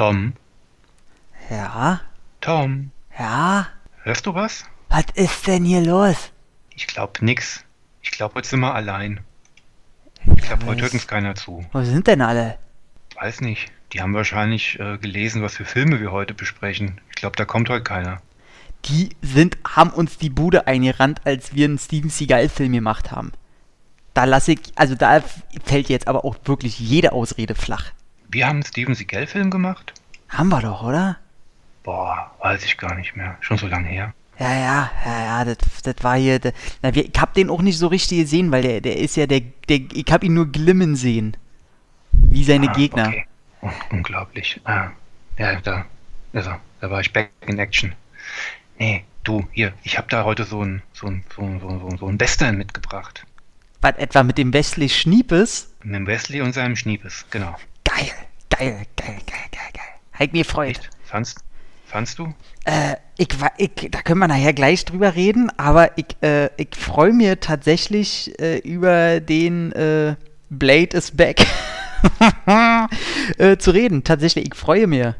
[0.00, 0.32] Tom,
[1.50, 2.00] Ja?
[2.40, 3.66] Tom, Ja?
[4.02, 4.64] hörst du was?
[4.88, 6.32] Was ist denn hier los?
[6.74, 7.66] Ich glaub nix.
[8.00, 9.20] Ich glaub, heute sind wir allein.
[10.36, 11.66] Ich glaub, heute hört uns keiner zu.
[11.72, 12.56] Wo sind denn alle?
[13.20, 13.70] Weiß nicht.
[13.92, 16.98] Die haben wahrscheinlich äh, gelesen, was für Filme wir heute besprechen.
[17.10, 18.22] Ich glaube, da kommt heute keiner.
[18.86, 23.32] Die sind, haben uns die Bude eingerannt, als wir einen Steven Seagal-Film gemacht haben.
[24.14, 25.22] Da lasse ich, also da
[25.62, 27.92] fällt jetzt aber auch wirklich jede Ausrede flach.
[28.32, 29.92] Wir haben einen Steven Seagal-Film gemacht?
[30.28, 31.16] Haben wir doch, oder?
[31.82, 33.36] Boah, weiß ich gar nicht mehr.
[33.40, 34.14] Schon so lange her.
[34.38, 37.60] Ja, ja, ja, ja, das, das war hier, das, na, wir, ich hab den auch
[37.60, 40.50] nicht so richtig gesehen, weil der, der ist ja der, der, ich hab ihn nur
[40.50, 41.36] glimmen sehen.
[42.12, 43.08] Wie seine Ah, Gegner.
[43.08, 43.26] Okay.
[43.90, 44.60] Unglaublich.
[44.64, 44.90] Ah,
[45.36, 45.84] ja, da
[46.32, 46.60] er.
[46.80, 47.94] Da war ich back in action.
[48.78, 51.80] Nee, du, hier, ich habe da heute so ein, so ein, so ein, so ein,
[51.80, 53.26] so ein, so ein Western mitgebracht.
[53.82, 55.74] Was etwa mit dem Wesley Schniepes?
[55.82, 57.56] Mit dem Wesley und seinem Schniepes, genau.
[58.00, 58.12] Geil,
[58.48, 59.84] geil, geil, geil, geil, geil.
[60.12, 60.88] Hat mir freut.
[61.04, 61.38] Fandst,
[61.84, 62.32] fandst du?
[62.64, 67.12] Äh, ich, ich, da können wir nachher gleich drüber reden, aber ich, äh, ich freue
[67.12, 70.16] mir tatsächlich äh, über den äh,
[70.48, 71.46] Blade is back
[73.38, 74.02] äh, zu reden.
[74.04, 75.16] Tatsächlich, ich freue mir.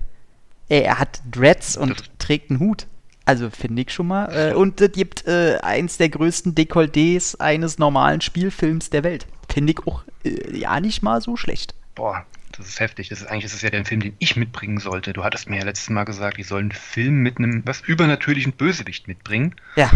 [0.71, 2.87] Er hat Dreads und trägt einen Hut.
[3.27, 4.53] Also finde ich schon mal.
[4.53, 9.27] Äh, und es gibt äh, eins der größten Dekolletés eines normalen Spielfilms der Welt.
[9.53, 11.75] Finde ich auch äh, ja nicht mal so schlecht.
[11.95, 12.25] Boah,
[12.61, 13.09] das ist heftig.
[13.09, 15.13] Das ist eigentlich das ist ja der Film, den ich mitbringen sollte.
[15.13, 18.53] Du hattest mir ja letztes Mal gesagt, ich soll einen Film mit einem was übernatürlichen
[18.53, 19.55] Bösewicht mitbringen.
[19.77, 19.91] Ja,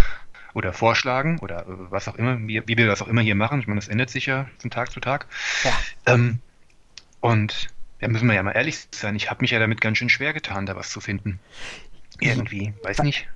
[0.55, 3.61] Oder vorschlagen oder äh, was auch immer, wie, wie wir das auch immer hier machen.
[3.61, 5.27] Ich meine, das ändert sich ja von Tag zu Tag.
[5.65, 5.73] ja.
[6.07, 6.39] Ähm,
[7.21, 7.69] und
[8.01, 10.33] da müssen wir ja mal ehrlich sein, ich habe mich ja damit ganz schön schwer
[10.35, 11.41] getan, da was zu finden.
[12.21, 13.27] Irgendwie, weiß nicht.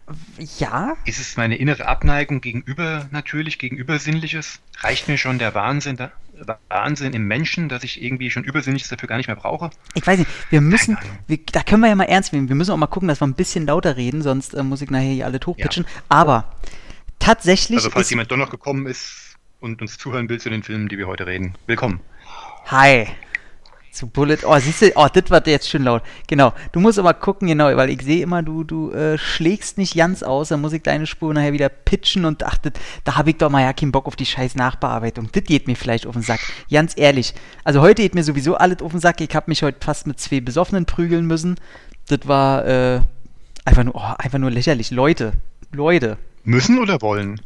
[0.58, 4.60] Ja, Ist es meine innere Abneigung gegenüber natürlich, gegenüber Sinnliches?
[4.78, 6.12] Reicht mir schon der Wahnsinn, da,
[6.68, 9.70] Wahnsinn im Menschen, dass ich irgendwie schon Übersinnliches dafür gar nicht mehr brauche?
[9.94, 12.48] Ich weiß nicht, wir müssen, wir, da können wir ja mal ernst nehmen.
[12.48, 14.90] Wir müssen auch mal gucken, dass wir ein bisschen lauter reden, sonst äh, muss ich
[14.90, 15.86] nachher hier alle hochpitchen.
[16.08, 16.52] Aber
[17.18, 20.62] tatsächlich Also falls ist, jemand doch noch gekommen ist und uns zuhören will zu den
[20.62, 22.00] Filmen, die wir heute reden, willkommen.
[22.66, 23.08] Hi.
[23.98, 24.38] Zu Bullet.
[24.44, 26.04] Oh, siehst du, oh, das war jetzt schön laut.
[26.28, 26.52] Genau.
[26.70, 30.22] Du musst aber gucken, genau, weil ich sehe immer, du, du äh, schlägst nicht ganz
[30.22, 32.72] aus, dann muss ich deine Spur nachher wieder pitchen und dachte,
[33.02, 35.30] da habe ich doch mal ja keinen Bock auf die scheiß Nachbearbeitung.
[35.32, 36.38] Das geht mir vielleicht auf den Sack.
[36.70, 37.34] Ganz ehrlich.
[37.64, 39.20] Also heute geht mir sowieso alles auf den Sack.
[39.20, 41.56] Ich habe mich heute fast mit zwei Besoffenen prügeln müssen.
[42.06, 43.00] Das war äh,
[43.64, 44.92] einfach nur, oh, einfach nur lächerlich.
[44.92, 45.32] Leute,
[45.72, 46.18] Leute.
[46.44, 47.40] Müssen oder wollen?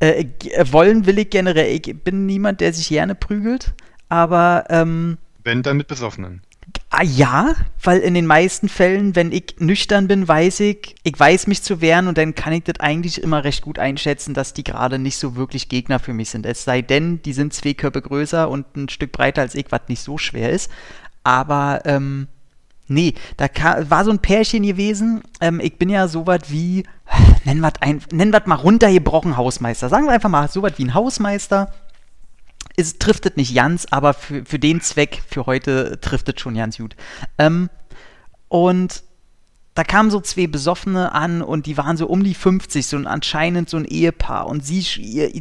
[0.00, 1.74] Äh, äh, wollen will ich generell.
[1.74, 3.74] Ich bin niemand, der sich gerne prügelt,
[4.08, 6.42] aber ähm, Wenn, dann mit Besoffenen.
[6.90, 11.46] Ah, ja, weil in den meisten Fällen, wenn ich nüchtern bin, weiß ich, ich weiß
[11.46, 14.62] mich zu wehren und dann kann ich das eigentlich immer recht gut einschätzen, dass die
[14.62, 16.46] gerade nicht so wirklich Gegner für mich sind.
[16.46, 19.80] Es sei denn, die sind zwei Köpfe größer und ein Stück breiter als ich, was
[19.88, 20.70] nicht so schwer ist.
[21.24, 22.28] Aber, ähm,
[22.88, 23.48] nee, da
[23.88, 25.22] war so ein Pärchen gewesen.
[25.40, 26.84] Ähm, ich bin ja so was wie,
[27.44, 29.88] nennen wir wir mal runtergebrochen Hausmeister.
[29.88, 31.72] Sagen wir einfach mal so was wie ein Hausmeister
[32.76, 36.54] es trifft es nicht ganz, aber für, für den Zweck für heute trifft es schon
[36.54, 36.96] ganz gut.
[37.38, 37.70] Ähm,
[38.48, 39.02] und
[39.74, 43.06] da kamen so zwei Besoffene an und die waren so um die 50, so ein,
[43.06, 44.46] anscheinend so ein Ehepaar.
[44.46, 44.82] Und sie,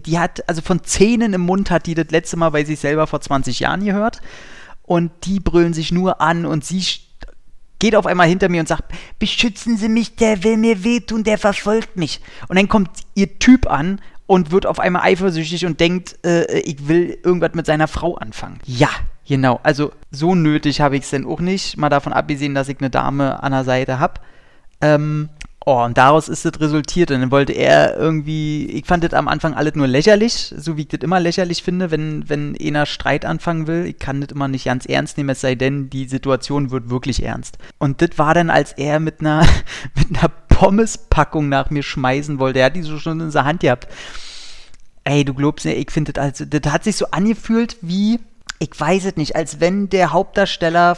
[0.05, 3.07] die hat, also von Zähnen im Mund hat die das letzte Mal bei sich selber
[3.07, 4.21] vor 20 Jahren gehört.
[4.83, 6.81] Und die brüllen sich nur an und sie
[7.79, 11.37] geht auf einmal hinter mir und sagt, beschützen Sie mich, der will mir wehtun, der
[11.37, 12.21] verfolgt mich.
[12.47, 13.99] Und dann kommt ihr Typ an
[14.31, 18.59] und wird auf einmal eifersüchtig und denkt, äh, ich will irgendwas mit seiner Frau anfangen.
[18.65, 18.87] Ja,
[19.27, 19.59] genau.
[19.61, 21.75] Also so nötig habe ich es denn auch nicht.
[21.75, 24.21] Mal davon abgesehen, dass ich eine Dame an der Seite habe.
[24.79, 25.27] Ähm,
[25.65, 27.11] oh, und daraus ist es resultiert.
[27.11, 30.83] Und dann wollte er irgendwie, ich fand das am Anfang alles nur lächerlich, so wie
[30.83, 33.85] ich das immer lächerlich finde, wenn, wenn einer Streit anfangen will.
[33.85, 37.21] Ich kann das immer nicht ganz ernst nehmen, es sei denn, die Situation wird wirklich
[37.21, 37.57] ernst.
[37.79, 39.45] Und das war dann, als er mit einer,
[39.93, 42.59] mit einer Pommespackung nach mir schmeißen wollte.
[42.59, 43.87] Er hat die so schon in seiner Hand gehabt.
[45.03, 48.19] Ey, du glaubst nicht, ich finde das, also, das hat sich so angefühlt wie,
[48.59, 50.97] ich weiß es nicht, als wenn der Hauptdarsteller,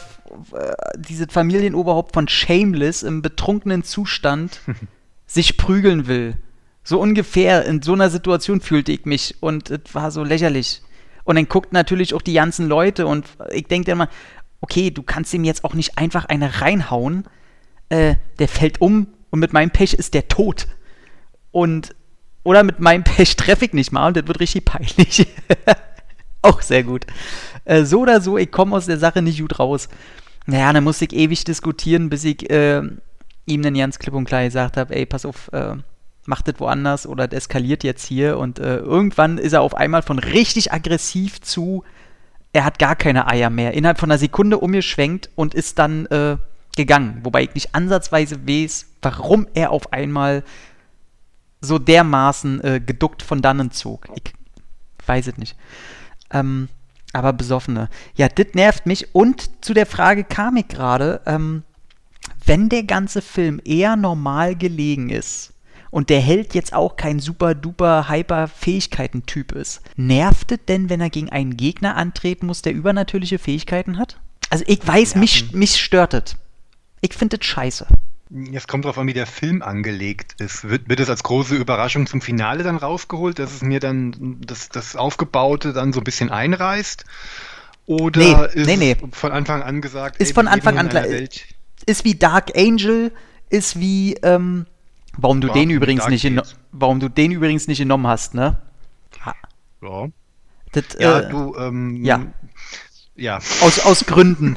[0.52, 4.60] äh, dieses Familienoberhaupt von Shameless im betrunkenen Zustand
[5.26, 6.36] sich prügeln will.
[6.82, 10.82] So ungefähr in so einer Situation fühlte ich mich und es war so lächerlich.
[11.24, 14.08] Und dann guckt natürlich auch die ganzen Leute und ich denke dann mal,
[14.60, 17.24] okay, du kannst ihm jetzt auch nicht einfach eine reinhauen.
[17.88, 20.68] Äh, der fällt um und mit meinem Pech ist der tot.
[21.50, 21.94] Und
[22.44, 25.26] oder mit meinem Pech treffe ich nicht mal und das wird richtig peinlich.
[26.42, 27.06] Auch sehr gut.
[27.64, 29.88] Äh, so oder so, ich komme aus der Sache nicht gut raus.
[30.46, 32.82] Naja, dann musste ich ewig diskutieren, bis ich äh,
[33.46, 35.76] ihm dann ganz klipp und klar gesagt habe, ey, pass auf, äh,
[36.26, 38.38] mach das woanders oder das eskaliert jetzt hier.
[38.38, 41.82] Und äh, irgendwann ist er auf einmal von richtig aggressiv zu,
[42.52, 43.72] er hat gar keine Eier mehr.
[43.72, 46.36] Innerhalb von einer Sekunde umgeschwenkt und ist dann äh,
[46.76, 47.20] gegangen.
[47.22, 50.44] Wobei ich nicht ansatzweise weiß, warum er auf einmal
[51.64, 54.08] so dermaßen äh, geduckt von dannen zog.
[54.14, 54.32] Ich
[55.06, 55.56] weiß es nicht.
[56.30, 56.68] Ähm,
[57.12, 57.88] aber Besoffene.
[58.16, 59.14] Ja, das nervt mich.
[59.14, 61.62] Und zu der Frage kam ich gerade, ähm,
[62.44, 65.52] wenn der ganze Film eher normal gelegen ist
[65.90, 71.00] und der Held jetzt auch kein super duper hyper Fähigkeiten-Typ ist, nervt es denn, wenn
[71.00, 74.18] er gegen einen Gegner antreten muss, der übernatürliche Fähigkeiten hat?
[74.50, 76.36] Also ich weiß, mich, mich stört es.
[77.00, 77.86] Ich finde das scheiße.
[78.52, 80.68] Es kommt darauf an, wie der Film angelegt ist.
[80.68, 84.70] Wird, wird es als große Überraschung zum Finale dann rausgeholt, dass es mir dann das,
[84.70, 87.04] das Aufgebaute dann so ein bisschen einreißt?
[87.86, 88.96] Oder Nee, ist nee, nee.
[89.12, 91.44] von Anfang an gesagt, Ist ey, von Anfang an klar- Welt,
[91.86, 93.12] Ist wie Dark Angel,
[93.50, 94.66] ist wie, ähm,
[95.16, 96.40] warum du Ja, den übrigens Dark nicht, in,
[96.72, 98.56] warum du den übrigens nicht genommen hast, ne?
[99.24, 100.08] ja,
[100.72, 102.26] Das, ja äh, du, ähm, ja.
[103.16, 103.38] Ja.
[103.62, 104.56] aus, aus Gründen.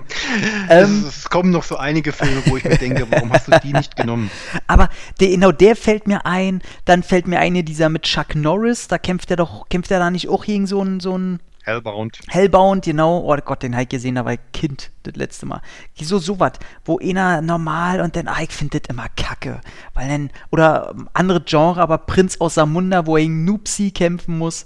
[0.69, 3.59] Es, ähm, es kommen noch so einige Filme, wo ich mir denke, warum hast du
[3.59, 4.31] die nicht genommen?
[4.67, 4.89] aber
[5.19, 6.61] der, genau der fällt mir ein.
[6.85, 8.87] Dann fällt mir ein, hier dieser mit Chuck Norris.
[8.87, 12.19] Da kämpft er doch, kämpft er da nicht auch gegen so einen so einen Hellbound.
[12.29, 13.19] Hellbound, genau.
[13.29, 15.61] Oh Gott, den habe ich gesehen, da war ich Kind das letzte Mal.
[16.01, 16.53] So sowas,
[16.85, 19.59] wo einer normal und dann, ah, ich finde das immer kacke.
[19.93, 24.37] Weil dann, oder ähm, andere Genre, aber Prinz aus Samunda, wo er gegen Noopsy kämpfen
[24.37, 24.65] muss.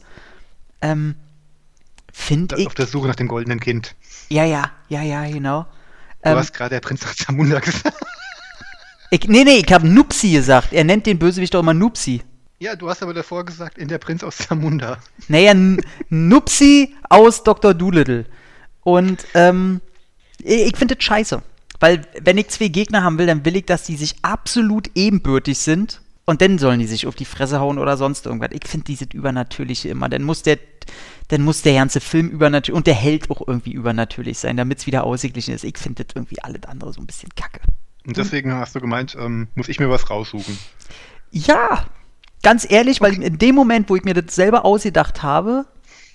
[0.83, 1.15] Ähm,
[2.13, 2.67] finde ich.
[2.67, 3.95] Auf der Suche nach dem goldenen Kind.
[4.29, 5.65] Ja, ja, ja, ja, genau.
[6.23, 7.95] Du Ähm, hast gerade der Prinz aus Zamunda gesagt.
[9.09, 10.73] ich, nee, nee, ich habe Noopsy gesagt.
[10.73, 12.21] Er nennt den Bösewicht doch immer Noopsy.
[12.59, 14.99] Ja, du hast aber davor gesagt, in der Prinz aus Zamunda.
[15.27, 15.53] Naja,
[16.09, 17.73] Nupsi aus Dr.
[17.73, 18.25] Doolittle.
[18.83, 19.81] Und ähm,
[20.37, 21.41] ich, ich finde das scheiße.
[21.79, 25.57] Weil, wenn ich zwei Gegner haben will, dann will ich, dass die sich absolut ebenbürtig
[25.57, 26.01] sind.
[26.31, 28.51] Und dann sollen die sich auf die Fresse hauen oder sonst irgendwas.
[28.53, 30.07] Ich finde dieses Übernatürliche immer.
[30.07, 30.59] Dann muss der,
[31.27, 34.87] dann muss der ganze Film übernatürlich und der Held auch irgendwie übernatürlich sein, damit es
[34.87, 35.65] wieder ausgeglichen ist.
[35.65, 37.59] Ich finde das irgendwie alles andere so ein bisschen kacke.
[38.07, 40.57] Und deswegen hast du gemeint, ähm, muss ich mir was raussuchen.
[41.31, 41.85] Ja,
[42.43, 45.65] ganz ehrlich, weil in dem Moment, wo ich mir das selber ausgedacht habe,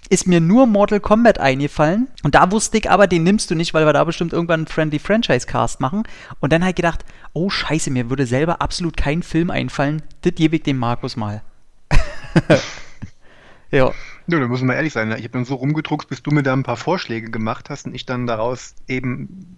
[0.08, 2.08] ist mir nur Mortal Kombat eingefallen.
[2.22, 4.66] Und da wusste ich aber, den nimmst du nicht, weil wir da bestimmt irgendwann einen
[4.66, 6.04] Friendly Franchise Cast machen.
[6.40, 10.02] Und dann ich gedacht, oh scheiße, mir würde selber absolut kein Film einfallen.
[10.22, 11.42] Das gebe ich dem Markus mal.
[13.70, 13.92] ja.
[14.28, 15.08] Ja, da müssen wir ehrlich sein.
[15.08, 15.18] ne?
[15.18, 17.94] Ich habe dann so rumgedruckt, bis du mir da ein paar Vorschläge gemacht hast und
[17.94, 19.56] ich dann daraus eben,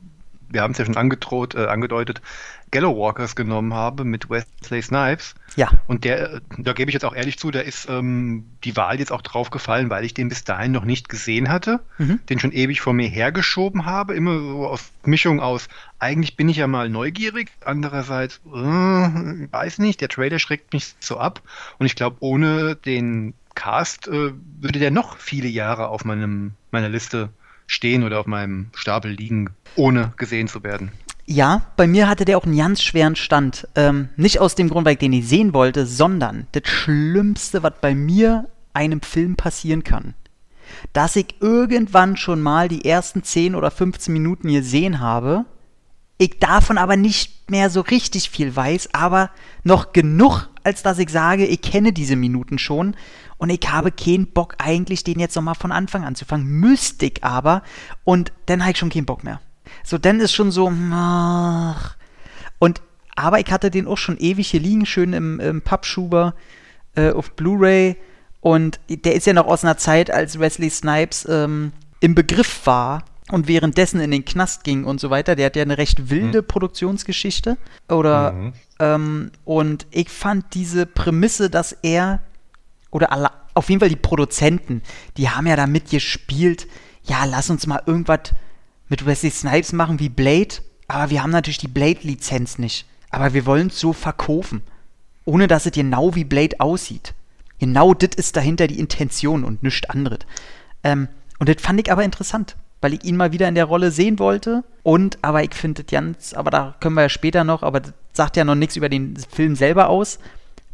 [0.49, 2.21] wir haben es ja schon angedroht, äh, angedeutet,
[2.71, 5.35] Gallow Walkers genommen habe mit Wesley Snipes.
[5.57, 5.71] Ja.
[5.87, 9.13] Und der, da gebe ich jetzt auch ehrlich zu, da ist ähm, die Wahl jetzt
[9.13, 12.21] auch drauf gefallen, weil ich den bis dahin noch nicht gesehen hatte, Mhm.
[12.29, 15.69] den schon ewig vor mir hergeschoben habe, immer so aus Mischung aus,
[15.99, 18.51] eigentlich bin ich ja mal neugierig, andererseits, äh,
[19.51, 21.43] weiß nicht, der Trailer schreckt mich so ab
[21.79, 26.89] und ich glaube, ohne den Cast äh, würde der noch viele Jahre auf meinem, meiner
[26.89, 27.31] Liste
[27.67, 30.93] stehen oder auf meinem Stapel liegen, ohne gesehen zu werden.
[31.31, 33.69] Ja, bei mir hatte der auch einen ganz schweren Stand.
[33.75, 37.75] Ähm, nicht aus dem Grund, weil ich den nicht sehen wollte, sondern das Schlimmste, was
[37.83, 40.15] bei mir einem Film passieren kann.
[40.95, 45.45] Dass ich irgendwann schon mal die ersten 10 oder 15 Minuten gesehen habe,
[46.17, 49.31] ich davon aber nicht mehr so richtig viel weiß, aber
[49.65, 52.97] noch genug, als dass ich sage, ich kenne diese Minuten schon
[53.37, 56.47] und ich habe keinen Bock eigentlich, den jetzt nochmal von Anfang an zu fangen.
[56.47, 57.63] Müsste ich aber
[58.05, 59.43] und dann habe ich schon keinen Bock mehr.
[59.85, 60.67] So, dann ist schon so.
[62.59, 62.83] Und,
[63.17, 66.35] aber ich hatte den auch schon ewig hier liegen, schön im, im Pappschuber
[66.95, 67.97] äh, auf Blu-ray.
[68.41, 73.05] Und der ist ja noch aus einer Zeit, als Wesley Snipes ähm, im Begriff war
[73.31, 75.35] und währenddessen in den Knast ging und so weiter.
[75.37, 77.59] Der hat ja eine recht wilde Produktionsgeschichte.
[77.89, 78.53] Oder, Mhm.
[78.79, 82.21] ähm, und ich fand diese Prämisse, dass er,
[82.91, 84.83] oder alle, auf jeden Fall die Produzenten,
[85.17, 86.69] die haben ja damit gespielt,
[87.03, 88.33] ja, lass uns mal irgendwas
[88.89, 92.87] mit Wesley Snipes machen wie Blade, aber wir haben natürlich die Blade-Lizenz nicht.
[93.11, 94.63] Aber wir wollen es so verkaufen,
[95.25, 97.15] ohne dass es genau wie Blade aussieht.
[97.59, 100.21] Genau das ist dahinter die Intention und nichts anderes.
[100.85, 103.91] Ähm, und das fand ich aber interessant, weil ich ihn mal wieder in der Rolle
[103.91, 104.65] sehen wollte.
[104.83, 107.93] Und, aber ich finde das ganz, aber da können wir ja später noch, aber das
[108.13, 110.19] sagt ja noch nichts über den Film selber aus.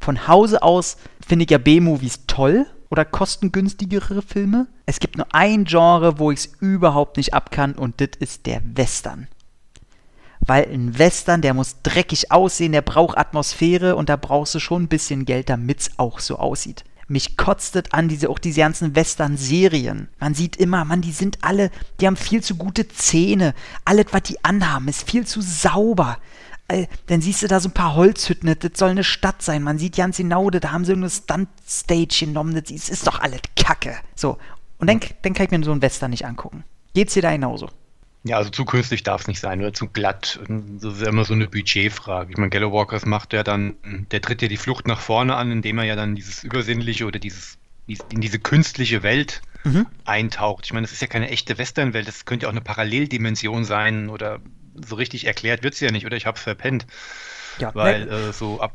[0.00, 4.68] Von Hause aus finde ich ja B-Movies toll oder kostengünstigere Filme.
[4.86, 8.62] Es gibt nur ein Genre, wo ich es überhaupt nicht abkann und das ist der
[8.62, 9.26] Western.
[10.38, 14.84] Weil ein Western, der muss dreckig aussehen, der braucht Atmosphäre und da brauchst du schon
[14.84, 16.84] ein bisschen Geld, damit es auch so aussieht.
[17.08, 20.06] Mich kotzt es an, diese, auch diese ganzen Western-Serien.
[20.20, 23.54] Man sieht immer, man, die sind alle, die haben viel zu gute Zähne.
[23.84, 26.18] Alles, was die anhaben, ist viel zu sauber.
[26.68, 29.62] Äh, dann siehst du da so ein paar Holzhütten, das soll eine Stadt sein.
[29.62, 33.40] Man sieht ganz genau, da haben sie irgendeine Stunt-Stage genommen, das ist, ist doch alles
[33.56, 33.96] Kacke.
[34.14, 34.38] So,
[34.78, 36.64] und dann, dann kann ich mir so einen Western nicht angucken.
[36.94, 37.68] Geht's dir da genauso?
[38.26, 40.40] Ja, also zu künstlich darf es nicht sein oder zu glatt.
[40.48, 42.30] Das ist ja immer so eine Budgetfrage.
[42.30, 43.76] Ich meine, Gallo Walkers macht ja dann,
[44.10, 47.18] der tritt ja die Flucht nach vorne an, indem er ja dann dieses Übersinnliche oder
[47.18, 49.86] dieses in diese künstliche Welt mhm.
[50.06, 50.64] eintaucht.
[50.64, 54.08] Ich meine, das ist ja keine echte Westernwelt, das könnte ja auch eine Paralleldimension sein
[54.08, 54.40] oder
[54.86, 56.86] so richtig erklärt wird es ja nicht, oder ich habe es verpennt.
[57.58, 58.72] Ja, weil äh, so ab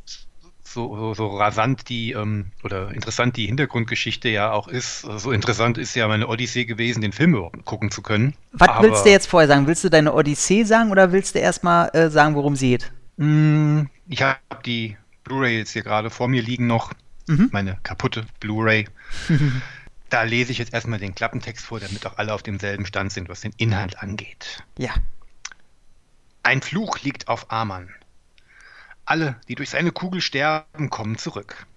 [0.63, 5.01] so, so, so rasant die ähm, oder interessant die Hintergrundgeschichte ja auch ist.
[5.01, 8.35] So interessant ist ja meine Odyssee gewesen, den Film überhaupt gucken zu können.
[8.51, 9.67] Was Aber, willst du jetzt vorher sagen?
[9.67, 12.91] Willst du deine Odyssee sagen oder willst du erstmal äh, sagen, worum sie geht?
[13.17, 16.93] Mm, ich habe die Blu-ray jetzt hier gerade vor mir liegen noch.
[17.27, 17.49] Mhm.
[17.51, 18.87] Meine kaputte Blu-ray.
[20.09, 23.29] da lese ich jetzt erstmal den Klappentext vor, damit auch alle auf demselben Stand sind,
[23.29, 24.63] was den Inhalt angeht.
[24.77, 24.91] Ja.
[26.43, 27.93] Ein Fluch liegt auf Amann.
[29.05, 31.67] Alle, die durch seine Kugel sterben, kommen zurück.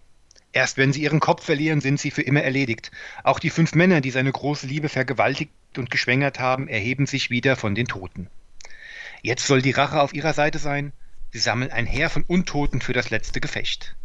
[0.52, 2.90] Erst wenn sie ihren Kopf verlieren, sind sie für immer erledigt.
[3.24, 7.56] Auch die fünf Männer, die seine große Liebe vergewaltigt und geschwängert haben, erheben sich wieder
[7.56, 8.28] von den Toten.
[9.22, 10.92] Jetzt soll die Rache auf ihrer Seite sein.
[11.30, 13.96] Sie sammeln ein Heer von Untoten für das letzte Gefecht.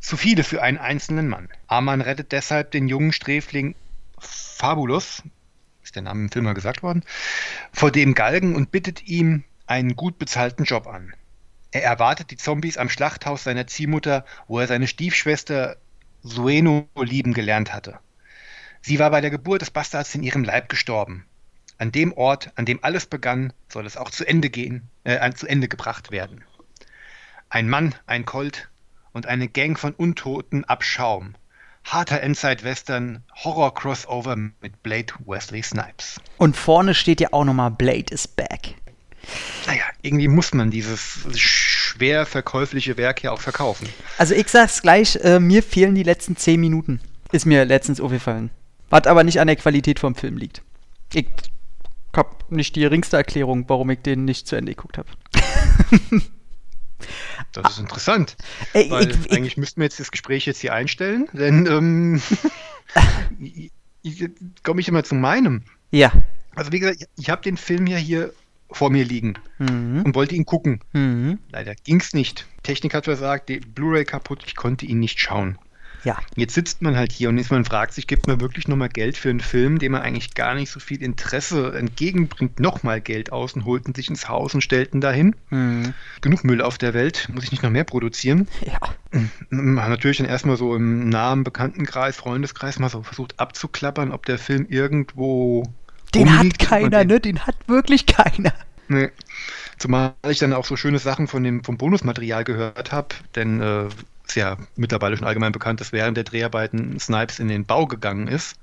[0.00, 1.48] Zu viele für einen einzelnen Mann.
[1.68, 3.76] Aman rettet deshalb den jungen Sträfling
[4.18, 5.22] Fabulus,
[5.84, 7.04] ist der Name im Film mal gesagt worden,
[7.72, 11.14] vor dem Galgen und bittet ihm einen gut bezahlten Job an.
[11.72, 15.76] Er erwartet die Zombies am Schlachthaus seiner Ziehmutter, wo er seine Stiefschwester
[16.22, 17.98] Sueno lieben gelernt hatte.
[18.80, 21.26] Sie war bei der Geburt des Bastards in ihrem Leib gestorben.
[21.78, 25.46] An dem Ort, an dem alles begann, soll es auch zu Ende gehen, äh, zu
[25.46, 26.44] Ende gebracht werden.
[27.50, 28.70] Ein Mann, ein Colt
[29.12, 31.34] und eine Gang von Untoten Abschaum.
[31.84, 36.20] Harter Endzeit-Western, Horror-Crossover mit Blade Wesley Snipes.
[36.38, 38.74] Und vorne steht ja auch nochmal Blade is back
[39.66, 43.88] naja, irgendwie muss man dieses schwer verkäufliche Werk ja auch verkaufen.
[44.18, 47.00] Also ich sag's gleich, äh, mir fehlen die letzten zehn Minuten.
[47.32, 48.50] Ist mir letztens aufgefallen.
[48.90, 50.62] Was aber nicht an der Qualität vom Film liegt.
[51.12, 51.26] Ich
[52.14, 55.08] hab nicht die geringste Erklärung, warum ich den nicht zu Ende geguckt habe.
[57.52, 58.36] Das ist interessant.
[58.72, 62.22] Ey, weil ich, eigentlich ich, müssten wir jetzt das Gespräch jetzt hier einstellen, denn ähm,
[64.62, 65.62] komme ich immer zu meinem.
[65.90, 66.12] Ja.
[66.54, 68.32] Also wie gesagt, ich habe den Film ja hier
[68.70, 70.02] vor mir liegen mhm.
[70.04, 70.80] und wollte ihn gucken.
[70.92, 71.38] Mhm.
[71.50, 72.46] Leider ging es nicht.
[72.62, 75.58] Technik hat versagt, die Blu-ray kaputt, ich konnte ihn nicht schauen.
[76.06, 76.18] Ja.
[76.36, 79.28] Jetzt sitzt man halt hier und man fragt sich, gibt man wirklich nochmal Geld für
[79.28, 83.64] einen Film, dem man eigentlich gar nicht so viel Interesse entgegenbringt, nochmal Geld aus und
[83.64, 85.34] holten sich ins Haus und stellten dahin.
[85.50, 85.94] Mhm.
[86.20, 88.46] Genug Müll auf der Welt, muss ich nicht noch mehr produzieren?
[88.64, 88.78] Ja.
[89.50, 94.26] Man hat natürlich dann erstmal so im nahen Bekanntenkreis, Freundeskreis mal so versucht abzuklappern, ob
[94.26, 95.64] der Film irgendwo
[96.14, 97.20] den hat keiner, ne?
[97.20, 98.52] Den hat wirklich keiner.
[98.88, 99.10] Nee.
[99.78, 103.88] Zumal ich dann auch so schöne Sachen von dem, vom Bonusmaterial gehört habe, denn äh,
[104.26, 108.26] ist ja mittlerweile schon allgemein bekannt, dass während der Dreharbeiten Snipes in den Bau gegangen
[108.26, 108.56] ist,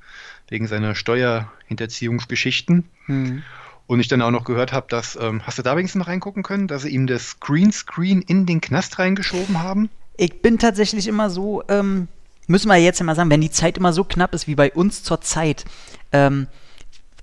[0.50, 2.90] wegen seiner Steuerhinterziehungsgeschichten.
[3.06, 3.44] Hm.
[3.86, 6.42] Und ich dann auch noch gehört habe, dass, ähm, hast du da wenigstens mal reingucken
[6.42, 9.90] können, dass sie ihm das Greenscreen in den Knast reingeschoben haben?
[10.16, 12.08] Ich bin tatsächlich immer so, ähm,
[12.48, 15.04] müssen wir jetzt immer sagen, wenn die Zeit immer so knapp ist wie bei uns
[15.04, 15.66] zur Zeit,
[16.12, 16.48] ähm,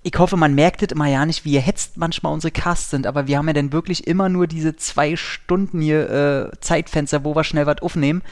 [0.03, 3.27] ich hoffe, man merkt es immer ja nicht, wie erhetzt manchmal unsere Casts sind, aber
[3.27, 7.45] wir haben ja dann wirklich immer nur diese zwei Stunden hier äh, Zeitfenster, wo wir
[7.45, 8.23] schnell was aufnehmen.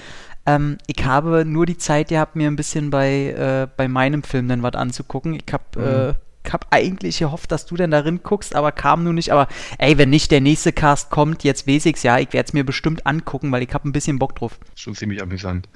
[0.46, 4.48] Ähm, ich habe nur die Zeit gehabt, mir ein bisschen bei, äh, bei meinem Film
[4.48, 5.34] dann was anzugucken.
[5.34, 6.14] Ich habe mhm.
[6.46, 9.30] äh, hab eigentlich gehofft, dass du denn darin guckst, aber kam nur nicht.
[9.30, 9.46] Aber
[9.76, 12.64] ey, wenn nicht der nächste Cast kommt, jetzt weiß ich's ja, ich werde es mir
[12.64, 14.58] bestimmt angucken, weil ich habe ein bisschen Bock drauf.
[14.74, 15.68] Schon ziemlich amüsant,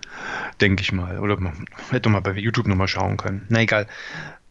[0.62, 1.18] denke ich mal.
[1.18, 3.44] Oder man hätte mal bei YouTube nochmal schauen können.
[3.50, 3.87] Na egal.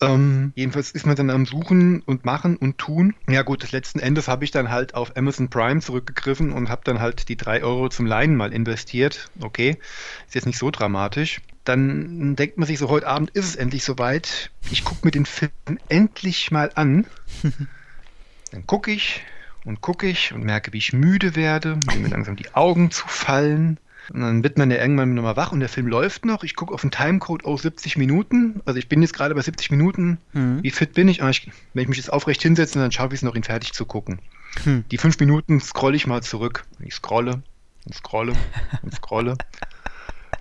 [0.01, 3.13] Ähm, jedenfalls ist man dann am Suchen und Machen und Tun.
[3.29, 6.99] Ja gut, letzten Endes habe ich dann halt auf Amazon Prime zurückgegriffen und habe dann
[6.99, 9.29] halt die drei Euro zum Leihen mal investiert.
[9.39, 9.77] Okay,
[10.25, 11.41] ist jetzt nicht so dramatisch.
[11.63, 14.49] Dann denkt man sich so, heute Abend ist es endlich soweit.
[14.71, 15.51] Ich gucke mir den Film
[15.89, 17.05] endlich mal an.
[18.51, 19.21] dann gucke ich
[19.65, 23.79] und gucke ich und merke, wie ich müde werde, wie mir langsam die Augen zufallen.
[24.09, 26.43] Und dann wird man ja irgendwann nochmal wach und der Film läuft noch.
[26.43, 28.61] Ich gucke auf den Timecode, oh, 70 Minuten.
[28.65, 30.17] Also ich bin jetzt gerade bei 70 Minuten.
[30.33, 30.63] Mhm.
[30.63, 31.21] Wie fit bin ich?
[31.21, 31.51] Ich?
[31.73, 34.19] Wenn ich mich jetzt aufrecht hinsetze, dann schaffe ich es noch, ihn fertig zu gucken.
[34.65, 34.85] Mhm.
[34.91, 36.65] Die fünf Minuten scrolle ich mal zurück.
[36.79, 37.43] Ich scrolle
[37.85, 38.33] und scrolle
[38.81, 39.37] und scrolle.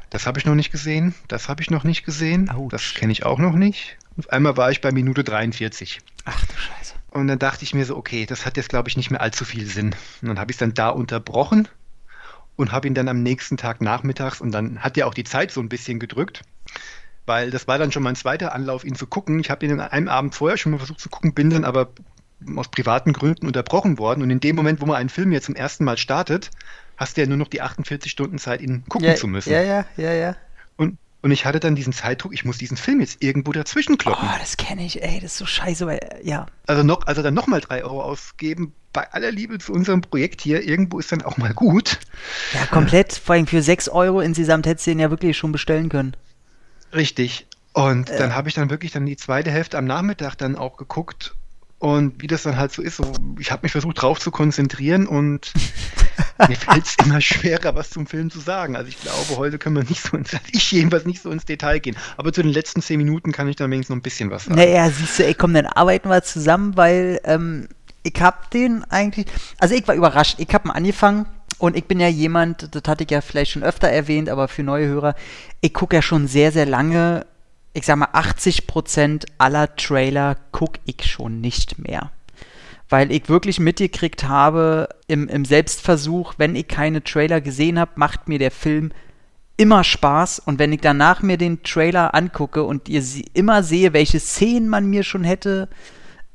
[0.08, 1.14] Das habe ich noch nicht gesehen.
[1.28, 2.50] Das habe ich noch nicht gesehen.
[2.50, 2.70] Ouch.
[2.70, 3.96] Das kenne ich auch noch nicht.
[4.18, 6.00] Auf einmal war ich bei Minute 43.
[6.24, 6.94] Ach du Scheiße.
[7.10, 9.44] Und dann dachte ich mir so, okay, das hat jetzt, glaube ich, nicht mehr allzu
[9.44, 9.94] viel Sinn.
[10.22, 11.68] Und dann habe ich es dann da unterbrochen
[12.60, 15.50] und habe ihn dann am nächsten Tag nachmittags und dann hat ja auch die Zeit
[15.50, 16.42] so ein bisschen gedrückt,
[17.26, 19.40] weil das war dann schon mein zweiter Anlauf, ihn zu gucken.
[19.40, 21.90] Ich habe ihn an einem Abend vorher schon mal versucht zu gucken, bin dann aber
[22.56, 25.56] aus privaten Gründen unterbrochen worden und in dem Moment, wo man einen Film jetzt zum
[25.56, 26.50] ersten Mal startet,
[26.96, 29.52] hast du ja nur noch die 48 Stunden Zeit, ihn gucken ja, zu müssen.
[29.52, 30.36] Ja, ja, ja, ja.
[31.22, 34.26] Und ich hatte dann diesen Zeitdruck, ich muss diesen Film jetzt irgendwo dazwischen kloppen.
[34.26, 36.46] Oh, das kenne ich, ey, das ist so scheiße, weil, ja.
[36.66, 40.62] Also, noch, also dann nochmal drei Euro ausgeben, bei aller Liebe zu unserem Projekt hier,
[40.66, 41.98] irgendwo ist dann auch mal gut.
[42.54, 43.12] Ja, komplett.
[43.12, 46.16] Vor allem für sechs Euro insgesamt hättest du den ja wirklich schon bestellen können.
[46.92, 47.46] Richtig.
[47.72, 48.18] Und äh.
[48.18, 51.34] dann habe ich dann wirklich dann die zweite Hälfte am Nachmittag dann auch geguckt
[51.80, 55.06] und wie das dann halt so ist, so, ich habe mich versucht drauf zu konzentrieren
[55.06, 55.50] und
[56.48, 58.76] mir fällt es immer schwerer, was zum Film zu sagen.
[58.76, 61.78] Also ich glaube, heute können wir nicht so ins, ich jedenfalls nicht so ins Detail
[61.78, 61.96] gehen.
[62.18, 64.56] Aber zu den letzten zehn Minuten kann ich dann wenigstens noch ein bisschen was sagen.
[64.56, 67.68] Naja, siehst du, ey, komm, dann arbeiten wir zusammen, weil ähm,
[68.02, 69.26] ich habe den eigentlich,
[69.58, 70.34] also ich war überrascht.
[70.36, 71.24] Ich habe ihn angefangen
[71.56, 74.62] und ich bin ja jemand, das hatte ich ja vielleicht schon öfter erwähnt, aber für
[74.62, 75.14] neue Hörer,
[75.62, 77.24] ich gucke ja schon sehr, sehr lange
[77.72, 82.10] ich sag mal, 80% aller Trailer gucke ich schon nicht mehr.
[82.88, 88.28] Weil ich wirklich mitgekriegt habe, im, im Selbstversuch, wenn ich keine Trailer gesehen habe, macht
[88.28, 88.90] mir der Film
[89.56, 90.40] immer Spaß.
[90.40, 94.86] Und wenn ich danach mir den Trailer angucke und ihr immer sehe, welche Szenen man
[94.90, 95.68] mir schon hätte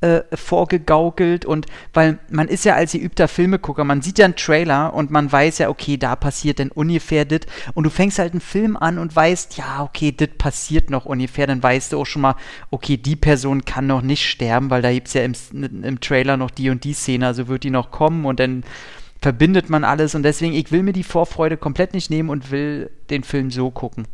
[0.01, 4.93] äh, vorgegaukelt und weil man ist ja als geübter Filmegucker, man sieht ja einen Trailer
[4.93, 7.41] und man weiß ja, okay, da passiert denn ungefähr das
[7.73, 11.47] und du fängst halt einen Film an und weißt, ja, okay, das passiert noch ungefähr,
[11.47, 12.35] dann weißt du auch schon mal,
[12.71, 15.33] okay, die Person kann noch nicht sterben, weil da gibt es ja im,
[15.83, 18.63] im Trailer noch die und die Szene, also wird die noch kommen und dann
[19.21, 20.13] verbindet man alles.
[20.13, 23.71] Und deswegen, ich will mir die Vorfreude komplett nicht nehmen und will den Film so
[23.71, 24.05] gucken.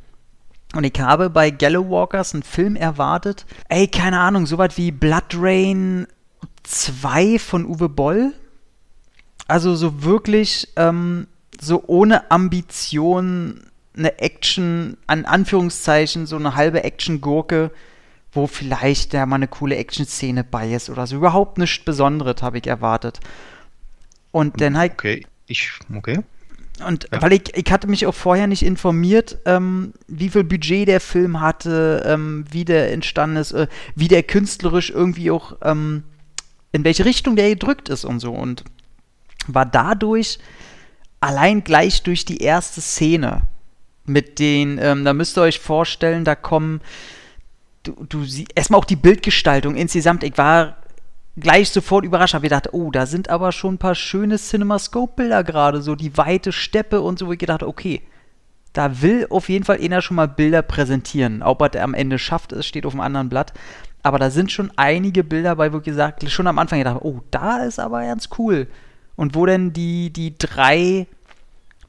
[0.74, 3.46] Und ich habe bei Gallow Walkers einen Film erwartet.
[3.68, 6.08] Ey, keine Ahnung, sowas wie Blood Rain
[6.64, 8.34] 2 von Uwe Boll.
[9.48, 11.28] Also so wirklich ähm,
[11.60, 13.62] so ohne Ambition
[13.98, 17.72] eine Action, an Anführungszeichen, so eine halbe Action-Gurke,
[18.32, 21.18] wo vielleicht da mal eine coole Action-Szene bei ist oder so.
[21.18, 23.20] Überhaupt nichts Besonderes habe ich erwartet.
[24.32, 24.94] Und dann halt.
[24.94, 26.22] Okay, ich, okay.
[26.82, 27.22] Und ja.
[27.22, 31.42] weil ich, ich hatte mich auch vorher nicht informiert, ähm, wie viel Budget der Film
[31.42, 36.04] hatte, ähm, wie der entstanden ist, äh, wie der künstlerisch irgendwie auch, ähm,
[36.72, 38.32] in welche Richtung der gedrückt ist und so.
[38.32, 38.64] Und
[39.48, 40.40] war dadurch
[41.20, 43.44] allein gleich durch die erste Szene
[44.06, 46.82] mit den, ähm, da müsst ihr euch vorstellen, da kommen,
[47.84, 50.81] du, du siehst, erstmal auch die Bildgestaltung insgesamt, ich war
[51.38, 52.34] gleich sofort überrascht.
[52.34, 56.52] Habe gedacht, oh, da sind aber schon ein paar schöne CinemaScope-Bilder gerade, so die weite
[56.52, 57.28] Steppe und so.
[57.28, 58.02] Wo ich gedacht, okay,
[58.74, 61.44] da will auf jeden Fall einer schon mal Bilder präsentieren.
[61.44, 63.54] Ob er am Ende schafft, es steht auf einem anderen Blatt.
[64.04, 67.22] Aber da sind schon einige Bilder bei, wo ich gesagt, schon am Anfang gedacht, oh,
[67.32, 68.68] da ist aber ganz cool.
[69.16, 71.06] Und wo denn die, die drei,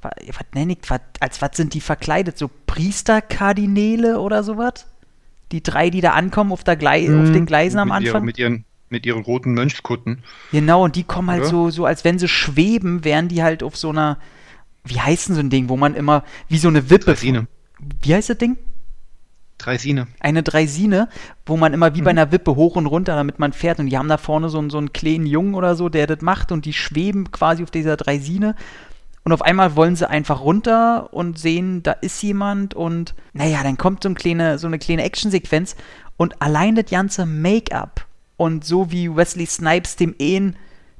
[0.03, 2.37] was, was nenne ich, was, als was sind die verkleidet?
[2.37, 4.87] So Priesterkardinäle oder sowas?
[5.53, 7.23] Die drei, die da ankommen auf, der Glei mhm.
[7.23, 8.23] auf den Gleisen am Anfang?
[8.23, 10.23] Ihr, mit ihren mit ihren roten Mönchskutten.
[10.53, 13.77] Genau, und die kommen halt so, so, als wenn sie schweben, wären die halt auf
[13.77, 14.19] so einer,
[14.85, 17.07] wie heißt denn so ein Ding, wo man immer, wie so eine Wippe.
[17.07, 17.49] Dreisine.
[18.03, 18.57] Wie heißt das Ding?
[19.59, 20.07] Dreisine.
[20.21, 21.09] Eine Dreisine,
[21.47, 22.05] wo man immer wie mhm.
[22.05, 23.81] bei einer Wippe hoch und runter, damit man fährt.
[23.81, 26.53] Und die haben da vorne so, so einen kleinen Jungen oder so, der das macht
[26.53, 28.55] und die schweben quasi auf dieser Dreisine.
[29.25, 33.79] Und auf einmal wollen sie einfach runter und sehen, da ist jemand und naja, dann
[33.79, 35.77] kommt so, ein kleine, so eine kleine Actionsequenz
[36.17, 40.57] und allein das ganze Make-up und so wie Wesley Snipes dem Ehen,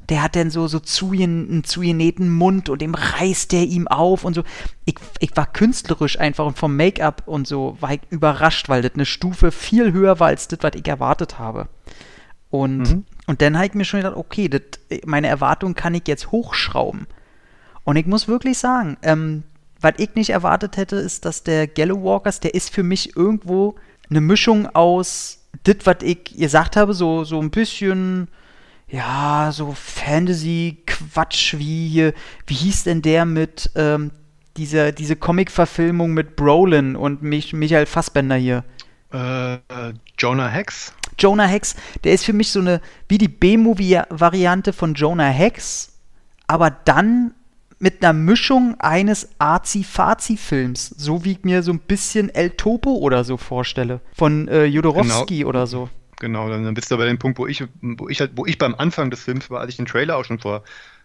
[0.09, 4.35] der hat dann so, so einen zugenähten Mund und dem reißt der ihm auf und
[4.35, 4.43] so.
[4.85, 8.95] Ich, ich war künstlerisch einfach und vom Make-up und so war ich überrascht, weil das
[8.95, 11.69] eine Stufe viel höher war als das, was ich erwartet habe.
[12.51, 13.05] Und, mhm.
[13.27, 14.63] und dann habe ich mir schon gedacht, okay, das,
[15.07, 17.07] meine Erwartung kann ich jetzt hochschrauben.
[17.85, 19.45] Und ich muss wirklich sagen, ähm,
[19.81, 23.77] was ich nicht erwartet hätte, ist, dass der Gallow Walkers, der ist für mich irgendwo
[24.11, 28.29] eine Mischung aus das, was ich gesagt habe, so, so ein bisschen,
[28.89, 32.15] ja, so Fantasy-Quatsch, wie hier,
[32.47, 34.11] wie hieß denn der mit, ähm,
[34.57, 38.65] diese, diese Comic-Verfilmung mit Brolin und Mich Michael Fassbender hier?
[39.13, 39.59] Äh,
[40.19, 40.93] Jonah Hex?
[41.19, 45.99] Jonah Hex, der ist für mich so eine, wie die B-Movie-Variante von Jonah Hex,
[46.47, 47.35] aber dann
[47.83, 53.25] mit einer Mischung eines Azi-Fazi-Films, so wie ich mir so ein bisschen El Topo oder
[53.25, 55.49] so vorstelle, von äh, Jodorowski genau.
[55.49, 55.89] oder so.
[56.21, 58.77] Genau, dann bist du bei dem Punkt, wo ich, wo ich halt, wo ich beim
[58.77, 60.63] Anfang des Films war, als ich den Trailer auch schon vor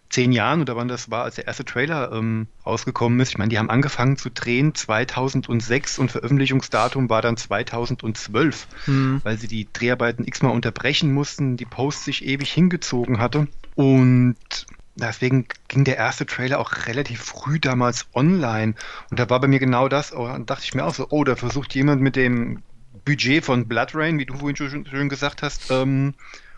[0.10, 3.30] zehn Jahren oder wann das war, als der erste Trailer ähm, rausgekommen ist.
[3.30, 9.22] Ich meine, die haben angefangen zu drehen 2006 und Veröffentlichungsdatum war dann 2012, mhm.
[9.24, 13.48] weil sie die Dreharbeiten x-mal unterbrechen mussten, die Post sich ewig hingezogen hatte.
[13.74, 14.38] Und
[15.00, 18.74] Deswegen ging der erste Trailer auch relativ früh damals online.
[19.12, 20.14] Und da war bei mir genau das.
[20.14, 22.64] Oh, dann dachte ich mir auch so, oh, da versucht jemand mit dem
[23.06, 26.14] Budget von Blood Rain, wie du vorhin schon schön gesagt hast, ähm,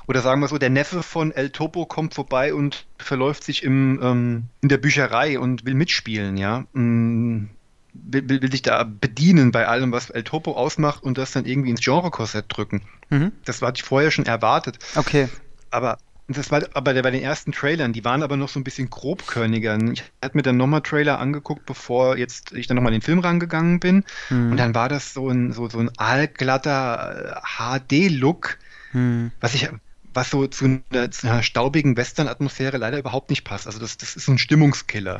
[0.07, 3.99] oder sagen wir so, der Neffe von El Topo kommt vorbei und verläuft sich im,
[4.01, 6.65] ähm, in der Bücherei und will mitspielen, ja.
[6.73, 7.49] Mm,
[7.93, 11.69] will, will, sich da bedienen bei allem, was El Topo ausmacht und das dann irgendwie
[11.69, 12.81] ins Genre-Korsett drücken.
[13.09, 13.33] Mhm.
[13.45, 14.79] Das hatte ich vorher schon erwartet.
[14.95, 15.29] Okay.
[15.69, 15.99] Aber
[16.37, 19.77] das war aber bei den ersten Trailern, die waren aber noch so ein bisschen grobkörniger.
[19.91, 23.19] Ich hatte mir dann nochmal Trailer angeguckt, bevor jetzt ich dann nochmal in den Film
[23.19, 24.03] rangegangen bin.
[24.29, 24.51] Mhm.
[24.51, 28.57] Und dann war das so ein, so, so ein allglatter HD-Look,
[28.93, 29.31] mhm.
[29.39, 29.69] was ich
[30.13, 33.67] was so zu einer, zu einer staubigen Western-Atmosphäre leider überhaupt nicht passt.
[33.67, 35.19] Also das, das ist ein Stimmungskiller.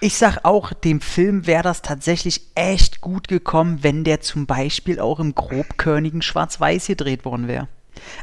[0.00, 5.00] Ich sag auch, dem Film wäre das tatsächlich echt gut gekommen, wenn der zum Beispiel
[5.00, 7.68] auch im grobkörnigen Schwarz-Weiß gedreht worden wäre.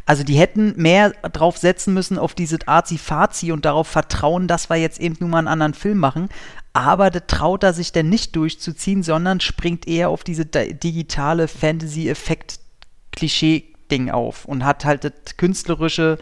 [0.06, 4.78] Also die hätten mehr drauf setzen müssen auf diese Azi-Fazi und darauf vertrauen, dass wir
[4.78, 6.30] jetzt eben nur mal einen anderen Film machen.
[6.74, 13.76] Aber da traut er sich denn nicht durchzuziehen, sondern springt eher auf diese digitale Fantasy-Effekt-Klischee
[13.92, 16.18] Ding auf und hat halt das künstlerische,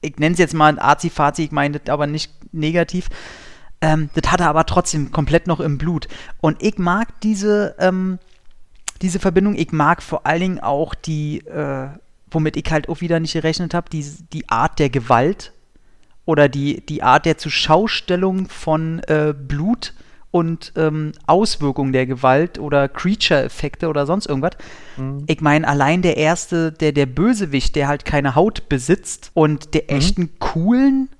[0.00, 3.08] ich nenne es jetzt mal ein Azi-Fazi, ich meine das aber nicht negativ,
[3.80, 6.08] ähm, das hat er aber trotzdem komplett noch im Blut.
[6.40, 8.18] Und ich mag diese, ähm,
[9.00, 11.88] diese Verbindung, ich mag vor allen Dingen auch die, äh,
[12.34, 15.52] womit ich halt auch wieder nicht gerechnet habe, die, die Art der Gewalt
[16.24, 19.94] oder die, die Art der Zuschaustellung von äh, Blut
[20.30, 24.52] und ähm, Auswirkungen der Gewalt oder Creature-Effekte oder sonst irgendwas.
[24.96, 25.24] Mhm.
[25.26, 29.82] Ich meine, allein der erste, der, der Bösewicht, der halt keine Haut besitzt und der
[29.82, 29.96] mhm.
[29.96, 31.10] echt einen coolen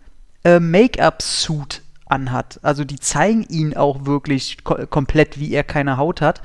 [0.44, 2.58] äh, Make-up-Suit anhat.
[2.62, 6.42] Also die zeigen ihn auch wirklich ko komplett, wie er keine Haut hat.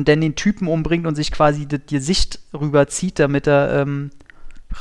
[0.00, 4.08] Und dann den Typen umbringt und sich quasi das Gesicht rüberzieht, damit er ähm,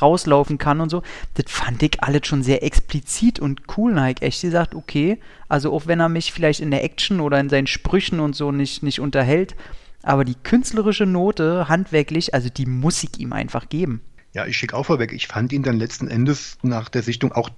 [0.02, 1.04] rauslaufen kann und so.
[1.34, 3.96] Das fand ich alles schon sehr explizit und cool.
[3.96, 7.38] Da ich echt gesagt, okay, also auch wenn er mich vielleicht in der Action oder
[7.38, 9.58] in seinen Sprüchen und so nicht, nicht unterhält,
[10.04, 14.00] aber die künstlerische Note, handwerklich, also die muss ich ihm einfach geben.
[14.32, 15.12] Ja, ich schicke auch vorweg.
[15.12, 17.50] Ich fand ihn dann letzten Endes nach der Sichtung auch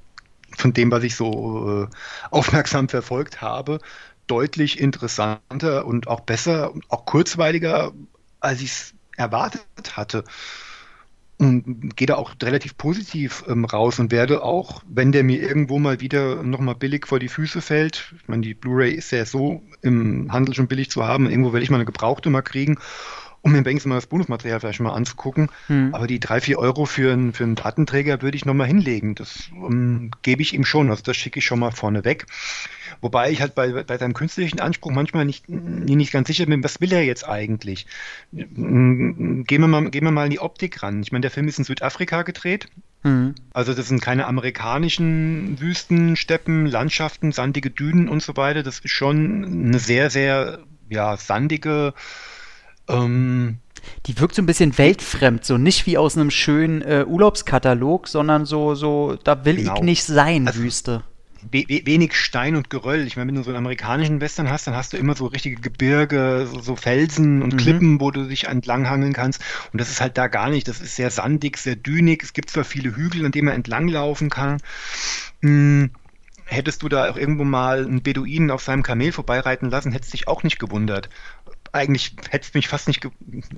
[0.58, 1.96] von dem, was ich so äh,
[2.32, 3.78] aufmerksam verfolgt habe,
[4.28, 7.92] deutlich interessanter und auch besser und auch kurzweiliger,
[8.40, 10.24] als ich es erwartet hatte.
[11.38, 15.80] Und gehe da auch relativ positiv ähm, raus und werde auch, wenn der mir irgendwo
[15.80, 19.64] mal wieder nochmal billig vor die Füße fällt, ich meine, die Blu-ray ist ja so
[19.82, 22.78] im Handel schon billig zu haben, irgendwo werde ich mal eine gebrauchte mal kriegen,
[23.44, 25.50] um mir wenigstens mal das Bonusmaterial vielleicht mal anzugucken.
[25.68, 25.94] Hm.
[25.94, 29.16] Aber die drei, vier Euro für, ein, für einen Datenträger würde ich nochmal hinlegen.
[29.16, 32.28] Das ähm, gebe ich ihm schon, also das schicke ich schon mal vorne weg.
[33.02, 36.82] Wobei ich halt bei, bei seinem künstlerischen Anspruch manchmal nicht, nicht ganz sicher bin, was
[36.82, 37.88] will er jetzt eigentlich?
[38.32, 41.02] Gehen wir mal, gehen wir mal in die Optik ran.
[41.02, 42.68] Ich meine, der Film ist in Südafrika gedreht.
[43.04, 43.34] Mhm.
[43.54, 48.62] Also das sind keine amerikanischen Wüsten, Steppen, Landschaften, sandige Dünen und so weiter.
[48.62, 51.94] Das ist schon eine sehr, sehr ja, sandige
[52.92, 53.58] ähm,
[54.06, 58.46] die wirkt so ein bisschen weltfremd, so nicht wie aus einem schönen äh, Urlaubskatalog, sondern
[58.46, 59.76] so, so, da will genau.
[59.76, 61.04] ich nicht sein, also, Wüste
[61.50, 63.08] we wenig Stein und Geröll.
[63.08, 65.60] Ich meine, wenn du so einen amerikanischen Western hast, dann hast du immer so richtige
[65.60, 67.58] Gebirge, so, so Felsen und mhm.
[67.58, 69.42] Klippen, wo du dich entlanghangeln kannst.
[69.72, 70.68] Und das ist halt da gar nicht.
[70.68, 72.24] Das ist sehr sandig, sehr dünig.
[72.24, 74.58] Es gibt zwar viele Hügel, an denen man entlanglaufen kann.
[75.42, 75.92] Hm,
[76.46, 80.28] hättest du da auch irgendwo mal einen Beduinen auf seinem Kamel vorbeireiten lassen, hättest dich
[80.28, 81.10] auch nicht gewundert
[81.74, 83.08] eigentlich hätte es mich fast nicht,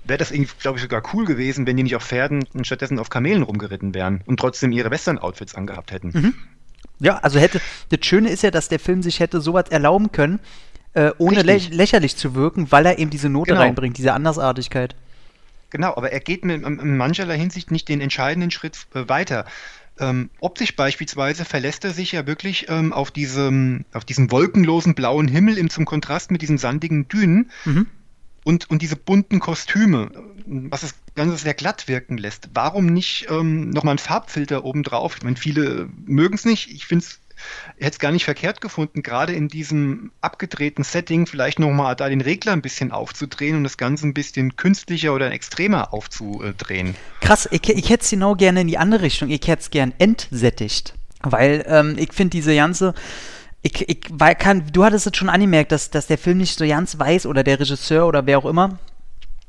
[0.05, 2.99] wäre das irgendwie, glaube ich, sogar cool gewesen, wenn die nicht auf Pferden und stattdessen
[2.99, 6.11] auf Kamelen rumgeritten wären und trotzdem ihre Western-Outfits angehabt hätten.
[6.13, 6.33] Mhm.
[6.99, 10.39] Ja, also hätte, das Schöne ist ja, dass der Film sich hätte sowas erlauben können,
[10.93, 13.61] äh, ohne lä lächerlich zu wirken, weil er eben diese Note genau.
[13.61, 14.95] reinbringt, diese Andersartigkeit.
[15.71, 19.45] Genau, aber er geht mit, in mancherlei Hinsicht nicht den entscheidenden Schritt äh, weiter.
[19.99, 25.27] Ähm, optisch beispielsweise verlässt er sich ja wirklich ähm, auf, diesem, auf diesem wolkenlosen blauen
[25.27, 27.49] Himmel im, zum Kontrast mit diesen sandigen Dünen.
[27.65, 27.87] Mhm
[28.43, 30.09] und, und diese bunten Kostüme,
[30.45, 32.49] was das Ganze sehr glatt wirken lässt.
[32.53, 35.15] Warum nicht ähm, nochmal ein Farbfilter obendrauf?
[35.17, 36.71] Ich meine, viele mögen es nicht.
[36.71, 37.19] Ich finde es
[37.77, 42.21] hätte es gar nicht verkehrt gefunden, gerade in diesem abgedrehten Setting vielleicht nochmal da den
[42.21, 46.95] Regler ein bisschen aufzudrehen und das Ganze ein bisschen künstlicher oder extremer aufzudrehen.
[47.21, 49.29] Krass, ich, ich hätte es genau gerne in die andere Richtung.
[49.29, 50.93] Ich hätte es gern entsättigt.
[51.21, 52.93] Weil ähm, ich finde diese ganze
[53.63, 56.67] ich, ich weil kann, du hattest es schon angemerkt, dass, dass der Film nicht so
[56.67, 58.77] ganz weiß oder der Regisseur oder wer auch immer,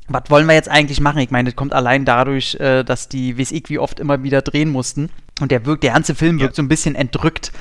[0.06, 1.18] was wollen wir jetzt eigentlich machen?
[1.18, 4.42] Ich meine, das kommt allein dadurch, äh, dass die, weiß ich, wie oft immer wieder
[4.42, 5.10] drehen mussten.
[5.40, 6.56] Und der wirkt, der ganze Film wirkt ja.
[6.56, 7.52] so ein bisschen entrückt,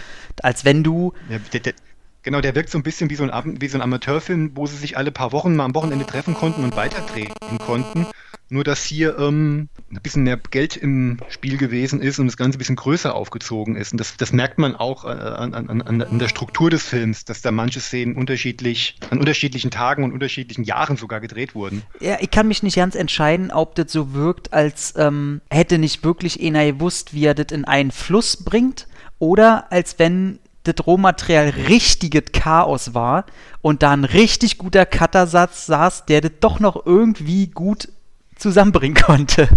[0.42, 1.13] als wenn du.
[1.30, 1.74] Ja, der, der,
[2.22, 4.78] genau, der wirkt so ein bisschen wie so, ein, wie so ein Amateurfilm, wo sie
[4.78, 7.34] sich alle paar Wochen mal am Wochenende treffen konnten und weiterdrehen
[7.66, 8.06] konnten.
[8.54, 12.58] Nur, dass hier ähm, ein bisschen mehr Geld im Spiel gewesen ist und das Ganze
[12.58, 13.94] ein bisschen größer aufgezogen ist.
[13.94, 17.26] Und das, das merkt man auch äh, an, an, an, an, der Struktur des Films,
[17.26, 21.82] dass da manche Szenen unterschiedlich, an unterschiedlichen Tagen und unterschiedlichen Jahren sogar gedreht wurden.
[22.00, 26.04] Ja, ich kann mich nicht ganz entscheiden, ob das so wirkt, als ähm, hätte nicht
[26.04, 28.88] wirklich einer gewusst, wie er das in einen Fluss bringt,
[29.18, 33.26] oder als wenn das Rohmaterial richtiges Chaos war
[33.63, 37.89] und da ein richtig guter Cuttersatz saß, der das doch noch irgendwie gut
[38.36, 39.50] zusammenbringen konnte.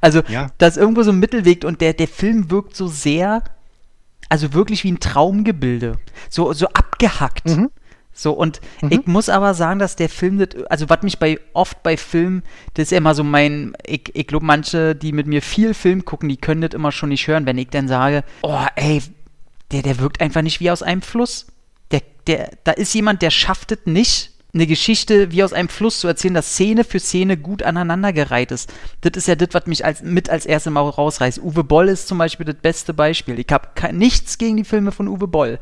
[0.00, 0.48] Also, ja.
[0.58, 3.42] das ist irgendwo so ein Mittelweg und der, der Film wirkt so sehr,
[4.28, 5.98] also wirklich wie ein Traumgebilde.
[6.28, 7.46] So, so abgehackt.
[7.46, 7.70] Mhm.
[8.16, 8.92] So, und mhm.
[8.92, 12.44] ich muss aber sagen, dass der Film, das, also was mich bei oft bei Filmen,
[12.74, 16.28] das ist immer so mein, ich, ich glaube, manche, die mit mir viel Film gucken,
[16.28, 19.02] die können das immer schon nicht hören, wenn ich dann sage, oh, ey,
[19.72, 21.46] der, der wirkt einfach nicht wie aus einem Fluss.
[21.90, 26.00] Der, der, da ist jemand, der schafft es nicht, eine Geschichte wie aus einem Fluss
[26.00, 28.72] zu erzählen, dass Szene für Szene gut aneinandergereiht ist.
[29.00, 31.40] Das ist ja das, was mich als, mit als erstes Mal rausreißt.
[31.40, 33.38] Uwe Boll ist zum Beispiel das beste Beispiel.
[33.38, 35.58] Ich habe nichts gegen die Filme von Uwe Boll.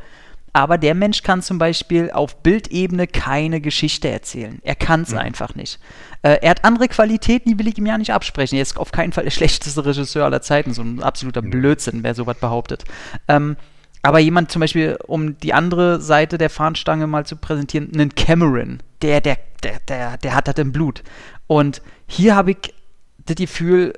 [0.54, 4.60] Aber der Mensch kann zum Beispiel auf Bildebene keine Geschichte erzählen.
[4.62, 5.18] Er kann es ja.
[5.18, 5.78] einfach nicht.
[6.20, 8.56] Äh, er hat andere Qualitäten, die will ich ihm ja nicht absprechen.
[8.56, 10.74] Er ist auf keinen Fall der schlechteste Regisseur aller Zeiten.
[10.74, 12.84] So ein absoluter Blödsinn, wer sowas behauptet.
[13.28, 13.56] Ähm,
[14.02, 18.82] aber jemand zum Beispiel, um die andere Seite der Fahnenstange mal zu präsentieren, einen Cameron,
[19.00, 21.02] der, der, der, der, der hat das im Blut.
[21.46, 22.74] Und hier habe ich
[23.18, 23.92] das Gefühl,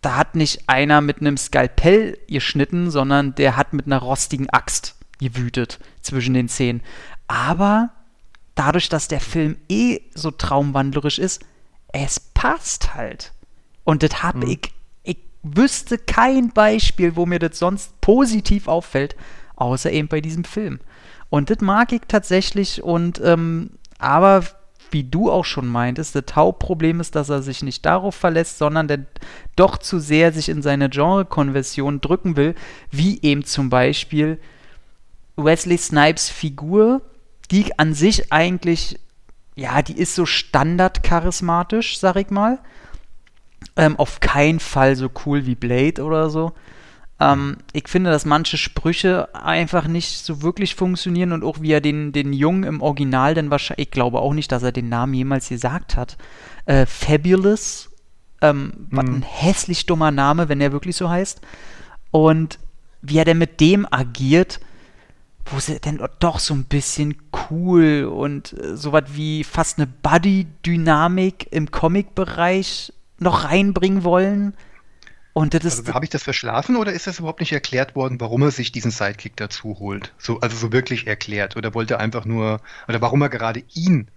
[0.00, 4.96] da hat nicht einer mit einem Skalpell geschnitten, sondern der hat mit einer rostigen Axt
[5.20, 6.82] gewütet zwischen den Szenen.
[7.28, 7.90] Aber
[8.56, 11.44] dadurch, dass der Film eh so traumwandlerisch ist,
[11.92, 13.32] es passt halt.
[13.84, 14.72] Und das habe ich, ich
[15.42, 19.16] wüsste kein Beispiel, wo mir das sonst positiv auffällt,
[19.56, 20.80] außer eben bei diesem Film.
[21.30, 24.44] Und das mag ich tatsächlich und ähm, aber
[24.90, 28.88] wie du auch schon meintest, das Hauptproblem ist, dass er sich nicht darauf verlässt, sondern
[28.88, 29.06] der
[29.56, 32.54] doch zu sehr sich in seine Genre-Konversion drücken will,
[32.90, 34.38] wie eben zum Beispiel
[35.36, 37.00] Wesley Snipes Figur,
[37.50, 38.98] die an sich eigentlich,
[39.54, 42.58] ja, die ist so standardcharismatisch, sag ich mal.
[43.76, 46.52] Ähm, auf keinen Fall so cool wie Blade oder so.
[47.22, 51.80] Ähm, ich finde, dass manche Sprüche einfach nicht so wirklich funktionieren und auch wie er
[51.80, 55.14] den, den Jungen im Original denn wahrscheinlich, ich glaube auch nicht, dass er den Namen
[55.14, 56.16] jemals gesagt hat.
[56.66, 57.90] Äh, Fabulous,
[58.40, 58.88] ähm, mhm.
[58.90, 61.40] was ein hässlich dummer Name, wenn er wirklich so heißt.
[62.10, 62.58] Und
[63.02, 64.60] wie er denn mit dem agiert,
[65.46, 67.16] wo sie denn doch so ein bisschen
[67.50, 74.54] cool und äh, so was wie fast eine Buddy-Dynamik im Comic-Bereich noch reinbringen wollen.
[75.34, 78.42] Und das also, habe ich das verschlafen oder ist das überhaupt nicht erklärt worden, warum
[78.42, 80.12] er sich diesen Sidekick dazu holt?
[80.18, 81.56] So, also so wirklich erklärt.
[81.56, 84.08] Oder wollte er einfach nur, oder warum er gerade ihn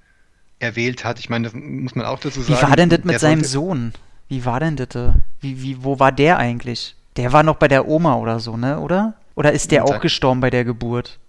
[0.60, 1.20] erwählt hat?
[1.20, 2.60] Ich meine, das muss man auch dazu sagen.
[2.60, 3.94] Wie war denn das mit seinem Sohn?
[4.28, 4.94] Wie war denn das?
[4.96, 6.96] Äh, wie, wie, wo war der eigentlich?
[7.16, 8.80] Der war noch bei der Oma oder so, ne?
[8.80, 9.14] Oder?
[9.36, 11.20] Oder ist der auch gestorben bei der Geburt?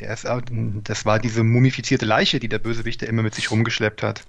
[0.00, 0.26] Der ist,
[0.84, 4.22] das war diese mumifizierte Leiche, die der Bösewicht immer mit sich rumgeschleppt hat.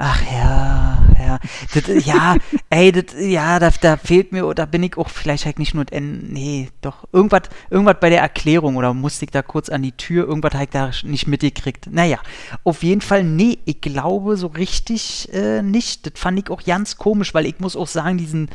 [0.00, 1.40] Ach ja, ja.
[1.74, 2.36] Das, ja,
[2.70, 5.86] ey, das, ja, da, da fehlt mir, da bin ich auch vielleicht halt nicht nur,
[5.90, 10.28] nee, doch, irgendwas, irgendwas bei der Erklärung oder musste ich da kurz an die Tür,
[10.28, 11.88] irgendwas ich da nicht mitgekriegt.
[11.90, 12.20] Naja,
[12.62, 16.06] auf jeden Fall, nee, ich glaube so richtig äh, nicht.
[16.06, 18.50] Das fand ich auch ganz komisch, weil ich muss auch sagen, diesen,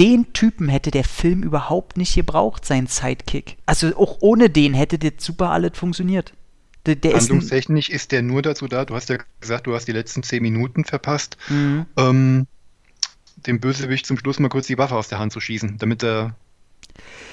[0.00, 3.58] den Typen hätte der Film überhaupt nicht gebraucht, sein Sidekick.
[3.64, 6.32] Also auch ohne den hätte das super alles funktioniert.
[6.88, 9.86] Der, der Handlungstechnisch ist, ist, der nur dazu da, du hast ja gesagt, du hast
[9.86, 11.84] die letzten zehn Minuten verpasst, mhm.
[11.98, 12.46] ähm,
[13.46, 16.34] dem Bösewicht zum Schluss mal kurz die Waffe aus der Hand zu schießen, damit er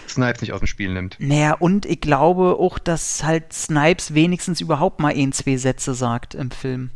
[0.10, 1.16] Snipes nicht aus dem Spiel nimmt.
[1.20, 6.36] Naja, und ich glaube auch, dass halt Snipes wenigstens überhaupt mal ein, zwei Sätze sagt
[6.36, 6.92] im Film.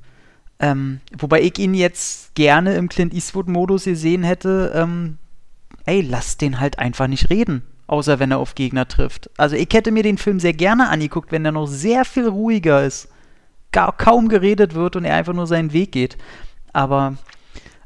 [0.59, 5.17] Ähm, wobei ich ihn jetzt gerne im Clint Eastwood-Modus gesehen hätte, ähm,
[5.85, 7.63] ey, lass den halt einfach nicht reden.
[7.89, 9.32] Außer wenn er auf Gegner trifft.
[9.36, 12.84] Also ich hätte mir den Film sehr gerne angeguckt, wenn er noch sehr viel ruhiger
[12.84, 13.08] ist.
[13.71, 16.15] Gar, kaum geredet wird und er einfach nur seinen Weg geht.
[16.71, 17.15] Aber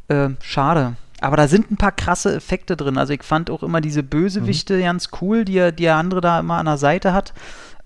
[0.10, 0.98] äh, schade.
[1.22, 2.98] Aber da sind ein paar krasse Effekte drin.
[2.98, 4.82] Also ich fand auch immer diese Bösewichte mhm.
[4.82, 7.34] ganz cool, die, die der andere da immer an der Seite hat.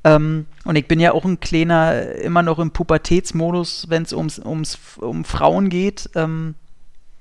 [0.03, 4.39] Ähm, und ich bin ja auch ein kleiner, immer noch im Pubertätsmodus, wenn es ums,
[4.39, 6.09] ums, um Frauen geht.
[6.15, 6.55] Ähm,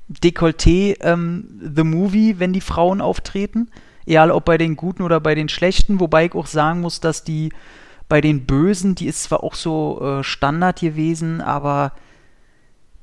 [0.09, 3.69] Dekolleté ähm, The Movie, wenn die Frauen auftreten.
[4.07, 6.01] Egal ob bei den Guten oder bei den Schlechten.
[6.01, 7.51] Wobei ich auch sagen muss, dass die
[8.09, 11.92] bei den Bösen, die ist zwar auch so äh, Standard gewesen, aber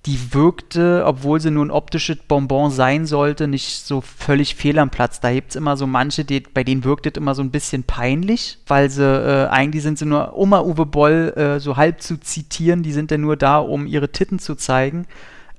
[0.06, 4.89] die wirkte, obwohl sie nur ein optisches Bonbon sein sollte, nicht so völlig fehl am
[4.89, 5.22] Platz.
[5.22, 7.84] Da gibt es immer so manche, die, bei denen wirkt es immer so ein bisschen
[7.84, 12.20] peinlich, weil sie, äh, eigentlich sind sie nur, mal Uwe Boll äh, so halb zu
[12.20, 15.06] zitieren, die sind ja nur da, um ihre Titten zu zeigen.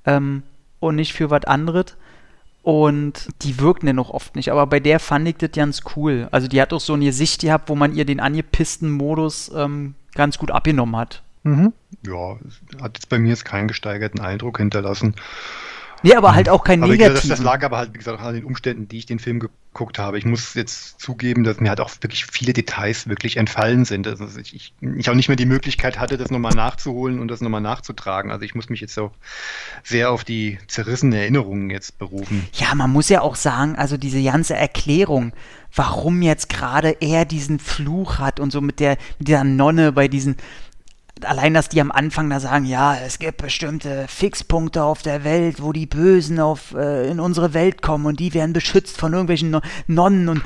[0.05, 0.43] Ähm,
[0.79, 1.97] und nicht für was anderes.
[2.65, 4.51] Und die wirken dann noch oft nicht.
[4.51, 6.29] Aber bei der fand ich das ganz cool.
[6.31, 9.95] Also die hat auch so eine Sicht gehabt, wo man ihr den angepissten Modus ähm,
[10.15, 11.23] ganz gut abgenommen hat.
[11.43, 11.75] Mhm.
[12.07, 12.39] Ja,
[12.81, 15.15] hat jetzt bei mir jetzt keinen gesteigerten Eindruck hinterlassen.
[16.05, 17.21] Nee, aber halt auch kein aber Negativ.
[17.23, 19.41] Das, das, lag aber halt, wie gesagt, auch an den Umständen, die ich den Film
[19.41, 20.19] geguckt habe.
[20.19, 24.07] Ich muss jetzt zugeben, dass mir halt auch wirklich viele Details wirklich entfallen sind.
[24.07, 27.41] Also ich, ich, ich auch nicht mehr die Möglichkeit hatte, das nochmal nachzuholen und das
[27.41, 28.31] nochmal nachzutragen.
[28.31, 29.13] Also ich muss mich jetzt auch
[29.83, 32.47] sehr auf die zerrissenen Erinnerungen jetzt berufen.
[32.53, 35.33] Ja, man muss ja auch sagen, also diese ganze Erklärung,
[35.75, 40.09] warum jetzt gerade er diesen Fluch hat und so mit der mit dieser Nonne bei
[40.09, 40.37] diesen
[41.25, 45.63] allein, dass die am Anfang da sagen, ja, es gibt bestimmte Fixpunkte auf der Welt,
[45.63, 49.51] wo die Bösen auf, äh, in unsere Welt kommen und die werden beschützt von irgendwelchen
[49.51, 50.43] no Nonnen und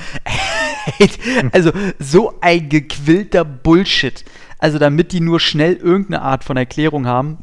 [1.52, 4.24] also so ein gequillter Bullshit.
[4.58, 7.38] Also damit die nur schnell irgendeine Art von Erklärung haben,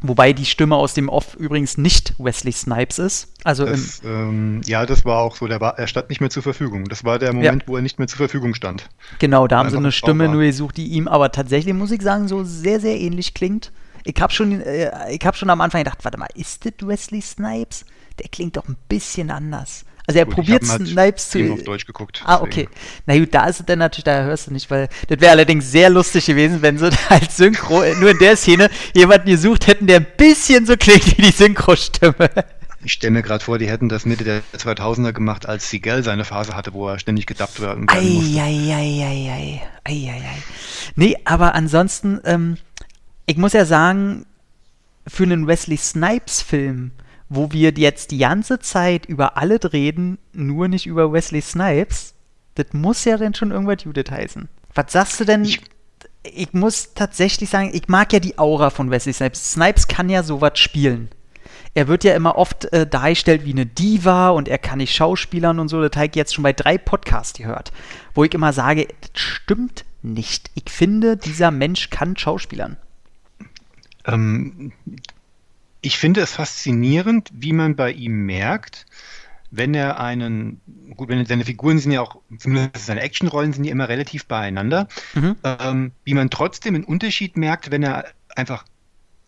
[0.00, 3.32] Wobei die Stimme aus dem Off übrigens nicht Wesley Snipes ist.
[3.42, 5.48] Also das, ähm, ja, das war auch so.
[5.48, 6.84] Der war, er stand nicht mehr zur Verfügung.
[6.84, 7.68] Das war der Moment, ja.
[7.68, 8.88] wo er nicht mehr zur Verfügung stand.
[9.18, 12.28] Genau, da haben sie eine Stimme nur gesucht, die ihm aber tatsächlich, muss ich sagen,
[12.28, 13.72] so sehr, sehr ähnlich klingt.
[14.04, 17.20] Ich habe schon, äh, ich hab schon am Anfang gedacht, warte mal, ist das Wesley
[17.20, 17.84] Snipes?
[18.20, 19.84] Der klingt doch ein bisschen anders.
[20.08, 21.52] Also er gut, probiert halt Snipes zu.
[21.52, 22.22] auf Deutsch geguckt.
[22.24, 22.66] Ah, okay.
[23.04, 25.70] Na gut, da ist es dann natürlich, da hörst du nicht, weil das wäre allerdings
[25.70, 29.96] sehr lustig gewesen, wenn sie als Synchro nur in der Szene jemanden gesucht hätten, der
[29.96, 32.30] ein bisschen so klingt wie die Synchro-Stimme.
[32.82, 36.24] Ich stelle mir gerade vor, die hätten das Mitte der 2000er gemacht, als Sigel seine
[36.24, 37.98] Phase hatte, wo er ständig gedappt werden musste.
[37.98, 39.60] Eieieiei.
[39.84, 40.22] Eieiei.
[40.96, 42.56] Nee, aber ansonsten, ähm,
[43.26, 44.24] ich muss ja sagen,
[45.06, 46.92] für einen Wesley Snipes-Film
[47.28, 52.14] wo wir jetzt die ganze Zeit über alle reden, nur nicht über Wesley Snipes,
[52.54, 54.48] das muss ja dann schon irgendwas Judith heißen.
[54.74, 55.44] Was sagst du denn?
[55.44, 55.60] Ich,
[56.22, 59.52] ich muss tatsächlich sagen, ich mag ja die Aura von Wesley Snipes.
[59.52, 61.08] Snipes kann ja sowas spielen.
[61.74, 65.58] Er wird ja immer oft äh, dargestellt wie eine Diva und er kann nicht schauspielern
[65.58, 65.80] und so.
[65.86, 67.72] Das habe ich jetzt schon bei drei Podcasts gehört,
[68.14, 70.50] wo ich immer sage, das stimmt nicht.
[70.54, 72.76] Ich finde, dieser Mensch kann schauspielern.
[74.06, 74.72] Ähm,
[75.80, 78.86] ich finde es faszinierend, wie man bei ihm merkt,
[79.50, 80.60] wenn er einen,
[80.96, 84.88] gut, wenn seine Figuren sind ja auch, zumindest seine Actionrollen sind ja immer relativ beieinander,
[85.14, 85.36] mhm.
[85.42, 88.64] ähm, wie man trotzdem einen Unterschied merkt, wenn er einfach,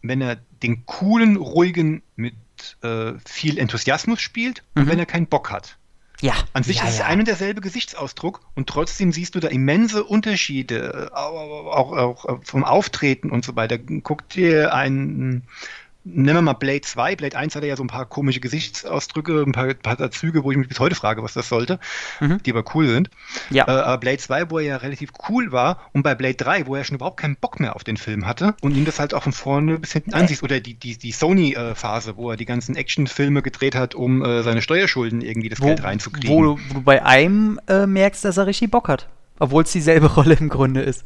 [0.03, 2.35] wenn er den coolen, ruhigen mit
[2.83, 4.91] äh, viel Enthusiasmus spielt und mhm.
[4.91, 5.79] wenn er keinen Bock hat.
[6.21, 6.35] Ja.
[6.53, 7.07] An sich ja, ist es ja.
[7.07, 12.63] ein und derselbe Gesichtsausdruck und trotzdem siehst du da immense Unterschiede, auch, auch, auch vom
[12.63, 13.79] Auftreten und so weiter.
[13.79, 15.45] Guck dir einen
[16.15, 17.17] nennen wir mal Blade 2.
[17.17, 20.59] Blade 1 hatte ja so ein paar komische Gesichtsausdrücke, ein paar, paar Züge, wo ich
[20.59, 21.79] mich bis heute frage, was das sollte,
[22.21, 22.43] mhm.
[22.43, 23.11] die aber cool sind.
[23.51, 23.67] Ja.
[23.67, 26.75] Äh, aber Blade 2, wo er ja relativ cool war, und bei Blade 3, wo
[26.75, 29.23] er schon überhaupt keinen Bock mehr auf den Film hatte und ihm das halt auch
[29.23, 30.43] von vorne bis hinten ansiehst.
[30.43, 34.63] Oder die, die, die Sony-Phase, wo er die ganzen Actionfilme gedreht hat, um äh, seine
[34.63, 36.31] Steuerschulden irgendwie das wo, Geld reinzukriegen.
[36.31, 39.09] Wo, wo du bei einem äh, merkst, dass er richtig Bock hat.
[39.39, 41.05] Obwohl es dieselbe Rolle im Grunde ist.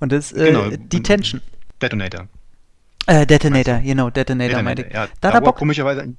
[0.00, 0.70] Und das ist äh, genau.
[0.70, 1.40] Detention.
[1.80, 2.28] Detonator.
[3.06, 4.92] Äh, Detonator, genau, Detonator, Detonator meinte ich.
[4.92, 5.56] Ja, da, da er Bock.
[5.56, 6.14] Komischerweise,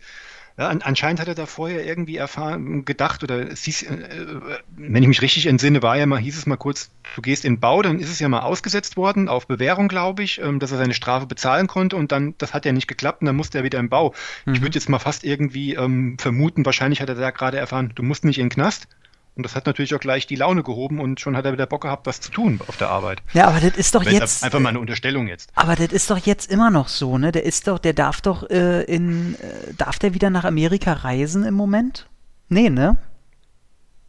[0.56, 4.38] ja, anscheinend hat er da vorher irgendwie erfahren, gedacht, oder es hieß, äh,
[4.78, 7.56] wenn ich mich richtig entsinne, war ja mal, hieß es mal kurz, du gehst in
[7.56, 10.72] den Bau, dann ist es ja mal ausgesetzt worden, auf Bewährung, glaube ich, ähm, dass
[10.72, 13.58] er seine Strafe bezahlen konnte und dann, das hat ja nicht geklappt und dann musste
[13.58, 14.14] er wieder im Bau.
[14.46, 14.54] Mhm.
[14.54, 18.04] Ich würde jetzt mal fast irgendwie ähm, vermuten, wahrscheinlich hat er da gerade erfahren, du
[18.04, 18.88] musst nicht in den Knast,
[19.36, 21.82] und das hat natürlich auch gleich die Laune gehoben und schon hat er wieder Bock
[21.82, 23.24] gehabt, was zu tun auf der Arbeit.
[23.34, 24.44] Ja, aber das ist doch jetzt.
[24.44, 25.50] Einfach mal eine Unterstellung jetzt.
[25.56, 27.32] Aber das ist doch jetzt immer noch so, ne?
[27.32, 29.36] Der ist doch, der darf doch äh, in.
[29.36, 32.08] Äh, darf der wieder nach Amerika reisen im Moment?
[32.50, 32.98] Nee, ne?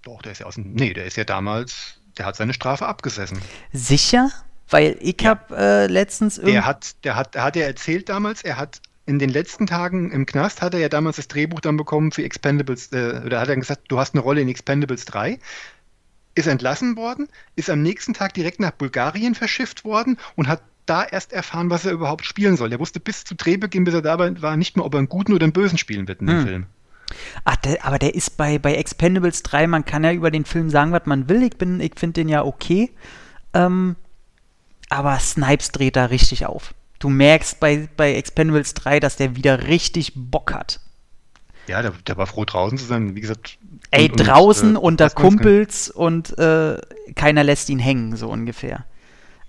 [0.02, 0.74] Doch, der ist ja aus dem.
[0.74, 2.00] Nee, der ist ja damals.
[2.18, 3.38] Der hat seine Strafe abgesessen.
[3.72, 4.30] Sicher?
[4.68, 5.30] Weil ich ja.
[5.30, 6.36] habe äh, letztens.
[6.36, 10.10] Der hat, der hat, der hat ja erzählt damals, er hat in den letzten Tagen
[10.12, 13.48] im Knast hat er ja damals das Drehbuch dann bekommen für Expendables, äh, oder hat
[13.48, 15.38] er gesagt, du hast eine Rolle in Expendables 3,
[16.34, 21.04] ist entlassen worden, ist am nächsten Tag direkt nach Bulgarien verschifft worden und hat da
[21.04, 22.72] erst erfahren, was er überhaupt spielen soll.
[22.72, 25.32] Er wusste bis zu Drehbeginn, bis er da war, nicht mehr, ob er einen guten
[25.32, 26.46] oder einen bösen spielen wird in dem hm.
[26.46, 26.66] Film.
[27.44, 30.70] Ach, der, aber der ist bei, bei Expendables 3, man kann ja über den Film
[30.70, 31.42] sagen, was man will.
[31.42, 32.90] Ich, ich finde den ja okay.
[33.52, 33.96] Ähm,
[34.88, 39.68] aber Snipes dreht da richtig auf du merkst bei, bei Expendables 3, dass der wieder
[39.68, 40.80] richtig Bock hat.
[41.66, 43.58] Ja, der, der war froh draußen zu sein, wie gesagt.
[43.90, 46.78] Ey, und, draußen und, äh, unter Kumpels und äh,
[47.14, 48.86] keiner lässt ihn hängen, so ungefähr.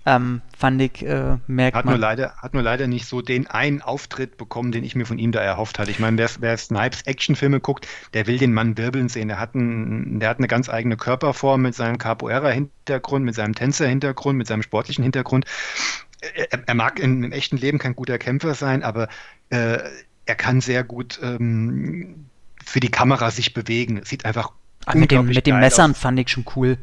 [0.08, 1.94] Ähm, fand ich, äh, merkt hat man.
[1.94, 5.18] Nur leider, hat nur leider nicht so den einen Auftritt bekommen, den ich mir von
[5.18, 5.90] ihm da erhofft hatte.
[5.90, 9.26] Ich meine, wer, wer Snipes Actionfilme guckt, der will den Mann wirbeln sehen.
[9.28, 14.38] Der hat, ein, der hat eine ganz eigene Körperform mit seinem Capoeira-Hintergrund, mit seinem Tänzer-Hintergrund,
[14.38, 15.44] mit seinem sportlichen Hintergrund
[16.34, 19.08] er, er, mag in, im echten Leben kein guter Kämpfer sein, aber
[19.50, 19.78] äh,
[20.26, 22.26] er kann sehr gut ähm,
[22.64, 23.98] für die Kamera sich bewegen.
[23.98, 24.52] Es sieht einfach
[24.86, 25.98] Ach, mit dem, mit den Messern aus.
[25.98, 26.78] fand ich schon cool.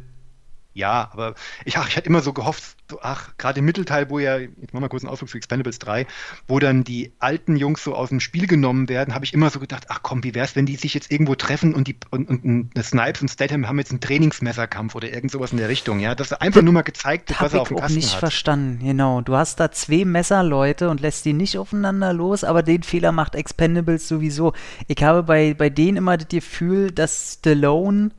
[0.74, 4.20] Ja, aber ich, ach, ich hatte immer so gehofft, so, ach, gerade im Mittelteil, wo
[4.20, 6.08] ja, jetzt machen wir kurz einen Ausflug zu Expendables 3,
[6.48, 9.60] wo dann die alten Jungs so aus dem Spiel genommen werden, habe ich immer so
[9.60, 12.44] gedacht, ach komm, wie wär's, wenn die sich jetzt irgendwo treffen und die und, und,
[12.44, 16.16] und Snipes und Statham haben jetzt einen Trainingsmesserkampf oder irgend sowas in der Richtung, ja,
[16.16, 18.04] dass er einfach nur mal gezeigt wird, was er auf dem Kasten hat.
[18.04, 19.22] nicht verstanden, genau.
[19.22, 23.36] Du hast da zwei Messerleute und lässt die nicht aufeinander los, aber den Fehler macht
[23.36, 24.54] Expendables sowieso.
[24.88, 28.10] Ich habe bei, bei denen immer das Gefühl, dass Stallone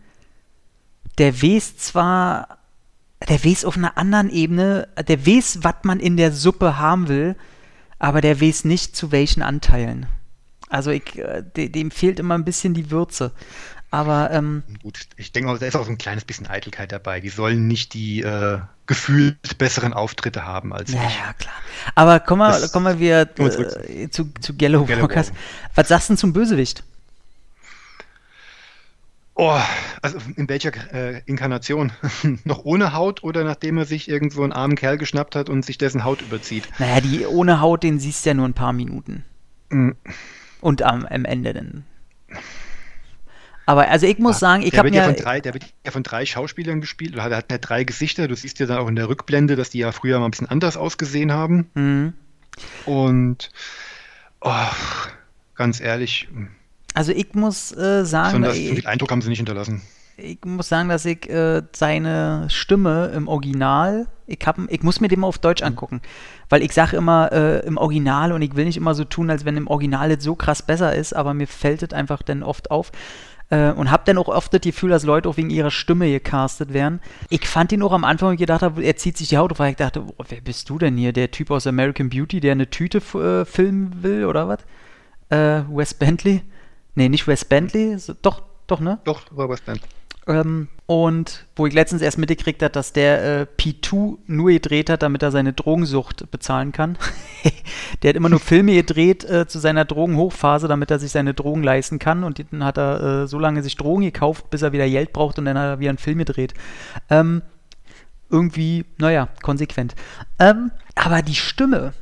[1.19, 2.59] der weiß zwar
[3.29, 7.37] der weiß auf einer anderen Ebene, der weiß, was man in der Suppe haben will,
[7.99, 10.07] aber der weiß nicht zu welchen Anteilen.
[10.69, 13.33] Also ich, äh, dem fehlt immer ein bisschen die Würze.
[13.91, 17.21] Aber ähm, gut, ich denke, da ist auch so ein kleines bisschen Eitelkeit dabei.
[17.21, 21.17] Die sollen nicht die äh, gefühlt besseren Auftritte haben als ja, ich.
[21.17, 21.55] Ja, klar.
[21.95, 23.39] Aber kommen wir, kommen wir wieder
[23.89, 25.33] äh, zu, zu Gallow Walkers.
[25.77, 26.83] Was sagst du denn zum Bösewicht?
[29.37, 29.59] Oh,
[30.01, 31.93] also in welcher äh, Inkarnation?
[32.45, 35.64] Noch ohne Haut oder nachdem er sich irgend so einen armen Kerl geschnappt hat und
[35.64, 36.68] sich dessen Haut überzieht?
[36.78, 39.24] Naja, die ohne Haut, den siehst du ja nur ein paar Minuten.
[39.70, 39.97] Mhm.
[40.61, 41.85] Und am, am Ende dann.
[43.66, 46.26] Aber also ich muss ja, sagen, ich habe ja, drei, der wird ja von drei
[46.26, 47.16] Schauspielern gespielt.
[47.16, 48.28] Der hat ja drei Gesichter.
[48.28, 50.49] Du siehst ja dann auch in der Rückblende, dass die ja früher mal ein bisschen
[50.49, 51.70] anders ausgesehen haben.
[51.74, 52.12] Mhm.
[52.85, 53.51] Und
[54.41, 54.53] oh,
[55.55, 56.28] ganz ehrlich,
[56.95, 59.82] also ich muss äh, sagen, Sondern ich, viel Eindruck haben sie nicht hinterlassen.
[60.16, 65.09] Ich muss sagen, dass ich äh, seine Stimme im Original, ich, hab, ich muss mir
[65.09, 65.68] den mal auf Deutsch mhm.
[65.68, 66.03] angucken,
[66.49, 69.45] weil ich sage immer äh, im Original und ich will nicht immer so tun, als
[69.45, 72.70] wenn im Original das so krass besser ist, aber mir fällt es einfach dann oft
[72.70, 72.92] auf
[73.51, 76.72] äh, und habe dann auch oft das Gefühl, dass Leute auch wegen ihrer Stimme gecastet
[76.72, 77.01] werden.
[77.28, 79.51] Ich fand ihn auch am Anfang, wo ich gedacht habe, er zieht sich die Haut
[79.51, 81.12] auf, weil ich dachte, oh, wer bist du denn hier?
[81.12, 84.61] Der Typ aus American Beauty, der eine Tüte äh, filmen will oder was?
[85.30, 86.42] Äh, Wes Bentley?
[86.95, 89.01] Nee, nicht Wes Bentley, so, doch, doch, ne?
[89.05, 89.88] Doch, war Wes Bentley.
[90.26, 95.03] Ähm, und wo ich letztens erst mitgekriegt habe, dass der äh, P2 nur gedreht hat,
[95.03, 96.97] damit er seine Drogensucht bezahlen kann.
[98.03, 101.62] der hat immer nur Filme gedreht äh, zu seiner Drogenhochphase, damit er sich seine Drogen
[101.62, 102.24] leisten kann.
[102.24, 105.38] Und dann hat er äh, so lange sich Drogen gekauft, bis er wieder Geld braucht
[105.38, 106.55] und dann hat er wieder einen Film gedreht.
[107.11, 107.42] Ähm,
[108.30, 109.95] irgendwie, naja, konsequent.
[110.38, 111.92] Ähm, aber die Stimme,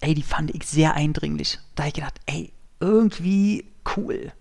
[0.00, 1.58] ey, die fand ich sehr eindringlich.
[1.74, 3.64] Da habe ich gedacht, ey, irgendwie
[3.96, 4.32] cool.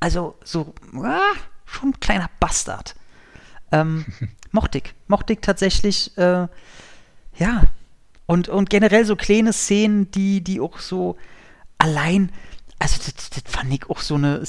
[0.00, 1.20] Also so, ah,
[1.64, 2.94] schon ein kleiner Bastard.
[3.72, 4.04] Ähm,
[4.52, 4.94] mochte ich.
[5.08, 6.46] Mochte ich tatsächlich, äh,
[7.38, 7.62] ja.
[8.26, 11.16] Und, und generell so kleine Szenen, die, die auch so
[11.78, 12.32] allein,
[12.78, 14.42] also das, das fand ich auch so eine,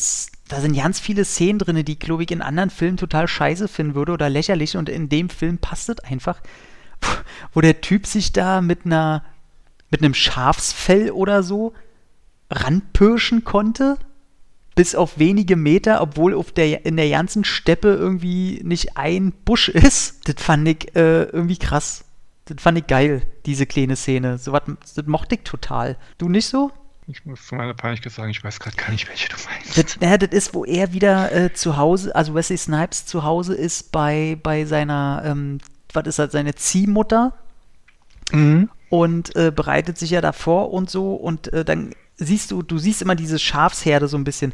[0.47, 3.93] da sind ganz viele Szenen drin, die, glaube ich, in anderen Filmen total scheiße finden
[3.93, 6.39] würde oder lächerlich und in dem Film passt es einfach,
[7.01, 7.09] wo,
[7.53, 9.23] wo der Typ sich da mit einer,
[9.91, 11.73] mit einem Schafsfell oder so
[12.49, 13.97] ranpirschen konnte
[14.77, 19.69] bis auf wenige Meter, obwohl auf der, in der ganzen Steppe irgendwie nicht ein Busch
[19.69, 20.29] ist.
[20.29, 22.05] Das fand ich äh, irgendwie krass.
[22.45, 24.37] Das fand ich geil, diese kleine Szene.
[24.37, 24.61] So was,
[24.95, 25.97] das mochte ich total.
[26.19, 26.71] Du nicht so?
[27.07, 29.77] Ich muss zu meiner Peinlichkeit sagen, ich weiß gerade gar nicht, welche du meinst.
[29.77, 33.55] Das, ja, das ist, wo er wieder äh, zu Hause, also Wesley Snipes zu Hause
[33.55, 35.57] ist bei, bei seiner, ähm,
[35.91, 37.33] was ist das, seine Ziehmutter.
[38.31, 38.69] Mhm.
[38.89, 41.15] Und äh, bereitet sich ja davor und so.
[41.15, 44.53] Und äh, dann siehst du, du siehst immer diese Schafsherde so ein bisschen.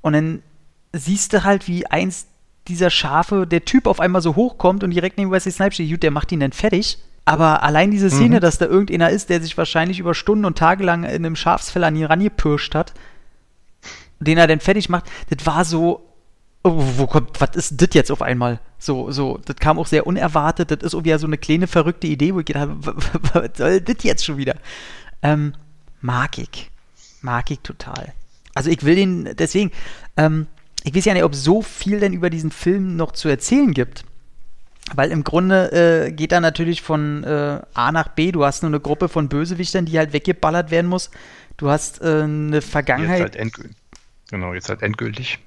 [0.00, 0.42] Und dann
[0.92, 2.26] siehst du halt, wie eins
[2.68, 6.10] dieser Schafe, der Typ auf einmal so hochkommt und direkt neben Wesley Snipes steht, der
[6.10, 6.98] macht ihn dann fertig.
[7.24, 8.40] Aber allein diese Szene, mhm.
[8.40, 11.84] dass da irgendeiner ist, der sich wahrscheinlich über Stunden und Tage lang in einem Schafsfell
[11.84, 12.94] an ihn rangepirscht hat,
[14.18, 16.08] den er dann fertig macht, das war so,
[16.62, 18.60] oh, wo kommt, was ist das jetzt auf einmal?
[18.78, 22.34] So, so, das kam auch sehr unerwartet, das ist irgendwie so eine kleine verrückte Idee,
[22.34, 22.96] wo ich gedacht habe,
[23.34, 24.56] was soll das jetzt schon wieder?
[25.22, 25.52] Ähm,
[26.00, 26.70] mag ich
[27.20, 28.12] mag ich total.
[28.54, 29.70] Also ich will den, deswegen,
[30.16, 30.46] ähm,
[30.84, 34.04] ich weiß ja nicht, ob so viel denn über diesen Film noch zu erzählen gibt.
[34.94, 35.72] Weil im Grunde
[36.06, 38.32] äh, geht er natürlich von äh, A nach B.
[38.32, 41.10] Du hast nur eine Gruppe von Bösewichtern, die halt weggeballert werden muss.
[41.58, 43.18] Du hast äh, eine Vergangenheit.
[43.18, 43.76] Jetzt halt endgültig.
[44.30, 45.38] Genau, jetzt halt endgültig.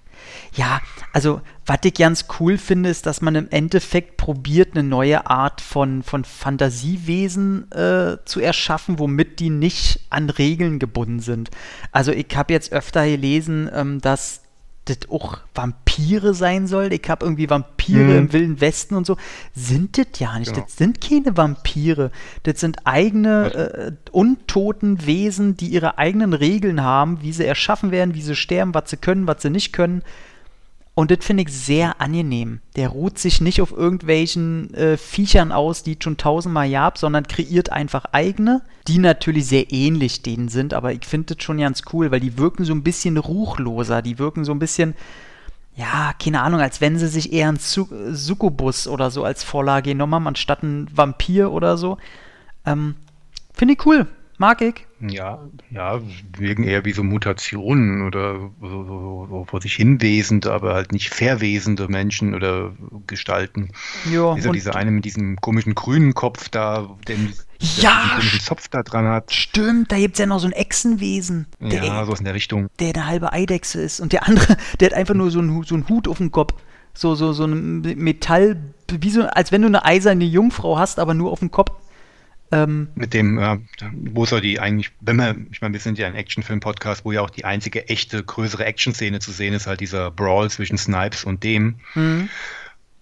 [0.54, 0.82] Ja,
[1.14, 5.62] also was ich ganz cool finde, ist, dass man im Endeffekt probiert, eine neue Art
[5.62, 11.50] von, von Fantasiewesen äh, zu erschaffen, womit die nicht an Regeln gebunden sind.
[11.92, 14.42] Also ich habe jetzt öfter gelesen, ähm, dass
[14.86, 16.92] das auch Vampire sein soll.
[16.92, 18.18] Ich habe irgendwie Vampire mhm.
[18.18, 19.16] im Wilden Westen und so.
[19.54, 20.54] Sind das ja nicht.
[20.54, 20.66] Genau.
[20.66, 22.12] Das sind keine Vampire.
[22.44, 28.16] Das sind eigene, äh, untoten Wesen, die ihre eigenen Regeln haben, wie sie erschaffen werden,
[28.16, 30.04] wie sie sterben, was sie können, was sie nicht können.
[30.94, 32.60] Und das finde ich sehr angenehm.
[32.76, 37.72] Der ruht sich nicht auf irgendwelchen äh, Viechern aus, die schon tausendmal gab, sondern kreiert
[37.72, 42.12] einfach eigene, die natürlich sehr ähnlich denen sind, aber ich finde das schon ganz cool,
[42.12, 44.96] weil die wirken so ein bisschen ruchloser, die wirken so ein bisschen,
[45.76, 50.16] ja, keine Ahnung, als wenn sie sich eher einen Succubus oder so als Vorlage genommen
[50.16, 51.98] haben, anstatt einen Vampir oder so.
[52.66, 52.96] Ähm,
[53.54, 54.08] Finde ich cool.
[54.42, 54.88] Mag ich.
[55.02, 55.38] Ja,
[55.70, 56.02] ja,
[56.36, 61.14] wirken eher wie so Mutationen oder so, so, so vor sich hinwesende, aber halt nicht
[61.14, 62.72] verwesende Menschen oder
[63.06, 63.70] Gestalten.
[64.12, 67.18] Ja, Wie so dieser eine mit diesem komischen grünen Kopf da, der
[67.78, 69.32] ja, einen komischen Zopf da dran hat.
[69.32, 71.46] Stimmt, da gibt es ja noch so ein Echsenwesen.
[71.60, 72.68] Der, Ja, sowas in der Richtung.
[72.80, 74.00] der eine halbe Eidechse ist.
[74.00, 76.56] Und der andere, der hat einfach nur so einen, so einen Hut auf dem Kopf.
[76.96, 78.58] So, so, so ein Metall,
[78.90, 81.72] wie so, als wenn du eine eiserne Jungfrau hast, aber nur auf dem Kopf.
[82.52, 83.60] Ähm, Mit dem, ja,
[83.92, 87.22] wo soll die eigentlich, wenn wir, ich meine, wir sind ja ein Actionfilm-Podcast, wo ja
[87.22, 91.44] auch die einzige echte größere Action-Szene zu sehen ist, halt dieser Brawl zwischen Snipes und
[91.44, 92.30] dem, hm.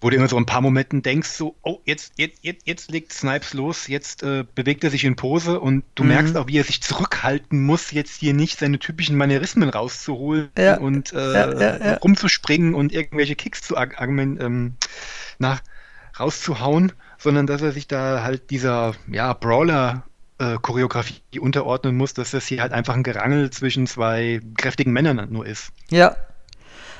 [0.00, 3.12] wo du immer so ein paar Momenten denkst, so, oh, jetzt, jetzt, jetzt, jetzt legt
[3.12, 6.08] Snipes los, jetzt äh, bewegt er sich in Pose und du Mhm.
[6.10, 10.78] merkst auch, wie er sich zurückhalten muss, jetzt hier nicht seine typischen Manierismen rauszuholen Ja,
[10.78, 14.74] und äh, ja, ja, rumzuspringen und irgendwelche Kicks zu ähm,
[15.38, 15.58] na,
[16.18, 20.04] rauszuhauen, sondern dass er sich da halt dieser ja, Brawler
[20.38, 25.30] äh, Choreografie unterordnen muss, dass das hier halt einfach ein Gerangel zwischen zwei kräftigen Männern
[25.30, 25.70] nur ist.
[25.90, 26.16] Ja.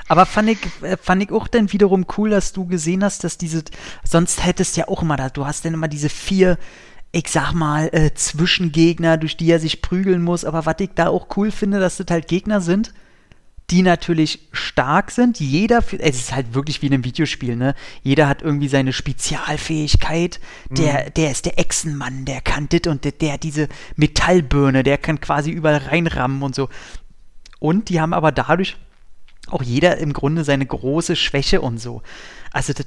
[0.08, 3.38] Aber fand ich, äh, fand ich auch dann wiederum cool, dass du gesehen hast, dass
[3.38, 3.64] diese,
[4.04, 6.58] sonst hättest ja auch immer da, du hast dann immer diese vier,
[7.12, 10.44] ich sag mal, äh, Zwischengegner, durch die er sich prügeln muss.
[10.44, 12.92] Aber was ich da auch cool finde, dass das halt Gegner sind,
[13.70, 15.38] die natürlich stark sind.
[15.38, 17.74] Jeder, es ist halt wirklich wie in einem Videospiel, ne?
[18.02, 20.40] Jeder hat irgendwie seine Spezialfähigkeit.
[20.70, 24.98] Der, der ist der Echsenmann, der kann dit und dit, der hat diese Metallbirne, der
[24.98, 26.68] kann quasi überall reinrammen und so.
[27.60, 28.76] Und die haben aber dadurch
[29.48, 32.02] auch jeder im Grunde seine große Schwäche und so.
[32.52, 32.86] Also das,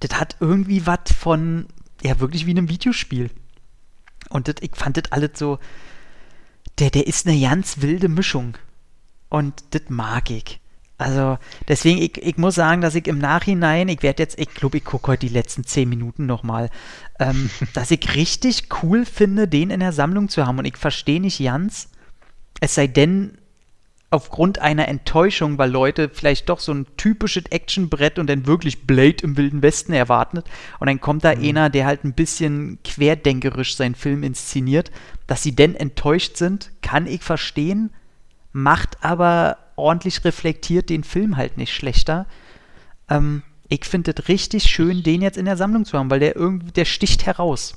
[0.00, 1.66] das hat irgendwie was von,
[2.02, 3.30] ja, wirklich wie einem Videospiel.
[4.30, 5.58] Und das, ich fand das alles so,
[6.78, 8.56] der, der ist eine ganz wilde Mischung.
[9.32, 10.60] Und das mag ich.
[10.98, 14.76] Also, deswegen, ich, ich muss sagen, dass ich im Nachhinein, ich werde jetzt, ich glaube,
[14.76, 16.68] ich gucke heute die letzten zehn Minuten nochmal,
[17.18, 20.58] ähm, dass ich richtig cool finde, den in der Sammlung zu haben.
[20.58, 21.88] Und ich verstehe nicht ganz,
[22.60, 23.38] es sei denn,
[24.10, 29.22] aufgrund einer Enttäuschung, weil Leute vielleicht doch so ein typisches Actionbrett und dann wirklich Blade
[29.22, 30.44] im Wilden Westen erwartet.
[30.78, 34.90] Und dann kommt da einer, der halt ein bisschen querdenkerisch seinen Film inszeniert.
[35.26, 37.94] Dass sie denn enttäuscht sind, kann ich verstehen,
[38.52, 42.26] macht aber ordentlich reflektiert den Film halt nicht schlechter.
[43.08, 46.36] Ähm, ich finde es richtig schön, den jetzt in der Sammlung zu haben, weil der
[46.36, 47.74] irgendwie, der sticht heraus.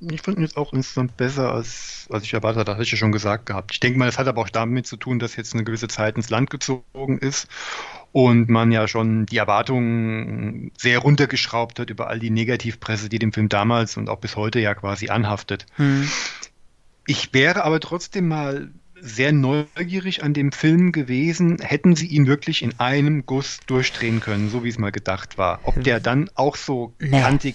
[0.00, 2.96] Ich finde ihn jetzt auch insgesamt besser, als, als ich erwartet hatte, hatte ich ja
[2.96, 3.72] schon gesagt gehabt.
[3.72, 6.16] Ich denke mal, das hat aber auch damit zu tun, dass jetzt eine gewisse Zeit
[6.16, 7.48] ins Land gezogen ist
[8.12, 13.32] und man ja schon die Erwartungen sehr runtergeschraubt hat über all die Negativpresse, die dem
[13.32, 15.66] Film damals und auch bis heute ja quasi anhaftet.
[15.76, 16.08] Hm.
[17.06, 18.70] Ich wäre aber trotzdem mal
[19.04, 24.48] sehr neugierig an dem Film gewesen, hätten sie ihn wirklich in einem Guss durchdrehen können,
[24.48, 25.60] so wie es mal gedacht war.
[25.64, 27.54] Ob der dann auch so Nee, kantig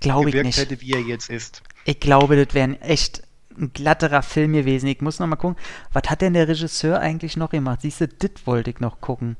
[0.00, 0.58] Glaube ich gewirkt nicht.
[0.58, 1.62] hätte, wie er jetzt ist.
[1.84, 3.22] Ich glaube, das wäre ein echt
[3.56, 4.88] ein glatterer Film gewesen.
[4.88, 5.56] Ich muss noch mal gucken,
[5.92, 7.82] was hat denn der Regisseur eigentlich noch gemacht?
[7.82, 9.36] Siehst du, das wollte ich noch gucken.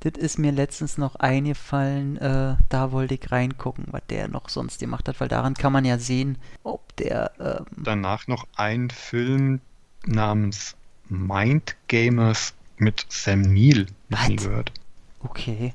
[0.00, 4.78] Das ist mir letztens noch eingefallen, äh, da wollte ich reingucken, was der noch sonst
[4.78, 9.60] gemacht hat, weil daran kann man ja sehen, ob der, ähm, danach noch ein Film
[10.06, 10.76] namens
[11.08, 13.86] Mind Gamers mit Sam Neill.
[14.08, 14.72] Noch nie gehört.
[15.20, 15.74] okay.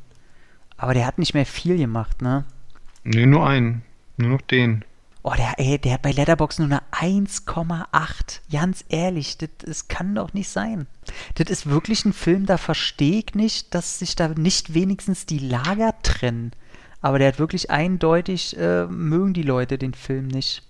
[0.77, 2.43] Aber der hat nicht mehr viel gemacht, ne?
[3.03, 3.83] Nee, nur einen.
[4.17, 4.83] Nur noch den.
[5.21, 8.41] Oh, der, ey, der hat bei Letterbox nur eine 1,8.
[8.51, 10.87] Ganz ehrlich, das, das kann doch nicht sein.
[11.35, 15.39] Das ist wirklich ein Film, da verstehe ich nicht, dass sich da nicht wenigstens die
[15.39, 16.51] Lager trennen.
[17.01, 20.63] Aber der hat wirklich eindeutig, äh, mögen die Leute den Film nicht.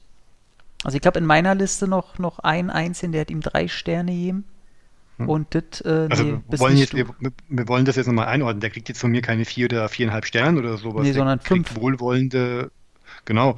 [0.83, 4.11] Also ich glaube in meiner Liste noch, noch ein Einzelnen, der hat ihm drei Sterne
[4.11, 4.45] gegeben.
[5.17, 5.29] Hm.
[5.29, 7.05] Und das, äh, Also nee, wir, bist wollen jetzt, wir,
[7.49, 8.61] wir wollen das jetzt nochmal einordnen.
[8.61, 11.01] Der kriegt jetzt von mir keine vier oder viereinhalb Sterne oder sowas.
[11.03, 11.75] Nee, Der sondern fünf.
[11.75, 12.71] wohlwollende,
[13.25, 13.57] genau,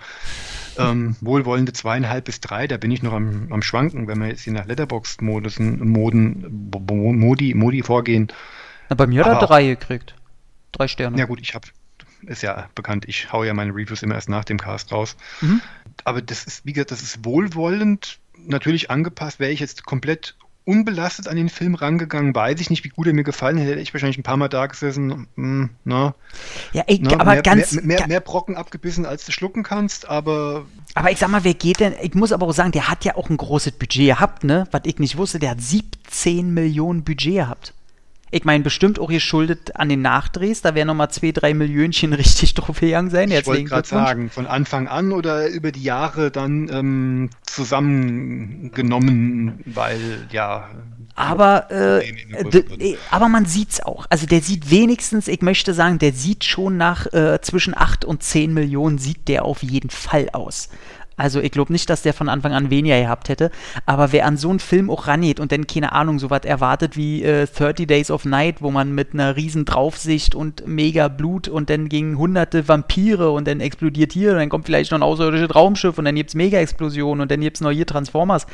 [0.77, 2.67] ähm, wohlwollende zweieinhalb bis drei.
[2.67, 6.69] Da bin ich noch am, am Schwanken, wenn wir jetzt hier nach Letterboxd-Moden, Moden,
[7.19, 8.27] Modi, Modi vorgehen.
[8.89, 10.15] Na, bei mir hat er auch- drei gekriegt.
[10.73, 11.17] Drei Sterne.
[11.17, 11.67] Ja gut, ich habe,
[12.25, 15.15] ist ja bekannt, ich hau ja meine Reviews immer erst nach dem Cast raus.
[15.39, 15.61] Mhm.
[16.03, 19.39] Aber das ist, wie gesagt, das ist wohlwollend, natürlich angepasst.
[19.39, 20.35] Wäre ich jetzt komplett
[20.65, 23.71] unbelastet an den Film rangegangen, weiß ich nicht, wie gut er mir gefallen hätte.
[23.71, 26.15] Hätte ich wahrscheinlich ein paar Mal da gesessen, hm, na,
[26.73, 27.73] Ja, ey, na, aber mehr, ganz.
[27.73, 31.53] mehr, mehr, mehr Brocken abgebissen, als du schlucken kannst, aber Aber ich sag mal, wer
[31.53, 31.93] geht denn?
[32.01, 34.67] Ich muss aber auch sagen, der hat ja auch ein großes Budget gehabt, ne?
[34.71, 37.73] Was ich nicht wusste, der hat 17 Millionen Budget gehabt.
[38.35, 40.61] Ich meine, bestimmt auch geschuldet an den Nachdrehs.
[40.61, 43.31] Da werden nochmal zwei, drei Millionchen richtig drauf gegangen sein.
[43.31, 50.27] Ich wollte gerade sagen, von Anfang an oder über die Jahre dann ähm, zusammengenommen, weil
[50.33, 50.67] ja.
[51.15, 54.05] Aber, äh, äh aber man sieht es auch.
[54.09, 58.21] Also der sieht wenigstens, ich möchte sagen, der sieht schon nach äh, zwischen 8 und
[58.21, 60.67] 10 Millionen, sieht der auf jeden Fall aus.
[61.17, 63.51] Also ich glaube nicht, dass der von Anfang an weniger gehabt hätte.
[63.85, 66.97] Aber wer an so einen Film auch rangeht und dann, keine Ahnung, so was erwartet
[66.97, 71.47] wie äh, 30 Days of Night, wo man mit einer riesen Draufsicht und mega Blut
[71.47, 75.03] und dann gegen hunderte Vampire und dann explodiert hier und dann kommt vielleicht noch ein
[75.03, 78.45] außerirdisches Raumschiff und dann gibt es Mega-Explosionen und dann gibt es noch hier Transformers.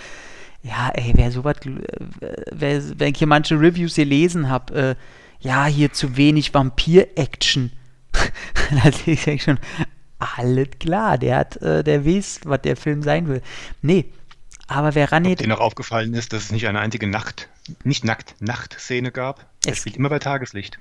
[0.63, 4.95] Ja, ey, wer sowas, äh, wer, wenn ich hier manche Reviews gelesen habe, äh,
[5.39, 7.71] ja, hier zu wenig Vampir-Action.
[8.11, 9.59] da ich denke schon,
[10.21, 13.41] alles klar, der hat, äh, der weiß, was der Film sein will.
[13.81, 14.05] Nee,
[14.67, 15.39] aber wer rangeht.
[15.39, 17.49] Ob dir noch aufgefallen ist, dass es nicht eine einzige Nacht,
[17.83, 19.45] nicht nackt, Nachtszene gab?
[19.65, 20.79] Er spielt immer bei Tageslicht.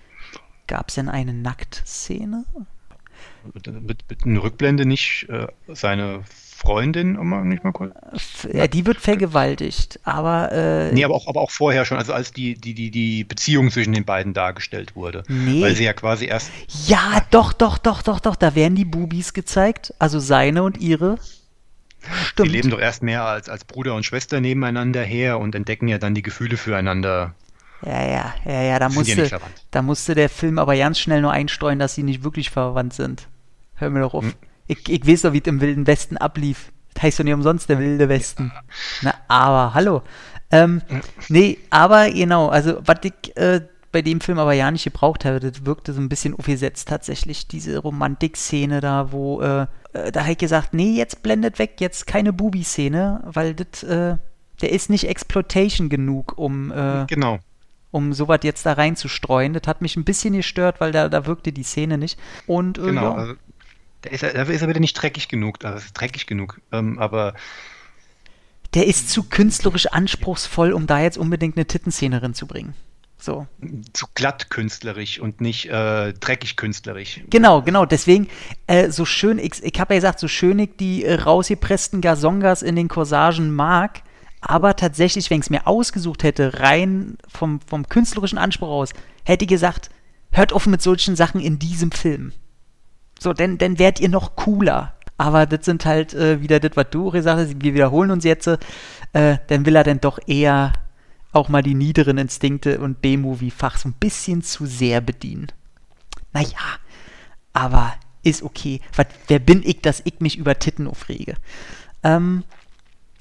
[0.66, 2.45] Gab es denn eine Nacktszene?
[3.53, 6.22] Mit, mit, mit einer Rückblende nicht äh, seine
[6.61, 7.94] Freundin, um nicht mal kurz.
[8.52, 10.52] Ja, die wird vergewaltigt, aber.
[10.52, 13.70] Äh, nee, aber auch, aber auch vorher schon, also als die, die, die, die Beziehung
[13.70, 15.22] zwischen den beiden dargestellt wurde.
[15.28, 15.62] Nee.
[15.62, 16.50] Weil sie ja quasi erst.
[16.86, 21.18] Ja, doch, doch, doch, doch, doch, da werden die Bubis gezeigt, also seine und ihre.
[22.24, 22.48] Stimmt.
[22.48, 25.96] Die leben doch erst mehr als, als Bruder und Schwester nebeneinander her und entdecken ja
[25.96, 27.34] dann die Gefühle füreinander.
[27.86, 29.38] Ja, ja, ja, ja, da musste, ja
[29.70, 33.28] da musste der Film aber ganz schnell nur einstreuen, dass sie nicht wirklich verwandt sind.
[33.76, 34.24] Hör mir doch auf.
[34.24, 34.34] Hm.
[34.70, 36.70] Ich, ich weiß doch, wie es im Wilden Westen ablief.
[36.94, 38.52] Das heißt doch nicht umsonst der Wilde Westen.
[38.54, 38.62] Ja.
[39.02, 40.02] Na, aber, hallo.
[40.52, 40.80] Ähm,
[41.28, 45.40] nee, aber genau, also was ich äh, bei dem Film aber ja nicht gebraucht habe,
[45.40, 50.32] das wirkte so ein bisschen aufgesetzt tatsächlich, diese Romantik-Szene da, wo, äh, äh, da habe
[50.32, 54.16] ich gesagt, nee, jetzt blendet weg, jetzt keine Bubi-Szene, weil das, äh,
[54.60, 57.38] der ist nicht Exploitation genug, um, äh, genau.
[57.90, 59.52] um sowas jetzt da reinzustreuen.
[59.52, 62.20] Das hat mich ein bisschen gestört, weil da, da wirkte die Szene nicht.
[62.46, 63.14] Und, äh, genau, ja.
[63.14, 63.34] also
[64.05, 65.64] der ist, dafür ist er wieder nicht dreckig genug.
[65.64, 66.61] Also ist dreckig genug.
[66.72, 67.34] Ähm, aber.
[68.74, 72.74] Der ist zu künstlerisch anspruchsvoll, um da jetzt unbedingt eine Tittenszene reinzubringen.
[73.18, 73.46] So.
[73.92, 77.20] Zu glatt künstlerisch und nicht äh, dreckig künstlerisch.
[77.28, 77.84] Genau, genau.
[77.84, 78.28] Deswegen,
[78.66, 82.62] äh, so schön, ich, ich habe ja gesagt, so schön ich die äh, rausgepressten Gazongas
[82.62, 84.03] in den Corsagen mag,
[84.40, 88.90] aber tatsächlich, wenn ich es mir ausgesucht hätte, rein vom, vom künstlerischen Anspruch aus,
[89.24, 89.90] hätte ich gesagt,
[90.30, 92.32] hört auf mit solchen Sachen in diesem Film.
[93.22, 94.94] So, denn, dann werdet ihr noch cooler.
[95.18, 98.46] Aber das sind halt äh, wieder das, was du gesagt hast, wir wiederholen uns jetzt,
[98.46, 100.72] äh, dann will er dann doch eher
[101.32, 105.48] auch mal die niederen Instinkte und B-Movie-Fach so ein bisschen zu sehr bedienen.
[106.32, 106.78] Naja,
[107.52, 107.92] aber
[108.22, 108.80] ist okay.
[108.96, 111.34] Was, wer bin ich, dass ich mich über Titten aufrege?
[112.02, 112.44] Ähm,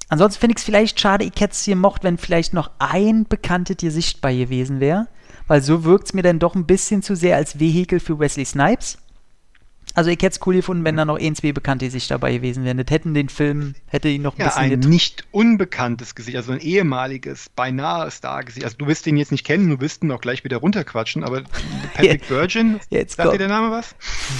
[0.08, 3.26] ansonsten finde ich es vielleicht schade, ich hätte es hier mocht, wenn vielleicht noch ein
[3.28, 5.06] bekanntes hier sichtbar gewesen wäre.
[5.46, 8.46] Weil so wirkt es mir dann doch ein bisschen zu sehr als Vehikel für Wesley
[8.46, 8.98] Snipes.
[10.00, 12.64] Also ich hätte es cool gefunden, wenn da noch ein, zwei bekannte Gesichter dabei gewesen
[12.64, 12.78] wären.
[12.78, 14.62] Das hätten den Film, hätte ihn noch ein ja, bisschen...
[14.62, 18.64] ein nicht unbekanntes Gesicht, also ein ehemaliges, beinahe Star-Gesicht.
[18.64, 21.42] Also du wirst den jetzt nicht kennen, du wirst ihn auch gleich wieder runterquatschen, aber
[21.94, 23.94] Patrick Virgin, jetzt sagt dir der Name was?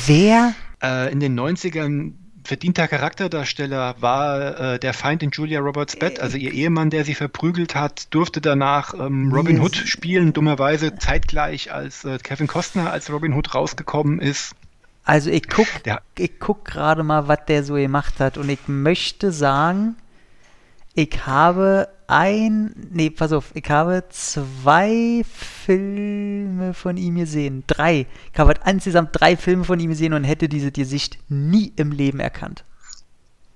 [0.06, 0.54] Wer?
[0.82, 6.38] Äh, in den 90ern verdienter Charakterdarsteller war äh, der Feind in Julia Roberts Bett, also
[6.38, 12.06] ihr Ehemann, der sie verprügelt hat, durfte danach ähm, Robin Hood spielen, dummerweise zeitgleich als
[12.06, 14.54] äh, Kevin Costner als Robin Hood rausgekommen ist.
[15.10, 16.00] Also ich guck, ja.
[16.16, 19.96] ich guck gerade mal, was der so gemacht hat und ich möchte sagen,
[20.94, 25.24] ich habe ein, nee, pass auf, ich habe zwei
[25.64, 28.06] Filme von ihm gesehen, drei.
[28.32, 32.20] Ich habe insgesamt drei Filme von ihm gesehen und hätte diese Gesicht nie im Leben
[32.20, 32.62] erkannt.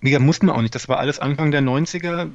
[0.02, 0.74] Ja, mussten wir auch nicht.
[0.74, 2.30] Das war alles Anfang der 90er.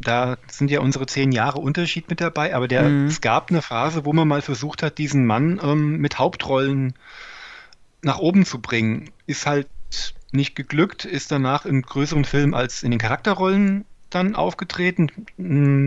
[0.00, 2.56] Da sind ja unsere zehn Jahre Unterschied mit dabei.
[2.56, 3.06] Aber der, mhm.
[3.06, 6.92] es gab eine Phase, wo man mal versucht hat, diesen Mann ähm, mit Hauptrollen äh,
[8.04, 9.68] nach oben zu bringen, ist halt
[10.32, 15.10] nicht geglückt, ist danach in größeren Filmen als in den Charakterrollen dann aufgetreten.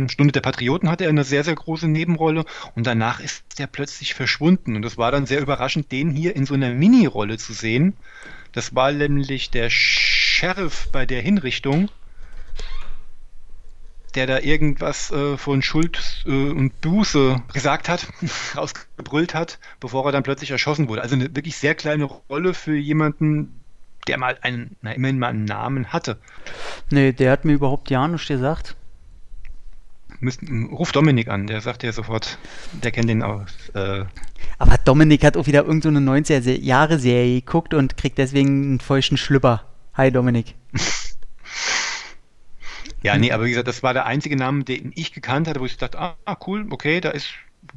[0.10, 2.46] Stunde der Patrioten hatte er eine sehr, sehr große Nebenrolle
[2.76, 4.76] und danach ist er plötzlich verschwunden.
[4.76, 7.94] Und das war dann sehr überraschend, den hier in so einer Mini-Rolle zu sehen.
[8.52, 11.90] Das war nämlich der Sheriff bei der Hinrichtung
[14.18, 18.08] der da irgendwas äh, von Schuld äh, und Buße gesagt hat,
[18.58, 21.04] rausgebrüllt hat, bevor er dann plötzlich erschossen wurde.
[21.04, 23.62] Also eine wirklich sehr kleine Rolle für jemanden,
[24.08, 26.18] der mal einen, na, immerhin mal einen Namen hatte.
[26.90, 28.76] Nee, der hat mir überhaupt ja nichts gesagt.
[30.20, 30.42] Müsst,
[30.72, 32.40] ruf Dominik an, der sagt ja sofort,
[32.72, 33.70] der kennt den aus.
[33.76, 34.06] Äh
[34.58, 39.66] Aber Dominik hat auch wieder irgendeine so 90er-Jahre-Serie geguckt und kriegt deswegen einen feuchten Schlüpper.
[39.94, 40.56] Hi Dominik.
[43.04, 45.66] Ja, nee, aber wie gesagt, das war der einzige Name, den ich gekannt hatte, wo
[45.66, 47.30] ich dachte, ah, cool, okay, da ist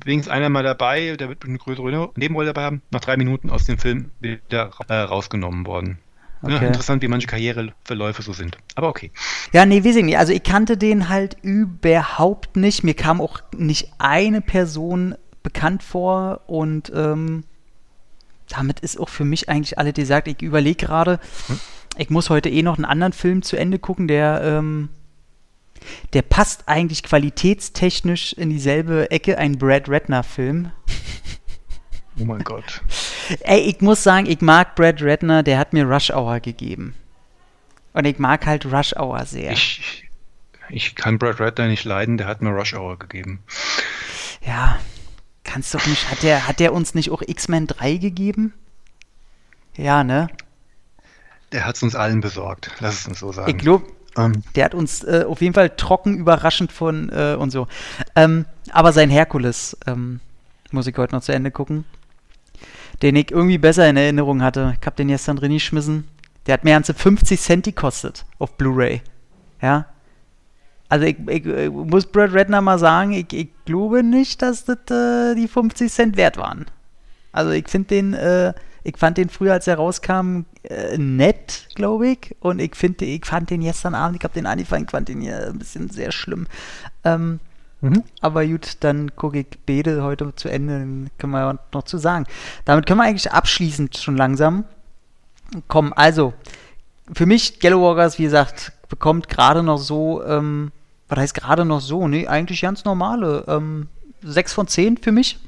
[0.04, 3.64] wenigstens einer mal dabei, der wird eine größere Nebenrolle dabei haben, nach drei Minuten aus
[3.64, 5.98] dem Film wieder äh, rausgenommen worden.
[6.42, 6.54] Okay.
[6.54, 8.56] Ja, interessant, wie manche Karriereverläufe so sind.
[8.74, 9.10] Aber okay.
[9.52, 10.16] Ja, nee, weiß ich nicht.
[10.16, 12.82] Also ich kannte den halt überhaupt nicht.
[12.82, 17.44] Mir kam auch nicht eine Person bekannt vor und ähm,
[18.48, 21.60] damit ist auch für mich eigentlich alle die sagt, ich überlege gerade, hm?
[21.98, 24.88] ich muss heute eh noch einen anderen Film zu Ende gucken, der ähm,
[26.12, 30.72] der passt eigentlich qualitätstechnisch in dieselbe Ecke, ein Brad Ratner-Film.
[32.18, 32.82] Oh mein Gott.
[33.40, 36.94] Ey, ich muss sagen, ich mag Brad Ratner, der hat mir Rush Hour gegeben.
[37.92, 39.52] Und ich mag halt Rush Hour sehr.
[39.52, 40.08] Ich,
[40.68, 43.42] ich kann Brad Ratner nicht leiden, der hat mir Rush Hour gegeben.
[44.44, 44.78] Ja,
[45.44, 46.10] kannst doch nicht.
[46.10, 48.52] Hat der, hat der uns nicht auch X-Men 3 gegeben?
[49.76, 50.28] Ja, ne?
[51.52, 53.50] Der hat es uns allen besorgt, lass es uns so sagen.
[53.50, 54.42] Ich glaube, ähm.
[54.54, 57.66] Der hat uns äh, auf jeden Fall trocken überraschend von äh, und so.
[58.16, 60.20] Ähm, aber sein Herkules ähm,
[60.72, 61.84] muss ich heute noch zu Ende gucken.
[63.02, 64.76] Den ich irgendwie besser in Erinnerung hatte.
[64.78, 66.06] Ich habe den gestern drin geschmissen.
[66.46, 69.02] Der hat mehr als 50 Cent gekostet auf Blu-ray.
[69.62, 69.86] Ja.
[70.88, 74.78] Also ich, ich, ich, muss Brad Redner mal sagen, ich, ich glaube nicht, dass das
[74.90, 76.66] äh, die 50 Cent wert waren.
[77.32, 78.52] Also ich finde den äh,
[78.82, 82.36] ich fand den früher, als er rauskam, äh, nett, glaube ich.
[82.40, 85.20] Und ich finde, ich fand den gestern Abend, ich habe den angefangen, ich fand den
[85.20, 86.46] hier ein bisschen sehr schlimm.
[87.04, 87.40] Ähm,
[87.80, 88.02] mhm.
[88.20, 92.26] Aber gut, dann gucke ich Bede heute zu Ende, dann können wir noch zu sagen.
[92.64, 94.64] Damit können wir eigentlich abschließend schon langsam
[95.68, 95.92] kommen.
[95.92, 96.32] Also,
[97.12, 100.72] für mich, Yellow Walkers, wie gesagt, bekommt gerade noch so, ähm,
[101.08, 102.06] was heißt gerade noch so?
[102.06, 103.44] Nee, eigentlich ganz normale.
[103.48, 103.88] Ähm,
[104.22, 105.38] 6 von 10 für mich.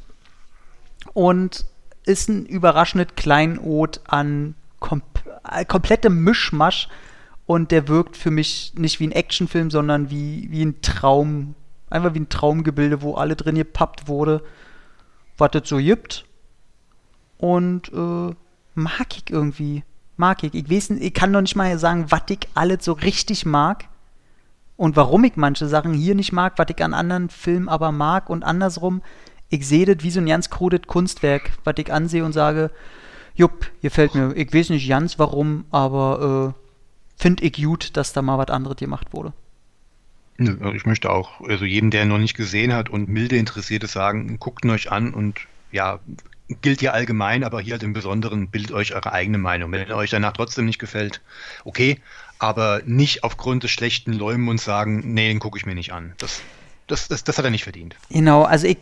[1.14, 1.64] Und
[2.04, 5.02] ist ein überraschend Kleinod an kom
[5.50, 6.88] äh, komplettem Mischmasch
[7.46, 11.54] und der wirkt für mich nicht wie ein Actionfilm, sondern wie, wie ein Traum,
[11.90, 14.42] einfach wie ein Traumgebilde, wo alle drin gepappt wurde,
[15.38, 16.24] was es so gibt.
[17.38, 18.34] Und äh,
[18.74, 19.84] mag ich irgendwie.
[20.16, 20.54] Mag ich.
[20.54, 23.88] Ich weiß ich kann noch nicht mal sagen, was ich alles so richtig mag.
[24.76, 28.30] Und warum ich manche Sachen hier nicht mag, was ich an anderen Filmen aber mag
[28.30, 29.02] und andersrum
[29.52, 32.70] ich sehe das wie so ein ganz krudes Kunstwerk, was ich ansehe und sage,
[33.34, 34.34] jupp, gefällt mir.
[34.34, 38.78] Ich weiß nicht ganz warum, aber äh, finde ich gut, dass da mal was anderes
[38.78, 39.34] gemacht wurde.
[40.38, 43.92] Also ich möchte auch, also jedem, der noch nicht gesehen hat und milde interessiert ist,
[43.92, 45.40] sagen, guckt ihn euch an und
[45.70, 46.00] ja,
[46.62, 49.70] gilt ja allgemein, aber hier halt im Besonderen, bildet euch eure eigene Meinung.
[49.70, 51.20] Wenn euch danach trotzdem nicht gefällt,
[51.66, 52.00] okay,
[52.38, 56.14] aber nicht aufgrund des schlechten Leummunds sagen, nee, den gucke ich mir nicht an.
[56.16, 56.40] Das
[56.92, 57.96] das, das, das hat er nicht verdient.
[58.10, 58.78] Genau, also ich,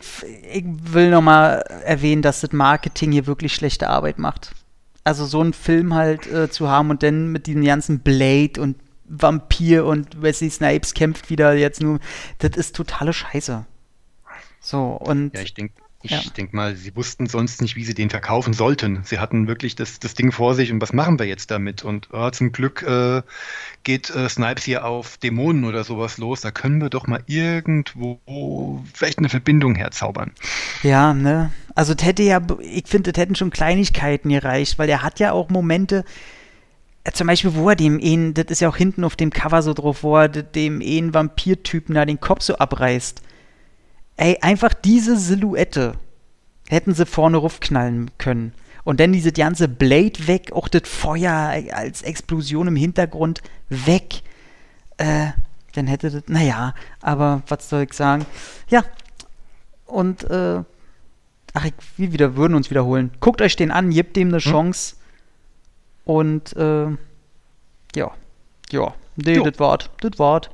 [0.51, 4.51] ich will nochmal erwähnen, dass das Marketing hier wirklich schlechte Arbeit macht.
[5.05, 8.75] Also so einen Film halt äh, zu haben und dann mit diesem ganzen Blade und
[9.05, 11.99] Vampir und Wesley Snipes kämpft wieder jetzt nur,
[12.39, 13.65] das ist totale Scheiße.
[14.59, 15.33] So, und.
[15.33, 15.73] Ja, ich denke,
[16.03, 16.21] ich ja.
[16.35, 19.01] denke mal, sie wussten sonst nicht, wie sie den verkaufen sollten.
[19.03, 21.83] Sie hatten wirklich das, das Ding vor sich und was machen wir jetzt damit?
[21.83, 23.21] Und oh, zum Glück äh,
[23.83, 26.41] geht äh, Snipes hier auf Dämonen oder sowas los.
[26.41, 30.31] Da können wir doch mal irgendwo vielleicht eine Verbindung herzaubern.
[30.81, 31.51] Ja, ne?
[31.75, 35.31] Also das hätte ja, ich finde, das hätten schon Kleinigkeiten gereicht, weil er hat ja
[35.33, 36.03] auch Momente,
[37.03, 39.61] äh, zum Beispiel, wo er dem einen, das ist ja auch hinten auf dem Cover
[39.61, 43.21] so drauf, wo er dem einen Vampirtypen da den Kopf so abreißt
[44.21, 45.93] ey, einfach diese Silhouette
[46.69, 48.53] hätten sie vorne rufknallen können.
[48.83, 51.33] Und dann diese ganze Blade weg, auch das Feuer
[51.73, 54.21] als Explosion im Hintergrund weg.
[54.97, 55.31] Äh,
[55.73, 58.25] dann hätte das, naja, aber was soll ich sagen?
[58.69, 58.83] Ja,
[59.87, 60.63] und, äh,
[61.53, 63.11] ach, ich, wir wieder, würden uns wiederholen.
[63.21, 64.51] Guckt euch den an, gebt dem eine hm.
[64.51, 64.95] Chance.
[66.05, 66.89] Und, äh,
[67.95, 68.11] ja,
[68.71, 70.51] ja, nee, das Wort, das Wort.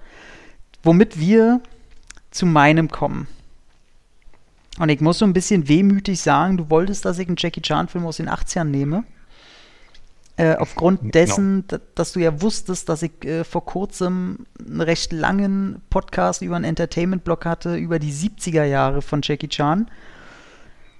[0.83, 1.61] Womit wir
[2.31, 3.27] zu meinem kommen.
[4.79, 8.05] Und ich muss so ein bisschen wehmütig sagen, du wolltest, dass ich einen Jackie Chan-Film
[8.05, 9.03] aus den 80ern nehme.
[10.39, 11.81] Äh, aufgrund dessen, genau.
[11.95, 16.65] dass du ja wusstest, dass ich äh, vor kurzem einen recht langen Podcast über einen
[16.65, 19.89] Entertainment-Blog hatte, über die 70er Jahre von Jackie Chan.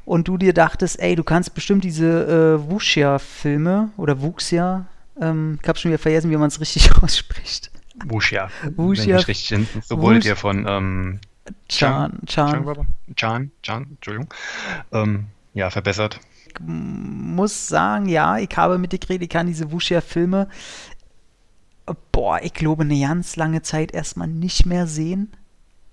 [0.06, 4.88] Und du dir dachtest, ey, du kannst bestimmt diese äh, Wuxia-Filme oder Wuxia,
[5.22, 7.72] ähm, ich hab schon wieder vergessen, wie man es richtig ausspricht.
[8.06, 8.50] Wuxia.
[8.76, 9.08] Wuxia.
[9.08, 11.20] Wenn ich richtig, so wolltet ihr von ähm,
[11.68, 12.86] Chan, Chan.
[13.16, 14.34] Chan, Chan, Entschuldigung.
[14.92, 16.20] Ähm, ja, verbessert.
[16.48, 20.48] Ich muss sagen, ja, ich habe mitgekriegt, ich kann diese Wuxia-Filme,
[22.12, 25.32] boah, ich glaube, eine ganz lange Zeit erstmal nicht mehr sehen.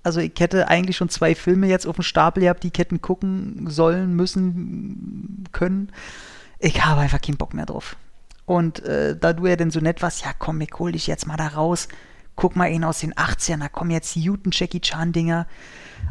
[0.03, 3.01] Also ich hätte eigentlich schon zwei Filme jetzt auf dem Stapel gehabt, die ich hätten
[3.01, 5.91] gucken sollen, müssen, können.
[6.59, 7.97] Ich habe einfach keinen Bock mehr drauf.
[8.47, 11.27] Und äh, da du ja denn so nett warst, ja komm, ich hol dich jetzt
[11.27, 11.89] mal da raus
[12.37, 15.47] guck mal ihn aus den 80ern, da kommen jetzt die guten Jackie Chan-Dinger.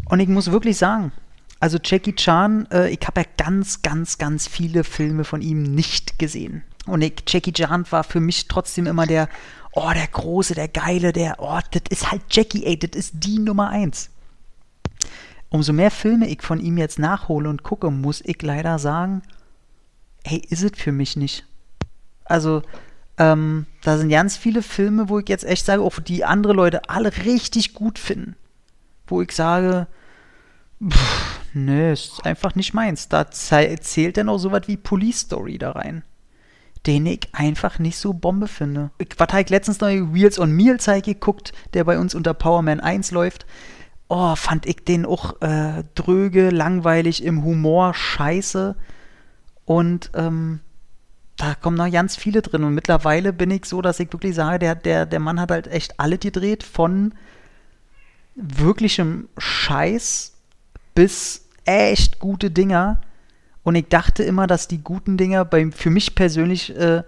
[0.05, 1.11] Und ich muss wirklich sagen,
[1.59, 6.19] Also Jackie Chan, äh, ich habe ja ganz, ganz, ganz viele Filme von ihm nicht
[6.19, 6.63] gesehen.
[6.85, 9.29] Und ich, Jackie Chan war für mich trotzdem immer der,
[9.71, 13.39] oh, der Große, der Geile, der, oh, das ist halt Jackie, ey, das ist die
[13.39, 14.09] Nummer eins.
[15.49, 19.21] Umso mehr Filme ich von ihm jetzt nachhole und gucke, muss ich leider sagen,
[20.25, 21.45] hey, ist es für mich nicht.
[22.25, 22.63] Also,
[23.17, 26.89] ähm, da sind ganz viele Filme, wo ich jetzt echt sage, auch die andere Leute
[26.89, 28.35] alle richtig gut finden.
[29.07, 29.87] Wo ich sage,
[30.83, 33.09] pff, nö, ist einfach nicht meins.
[33.09, 36.03] Da zählt dann auch sowas wie Police Story da rein.
[36.87, 38.89] Den ich einfach nicht so Bombe finde.
[38.97, 42.79] Ich, was habe ich letztens noch Wheels on Meals geguckt, der bei uns unter Powerman
[42.79, 43.45] 1 läuft.
[44.09, 48.75] Oh, fand ich den auch äh, dröge, langweilig, im Humor, scheiße.
[49.65, 50.59] Und ähm,
[51.43, 52.63] da kommen noch ganz viele drin.
[52.63, 55.67] Und mittlerweile bin ich so, dass ich wirklich sage, der, der, der Mann hat halt
[55.67, 57.13] echt alle gedreht, von
[58.35, 60.33] wirklichem Scheiß
[60.95, 63.01] bis echt gute Dinger.
[63.63, 67.03] Und ich dachte immer, dass die guten Dinger bei, für mich persönlich äh,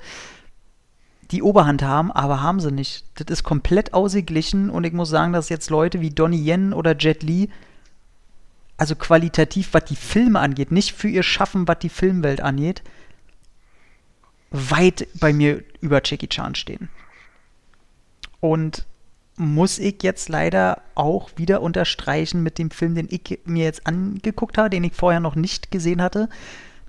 [1.32, 3.06] die Oberhand haben, aber haben sie nicht.
[3.16, 6.96] Das ist komplett ausgeglichen und ich muss sagen, dass jetzt Leute wie Donnie Yen oder
[6.96, 7.50] Jet Li,
[8.78, 12.84] also qualitativ, was die Filme angeht, nicht für ihr Schaffen, was die Filmwelt angeht,
[14.52, 16.90] weit bei mir über Jackie Chan stehen.
[18.40, 18.86] Und
[19.38, 24.58] muss ich jetzt leider auch wieder unterstreichen mit dem Film, den ich mir jetzt angeguckt
[24.58, 26.30] habe, den ich vorher noch nicht gesehen hatte,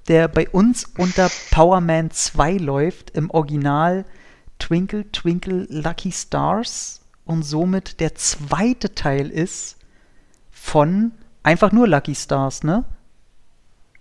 [0.09, 4.05] der bei uns unter Power Man 2 läuft, im Original
[4.59, 9.77] Twinkle Twinkle Lucky Stars und somit der zweite Teil ist
[10.51, 12.85] von einfach nur Lucky Stars, ne?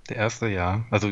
[0.10, 0.86] Der erste, ja.
[0.91, 1.12] Also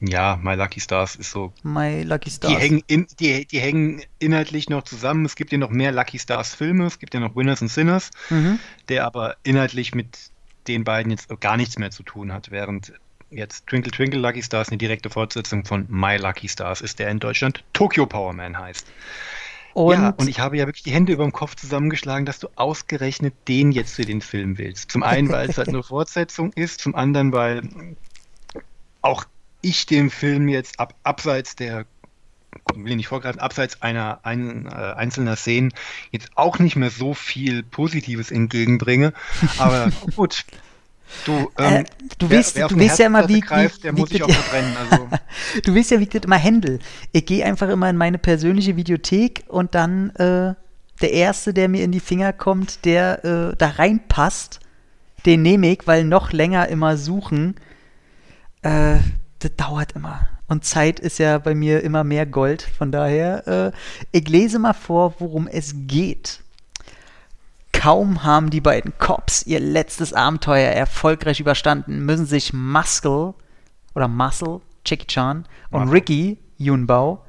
[0.00, 1.52] ja, My Lucky Stars ist so.
[1.62, 2.54] My Lucky Stars.
[2.54, 5.24] Die hängen, in, die, die hängen inhaltlich noch zusammen.
[5.24, 6.86] Es gibt ja noch mehr Lucky Stars Filme.
[6.86, 8.60] Es gibt ja noch Winners and Sinners, mhm.
[8.88, 10.30] der aber inhaltlich mit
[10.68, 12.92] den beiden jetzt gar nichts mehr zu tun hat, während
[13.30, 17.18] jetzt Twinkle Twinkle Lucky Stars eine direkte Fortsetzung von My Lucky Stars ist, der in
[17.18, 18.86] Deutschland Tokyo Power Man heißt.
[19.74, 22.48] Und, ja, und ich habe ja wirklich die Hände über dem Kopf zusammengeschlagen, dass du
[22.56, 24.90] ausgerechnet den jetzt für den Film willst.
[24.90, 27.62] Zum einen, weil es halt eine Fortsetzung ist, zum anderen, weil
[29.02, 29.24] auch
[29.60, 31.86] ich dem Film jetzt ab, abseits der
[32.74, 35.72] will nicht vorgreifen, abseits einer ein, äh, einzelner Szenen
[36.10, 39.12] jetzt auch nicht mehr so viel Positives entgegenbringe.
[39.58, 40.44] Aber gut,
[41.24, 41.84] Du, äh, ähm, äh,
[42.18, 44.30] du wer, weißt, wer du weißt ja immer, wie, greift, der wie, muss ich auch
[44.30, 44.76] verbrennen.
[44.90, 45.08] Also.
[45.64, 46.78] du weißt ja, wie ich das immer handle.
[47.12, 50.54] Ich gehe einfach immer in meine persönliche Videothek und dann äh,
[51.00, 54.60] der erste, der mir in die Finger kommt, der äh, da reinpasst,
[55.26, 57.56] den nehme ich, weil noch länger immer suchen,
[58.62, 58.98] äh,
[59.38, 60.28] das dauert immer.
[60.48, 62.62] Und Zeit ist ja bei mir immer mehr Gold.
[62.62, 63.72] Von daher, äh,
[64.12, 66.40] ich lese mal vor, worum es geht.
[67.72, 73.34] Kaum haben die beiden Cops ihr letztes Abenteuer erfolgreich überstanden, müssen sich Muscle
[73.94, 75.88] oder Muscle, Jackie Chan und.
[75.90, 77.24] Ricky Yunbao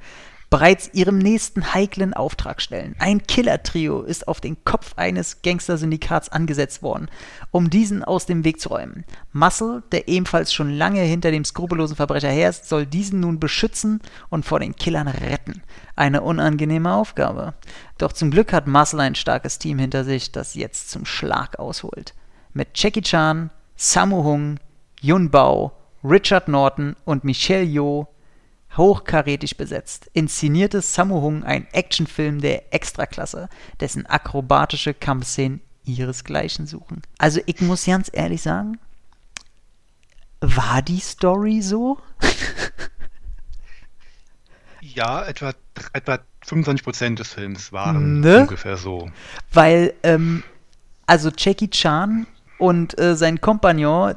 [0.50, 2.96] bereits ihrem nächsten heiklen Auftrag stellen.
[2.98, 7.08] Ein Killer-Trio ist auf den Kopf eines Gangster-Syndikats angesetzt worden,
[7.52, 9.06] um diesen aus dem Weg zu räumen.
[9.32, 14.44] Muscle, der ebenfalls schon lange hinter dem skrupellosen Verbrecher herrscht, soll diesen nun beschützen und
[14.44, 15.62] vor den Killern retten.
[15.96, 17.54] Eine unangenehme Aufgabe.
[18.00, 22.16] Doch zum Glück hat Muscle ein starkes Team hinter sich, das jetzt zum Schlag ausholt.
[22.54, 24.60] Mit Jackie Chan, Sammo Hung,
[25.02, 25.74] Yun Bao,
[26.04, 28.08] Richard Norton und Michelle Yeoh
[28.80, 30.10] hochkarätig besetzt.
[30.14, 33.50] Inszenierte Sammo Hung ein Actionfilm der Extraklasse,
[33.80, 37.04] dessen akrobatische Kampfszenen ihresgleichen suchen.
[37.20, 38.80] Also ich muss ganz ehrlich sagen,
[40.42, 42.00] war die Story so?
[44.82, 45.54] ja, etwa,
[45.94, 48.42] etwa 25% des Films waren ne?
[48.42, 49.12] ungefähr so.
[49.52, 50.44] Weil, ähm,
[51.06, 52.26] also Jackie Chan
[52.58, 54.16] und äh, sein Kompagnon,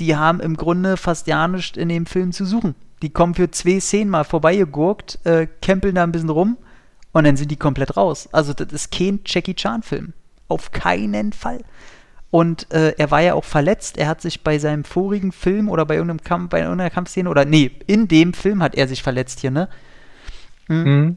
[0.00, 2.74] die haben im Grunde fast ja nichts in dem Film zu suchen.
[3.02, 6.56] Die kommen für zwei Szenen mal vorbeigegurkt, äh, kämpeln da ein bisschen rum
[7.12, 8.28] und dann sind die komplett raus.
[8.32, 10.12] Also das ist kein Jackie Chan-Film.
[10.48, 11.60] Auf keinen Fall.
[12.30, 13.98] Und äh, er war ja auch verletzt.
[13.98, 17.44] Er hat sich bei seinem vorigen Film oder bei irgendeinem Kampf, bei irgendeiner Kampfszene oder
[17.44, 19.68] nee, in dem Film hat er sich verletzt hier, ne?
[20.68, 20.76] Mhm.
[20.76, 21.16] mhm.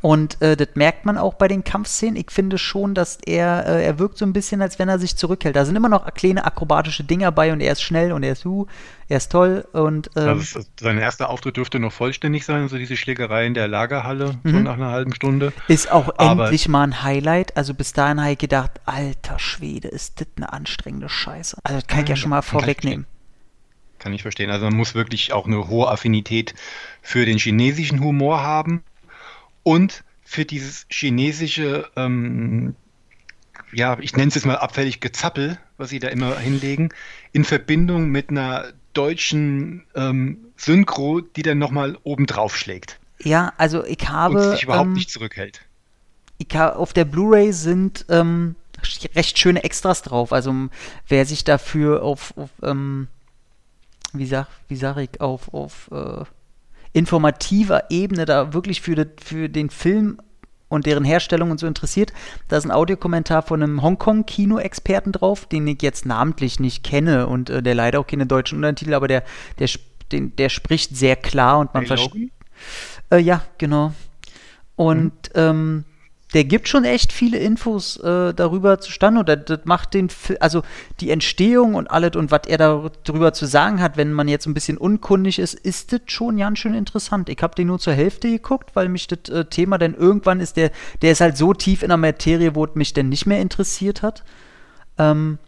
[0.00, 2.16] Und äh, das merkt man auch bei den Kampfszenen.
[2.16, 5.16] Ich finde schon, dass er, äh, er wirkt so ein bisschen, als wenn er sich
[5.16, 5.54] zurückhält.
[5.54, 8.44] Da sind immer noch kleine akrobatische Dinger bei und er ist schnell und er ist
[8.44, 8.66] hu,
[9.08, 9.66] er ist toll.
[9.72, 13.68] Und, ähm, also sein erster Auftritt dürfte noch vollständig sein, so diese Schlägerei in der
[13.68, 14.50] Lagerhalle, mhm.
[14.50, 15.52] so nach einer halben Stunde.
[15.68, 17.56] Ist auch Aber endlich mal ein Highlight.
[17.56, 21.58] Also bis dahin habe ich gedacht, alter Schwede, ist das eine anstrengende Scheiße.
[21.62, 23.06] Also das kann ja, ich ja schon mal vorwegnehmen.
[23.98, 24.50] Kann ich verstehen.
[24.50, 26.54] Also man muss wirklich auch eine hohe Affinität
[27.02, 28.82] für den chinesischen Humor haben
[29.62, 32.74] und für dieses chinesische, ähm,
[33.72, 36.90] ja, ich nenne es jetzt mal abfällig Gezappel, was sie da immer hinlegen,
[37.32, 42.98] in Verbindung mit einer deutschen ähm, Synchro, die dann nochmal oben drauf schlägt.
[43.20, 44.36] Ja, also ich habe.
[44.36, 45.62] Und sich überhaupt ähm, nicht zurückhält.
[46.38, 48.56] ich auf der Blu-ray sind ähm,
[49.14, 50.32] recht schöne Extras drauf.
[50.32, 50.68] Also
[51.08, 53.08] wer sich dafür auf, auf ähm,
[54.12, 56.24] wie sag, wie sag ich, auf, auf äh,
[56.92, 60.18] informativer Ebene da wirklich für, det- für den Film
[60.68, 62.12] und deren Herstellung und so interessiert,
[62.48, 67.50] da ist ein Audiokommentar von einem Hongkong-Kino-Experten drauf, den ich jetzt namentlich nicht kenne und
[67.50, 69.22] äh, der leider auch keine deutschen Untertitel, aber der,
[69.58, 69.68] der,
[70.12, 72.32] den, der spricht sehr klar und man versteht.
[73.10, 73.92] Äh, ja, genau.
[74.76, 75.84] Und ähm,
[76.34, 80.08] der gibt schon echt viele Infos äh, darüber zustande und das, macht den
[80.40, 80.62] also
[81.00, 84.54] die Entstehung und alles und was er darüber zu sagen hat, wenn man jetzt ein
[84.54, 87.28] bisschen unkundig ist, ist das schon ganz schön interessant.
[87.28, 90.56] Ich habe den nur zur Hälfte geguckt, weil mich das äh, Thema dann irgendwann ist,
[90.56, 90.70] der,
[91.02, 94.02] der ist halt so tief in der Materie, wo es mich dann nicht mehr interessiert
[94.02, 94.24] hat.
[94.98, 95.38] Ähm,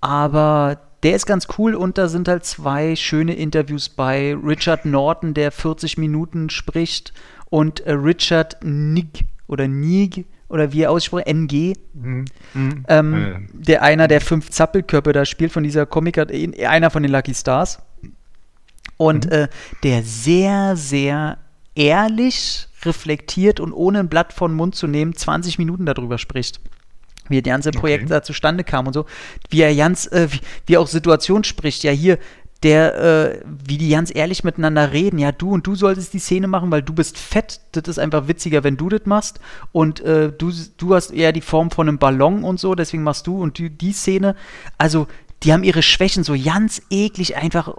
[0.00, 5.34] aber der ist ganz cool und da sind halt zwei schöne Interviews bei Richard Norton,
[5.34, 7.12] der 40 Minuten spricht
[7.50, 12.24] und äh, Richard Nig oder Nig oder wie er ausspricht, NG, Mhm.
[12.54, 12.84] Mhm.
[12.88, 17.02] ähm, Äh, der einer der fünf Zappelköpfe da spielt von dieser Comiker, eh, einer von
[17.02, 17.80] den Lucky Stars.
[18.96, 19.48] Und äh,
[19.82, 21.38] der sehr, sehr
[21.74, 26.60] ehrlich, reflektiert und ohne ein Blatt von Mund zu nehmen, 20 Minuten darüber spricht.
[27.28, 28.10] Wie das ganze Projekt Okay.
[28.10, 29.06] da zustande kam und so.
[29.48, 31.82] Wie er ganz, äh, wie, wie er auch Situation spricht.
[31.82, 32.18] Ja, hier,
[32.64, 35.18] der, äh, wie die ganz ehrlich miteinander reden.
[35.18, 37.60] Ja, du und du solltest die Szene machen, weil du bist fett.
[37.72, 39.38] Das ist einfach witziger, wenn du das machst.
[39.70, 43.26] Und äh, du, du hast eher die Form von einem Ballon und so, deswegen machst
[43.26, 44.34] du und die, die Szene.
[44.78, 45.06] Also,
[45.42, 47.74] die haben ihre Schwächen so ganz eklig einfach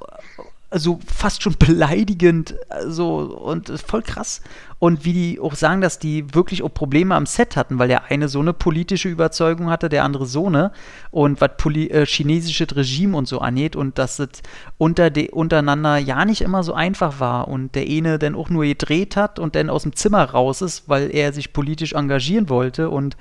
[0.78, 2.56] so fast schon beleidigend,
[2.88, 4.42] so und ist voll krass.
[4.78, 8.12] Und wie die auch sagen, dass die wirklich auch Probleme am Set hatten, weil der
[8.12, 10.72] eine so eine politische Überzeugung hatte, der andere so eine.
[11.12, 14.30] Und was poli äh, chinesisches Regime und so angeht und dass es
[14.78, 18.66] unter de untereinander ja nicht immer so einfach war und der eine dann auch nur
[18.66, 22.90] gedreht hat und dann aus dem Zimmer raus ist, weil er sich politisch engagieren wollte.
[22.90, 23.16] Und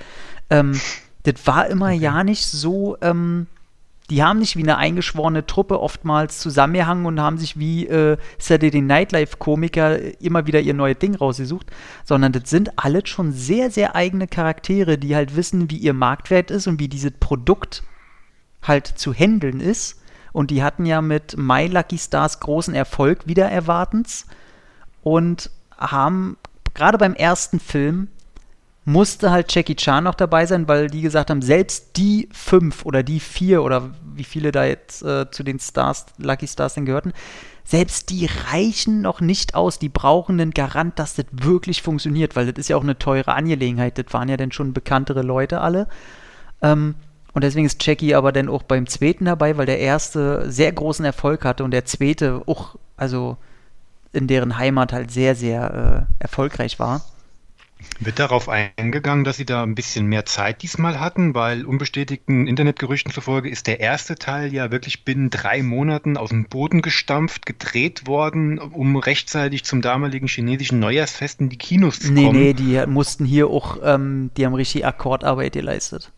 [0.50, 0.80] ähm,
[1.22, 2.96] das war immer ja nicht so.
[3.00, 3.46] Ähm,
[4.10, 8.82] die haben nicht wie eine eingeschworene Truppe oftmals zusammengehangen und haben sich wie äh, Saturday
[8.82, 11.70] Night Live Komiker immer wieder ihr neues Ding rausgesucht,
[12.04, 16.50] sondern das sind alles schon sehr, sehr eigene Charaktere, die halt wissen, wie ihr Marktwert
[16.50, 17.82] ist und wie dieses Produkt
[18.62, 20.02] halt zu handeln ist.
[20.32, 24.26] Und die hatten ja mit My Lucky Stars großen Erfolg wieder erwartens
[25.02, 26.36] und haben
[26.74, 28.08] gerade beim ersten Film
[28.84, 33.02] musste halt Jackie Chan noch dabei sein, weil die gesagt haben, selbst die fünf oder
[33.02, 37.12] die vier oder wie viele da jetzt äh, zu den Stars, Lucky Stars denn gehörten,
[37.64, 39.78] selbst die reichen noch nicht aus.
[39.78, 43.32] Die brauchen einen Garant, dass das wirklich funktioniert, weil das ist ja auch eine teure
[43.32, 43.96] Angelegenheit.
[43.96, 45.88] Das waren ja dann schon bekanntere Leute alle.
[46.60, 46.94] Ähm,
[47.32, 51.04] und deswegen ist Jackie aber dann auch beim zweiten dabei, weil der erste sehr großen
[51.04, 53.38] Erfolg hatte und der zweite auch, also
[54.12, 57.02] in deren Heimat halt sehr, sehr äh, erfolgreich war.
[58.00, 63.12] Wird darauf eingegangen, dass sie da ein bisschen mehr Zeit diesmal hatten, weil unbestätigten Internetgerüchten
[63.12, 68.06] zufolge ist der erste Teil ja wirklich binnen drei Monaten aus dem Boden gestampft, gedreht
[68.06, 72.38] worden, um rechtzeitig zum damaligen chinesischen Neujahrsfest in die Kinos zu Nee, kommen.
[72.38, 76.10] nee, die mussten hier auch, ähm, die haben richtig Akkordarbeit geleistet.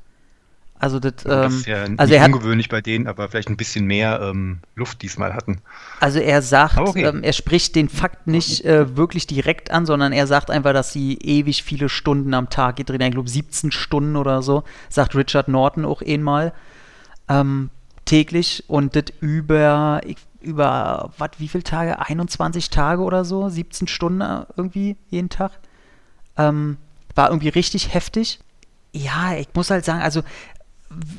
[0.79, 3.49] Also das, das ähm, ist ja also nicht er hat, ungewöhnlich bei denen, aber vielleicht
[3.49, 5.61] ein bisschen mehr ähm, Luft diesmal hatten.
[6.01, 7.05] also er sagt, okay.
[7.05, 10.93] ähm, er spricht den Fakt nicht äh, wirklich direkt an, sondern er sagt einfach, dass
[10.93, 13.09] sie ewig viele Stunden am Tag gedreht haben.
[13.09, 16.53] Ich glaube 17 Stunden oder so, sagt Richard Norton auch einmal
[17.29, 17.70] ähm,
[18.05, 20.01] täglich und das über,
[20.41, 21.99] über, was, wie viele Tage?
[21.99, 23.49] 21 Tage oder so?
[23.49, 25.53] 17 Stunden äh, irgendwie jeden Tag.
[26.37, 26.77] Ähm,
[27.14, 28.41] war irgendwie richtig heftig.
[28.93, 30.22] Ja, ich muss halt sagen, also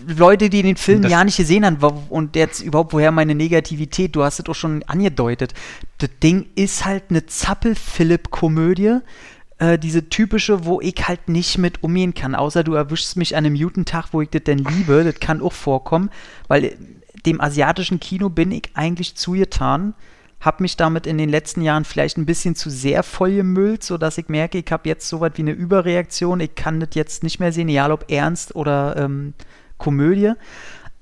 [0.08, 1.78] Leute, die den Film Das- ja nicht gesehen haben
[2.10, 5.54] und jetzt überhaupt woher meine Negativität, du hast es auch schon angedeutet.
[5.98, 9.00] Das Ding ist halt eine Zappel-Philipp-Komödie.
[9.60, 13.46] Äh, diese typische, wo ich halt nicht mit umgehen kann, außer du erwischst mich an
[13.46, 15.04] einem guten Tag, wo ich das denn liebe.
[15.04, 16.12] Das kann auch vorkommen,
[16.48, 16.78] weil
[17.26, 19.96] dem asiatischen Kino bin ich eigentlich zugetan
[20.40, 24.30] habe mich damit in den letzten Jahren vielleicht ein bisschen zu sehr vollgemüllt, sodass ich
[24.30, 26.40] merke, ich habe jetzt so was wie eine Überreaktion.
[26.40, 29.34] Ich kann das jetzt nicht mehr sehen, egal ob ernst oder ähm,
[29.78, 30.34] Komödie.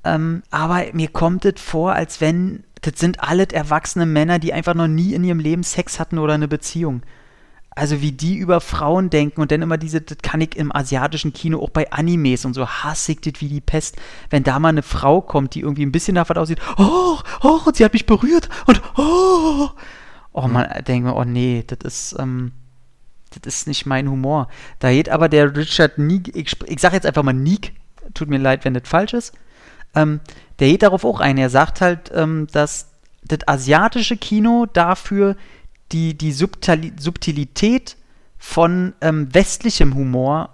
[0.03, 4.75] Ähm, aber mir kommt es vor, als wenn das sind alles erwachsene Männer, die einfach
[4.75, 7.01] noch nie in ihrem Leben Sex hatten oder eine Beziehung.
[7.71, 11.33] Also wie die über Frauen denken und dann immer diese, das kann ich im asiatischen
[11.33, 12.65] Kino auch bei Animes und so
[13.25, 13.97] das wie die Pest,
[14.29, 17.75] wenn da mal eine Frau kommt, die irgendwie ein bisschen was aussieht, oh, oh, und
[17.75, 19.69] sie hat mich berührt und oh,
[20.31, 22.53] oh man denkt mir, oh nee, das ist, ähm,
[23.41, 24.47] das ist nicht mein Humor.
[24.79, 27.73] Da geht aber der Richard Nick, ich, ich sag jetzt einfach mal Nick,
[28.13, 29.33] tut mir leid, wenn das falsch ist,
[29.95, 30.19] ähm,
[30.59, 31.37] der geht darauf auch ein.
[31.37, 32.91] Er sagt halt, ähm, dass
[33.23, 35.35] das asiatische Kino dafür
[35.91, 37.97] die, die Subtili Subtilität
[38.37, 40.49] von ähm, westlichem Humor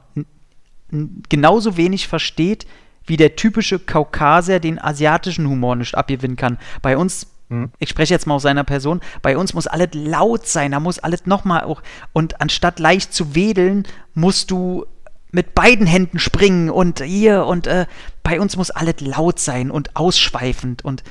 [1.29, 2.65] genauso wenig versteht,
[3.05, 6.57] wie der typische Kaukasier den asiatischen Humor nicht abgewinnen kann.
[6.81, 7.71] Bei uns, mhm.
[7.79, 10.99] ich spreche jetzt mal aus seiner Person, bei uns muss alles laut sein, da muss
[10.99, 11.81] alles nochmal auch,
[12.13, 14.85] und anstatt leicht zu wedeln, musst du
[15.31, 17.85] mit beiden Händen springen und hier und äh,
[18.23, 21.03] bei uns muss alles laut sein und ausschweifend und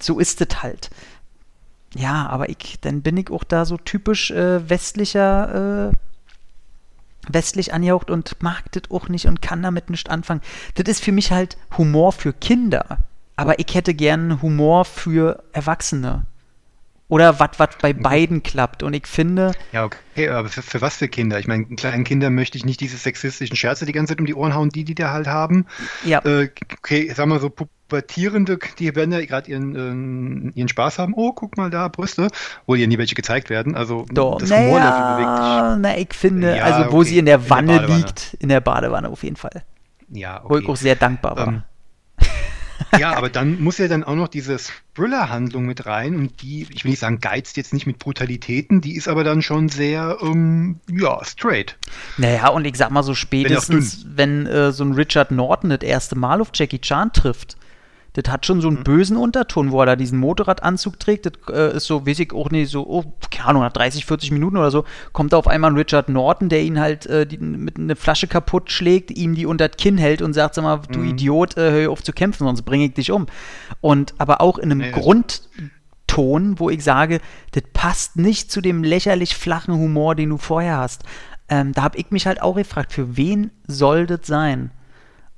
[0.00, 0.90] so ist es halt.
[1.94, 8.10] Ja, aber ich, dann bin ich auch da so typisch äh, westlicher, äh, westlich angehaucht
[8.10, 10.40] und mag das auch nicht und kann damit nicht anfangen.
[10.74, 12.98] Das ist für mich halt Humor für Kinder.
[13.36, 16.24] Aber ich hätte gern Humor für Erwachsene.
[17.14, 18.82] Oder was was bei beiden klappt.
[18.82, 19.52] Und ich finde.
[19.70, 21.38] Ja, okay, aber für, für was für Kinder?
[21.38, 24.34] Ich meine, kleinen Kindern möchte ich nicht diese sexistischen Scherze die ganze Zeit um die
[24.34, 25.66] Ohren hauen, die die da halt haben.
[26.04, 26.24] Ja.
[26.24, 31.14] Äh, okay, sag mal so Pubertierende, die werden ja gerade ihren, äh, ihren Spaß haben.
[31.14, 32.30] Oh, guck mal da, Brüste.
[32.62, 33.76] Obwohl ja nie welche gezeigt werden.
[33.76, 35.82] Also Doch, das naja, Humorlevel bewegt sich.
[35.82, 38.48] Na, ich finde, ja, also wo okay, sie in der Wanne in der liegt, in
[38.48, 39.62] der Badewanne auf jeden Fall.
[40.10, 40.48] Ja, okay.
[40.48, 41.46] Wo ich auch sehr dankbar war.
[41.46, 41.62] Ähm,
[42.98, 44.56] ja, aber dann muss ja dann auch noch diese
[44.94, 48.96] Thriller-Handlung mit rein und die, ich will nicht sagen, geizt jetzt nicht mit Brutalitäten, die
[48.96, 51.76] ist aber dann schon sehr, ähm, ja, straight.
[52.16, 55.82] Naja, und ich sag mal so spätestens, wenn, wenn äh, so ein Richard Norton das
[55.82, 57.56] erste Mal auf Jackie Chan trifft,
[58.14, 58.84] das hat schon so einen mhm.
[58.84, 61.26] bösen Unterton, wo er da diesen Motorradanzug trägt.
[61.26, 64.30] Das äh, ist so, weiß ich auch nicht, so, oh, keine Ahnung, nach 30, 40
[64.30, 67.38] Minuten oder so, kommt da auf einmal ein Richard Norton, der ihn halt äh, die,
[67.38, 70.80] mit einer Flasche kaputt schlägt, ihm die unter das Kinn hält und sagt, sag mal,
[70.90, 71.10] du mhm.
[71.10, 73.26] Idiot, äh, hör auf zu kämpfen, sonst bringe ich dich um.
[73.80, 78.84] Und aber auch in einem nee, Grundton, wo ich sage, das passt nicht zu dem
[78.84, 81.02] lächerlich flachen Humor, den du vorher hast.
[81.48, 84.70] Ähm, da habe ich mich halt auch gefragt, für wen soll das sein?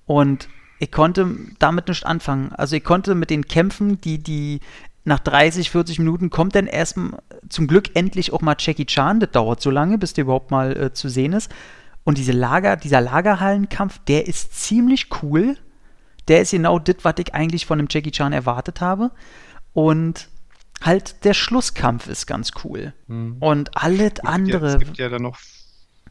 [0.04, 0.48] Und
[0.78, 2.52] ich konnte damit nicht anfangen.
[2.52, 4.60] Also ich konnte mit den Kämpfen, die, die
[5.04, 6.98] nach 30, 40 Minuten kommt dann erst
[7.48, 9.20] zum Glück endlich auch mal Jackie Chan.
[9.20, 11.50] Das dauert so lange, bis der überhaupt mal äh, zu sehen ist.
[12.04, 15.56] Und diese Lager, dieser Lagerhallenkampf, der ist ziemlich cool.
[16.28, 19.12] Der ist genau das, was ich eigentlich von dem Jackie Chan erwartet habe.
[19.72, 20.28] Und
[20.82, 22.92] halt der Schlusskampf ist ganz cool.
[23.06, 23.36] Mhm.
[23.40, 24.68] Und alles andere.
[24.68, 25.38] Ja, es gibt ja dann noch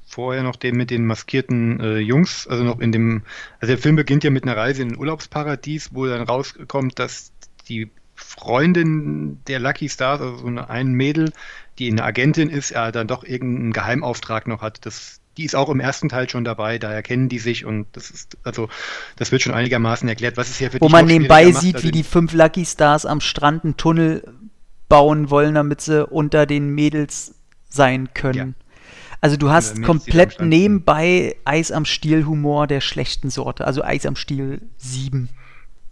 [0.06, 3.24] vorher noch den mit den maskierten äh, Jungs, also noch in dem,
[3.60, 7.32] also der Film beginnt ja mit einer Reise in ein Urlaubsparadies, wo dann rauskommt, dass
[7.68, 11.34] die Freundin der Lucky Stars, also so eine ein Mädel,
[11.80, 14.86] die eine Agentin ist, ja dann doch irgendeinen Geheimauftrag noch hat.
[14.86, 18.10] Das, die ist auch im ersten Teil schon dabei, da erkennen die sich und das
[18.10, 18.70] ist, also
[19.18, 20.38] das wird schon einigermaßen erklärt.
[20.38, 23.20] Was ist hier für Wo man nebenbei sieht, also wie die fünf Lucky Stars am
[23.20, 24.24] Strand einen Tunnel
[24.88, 27.36] bauen wollen, damit sie unter den Mädels
[27.68, 28.56] sein können.
[28.58, 28.65] Ja.
[29.22, 34.16] Also du hast komplett nebenbei Eis am Stiel Humor der schlechten Sorte, also Eis am
[34.16, 35.30] Stiel 7.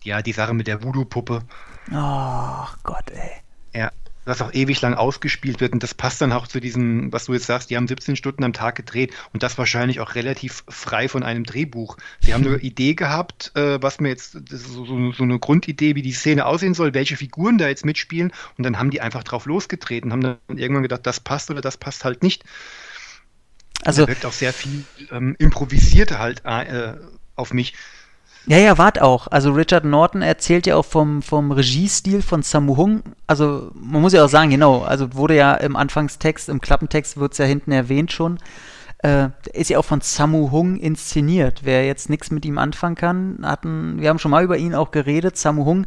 [0.03, 1.43] Ja, die Sache mit der Voodoo-Puppe.
[1.91, 3.31] Ach Gott, ey.
[3.79, 3.91] Ja,
[4.25, 7.33] was auch ewig lang ausgespielt wird und das passt dann auch zu diesem, was du
[7.33, 11.09] jetzt sagst, die haben 17 Stunden am Tag gedreht und das wahrscheinlich auch relativ frei
[11.09, 11.97] von einem Drehbuch.
[12.21, 16.01] Sie haben eine Idee gehabt, äh, was mir jetzt, so, so, so, eine Grundidee, wie
[16.01, 19.45] die Szene aussehen soll, welche Figuren da jetzt mitspielen und dann haben die einfach drauf
[19.45, 22.43] losgetreten, haben dann irgendwann gedacht, das passt oder das passt halt nicht.
[23.85, 26.93] Also, da wirkt auch sehr viel ähm, improvisiert halt äh,
[27.35, 27.73] auf mich.
[28.45, 29.27] Ja, ja, wart auch.
[29.27, 33.01] Also Richard Norton erzählt ja auch vom, vom Regiestil von Sammo Hung.
[33.25, 37.31] Also man muss ja auch sagen, genau, also wurde ja im Anfangstext, im Klappentext wird
[37.31, 38.39] es ja hinten erwähnt schon,
[38.97, 41.61] äh, ist ja auch von Sammo Hung inszeniert.
[41.63, 44.91] Wer jetzt nichts mit ihm anfangen kann, hatten, wir haben schon mal über ihn auch
[44.91, 45.37] geredet.
[45.37, 45.85] Sammo Hung,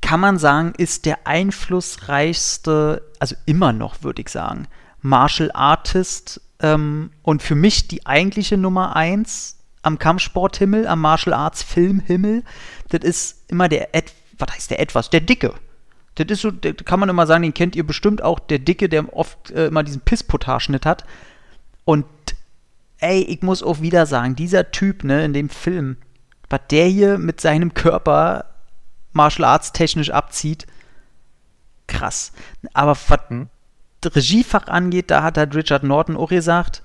[0.00, 4.66] kann man sagen, ist der einflussreichste, also immer noch, würde ich sagen,
[5.02, 11.62] Martial Artist ähm, und für mich die eigentliche Nummer eins am Kampfsporthimmel, am Martial Arts
[11.62, 12.42] Filmhimmel,
[12.88, 15.08] das ist immer der, Ed was heißt der etwas?
[15.08, 15.54] Der Dicke.
[16.16, 18.88] Das ist so, das kann man immer sagen, den kennt ihr bestimmt auch, der Dicke,
[18.88, 21.04] der oft äh, immer diesen Pissputaschnitt hat.
[21.84, 22.04] Und
[22.98, 25.96] ey, ich muss auch wieder sagen, dieser Typ, ne, in dem Film,
[26.50, 28.46] was der hier mit seinem Körper
[29.12, 30.66] Martial Arts technisch abzieht,
[31.86, 32.32] krass.
[32.74, 33.48] Aber was hm.
[34.04, 36.82] Regiefach angeht, da hat halt Richard Norton auch gesagt,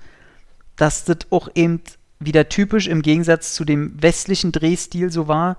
[0.76, 1.80] dass das auch eben
[2.18, 5.56] wieder typisch im Gegensatz zu dem westlichen Drehstil so war.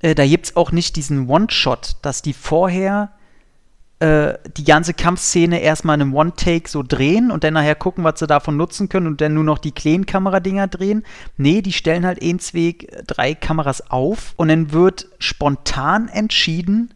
[0.00, 3.12] Äh, da gibt es auch nicht diesen One-Shot, dass die vorher
[4.02, 8.18] äh, die ganze Kampfszene erstmal in einem One-Take so drehen und dann nachher gucken, was
[8.18, 11.04] sie davon nutzen können und dann nur noch die kleinen Kameradinger drehen.
[11.36, 12.40] Nee, die stellen halt ein,
[13.06, 16.92] drei Kameras auf und dann wird spontan entschieden,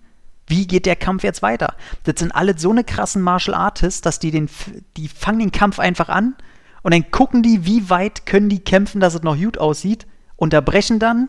[0.46, 1.74] wie geht der Kampf jetzt weiter?
[2.04, 4.48] Das sind alle so eine krassen Martial Artists, dass die den,
[4.96, 6.34] die fangen den Kampf einfach an
[6.82, 10.06] und dann gucken die, wie weit können die kämpfen, dass es noch gut aussieht,
[10.36, 11.28] unterbrechen dann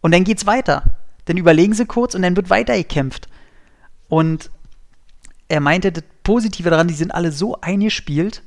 [0.00, 0.98] und dann geht's weiter.
[1.24, 3.28] dann überlegen sie kurz und dann wird weitergekämpft.
[4.08, 4.50] Und
[5.48, 8.42] er meinte, das Positive daran, die sind alle so eingespielt.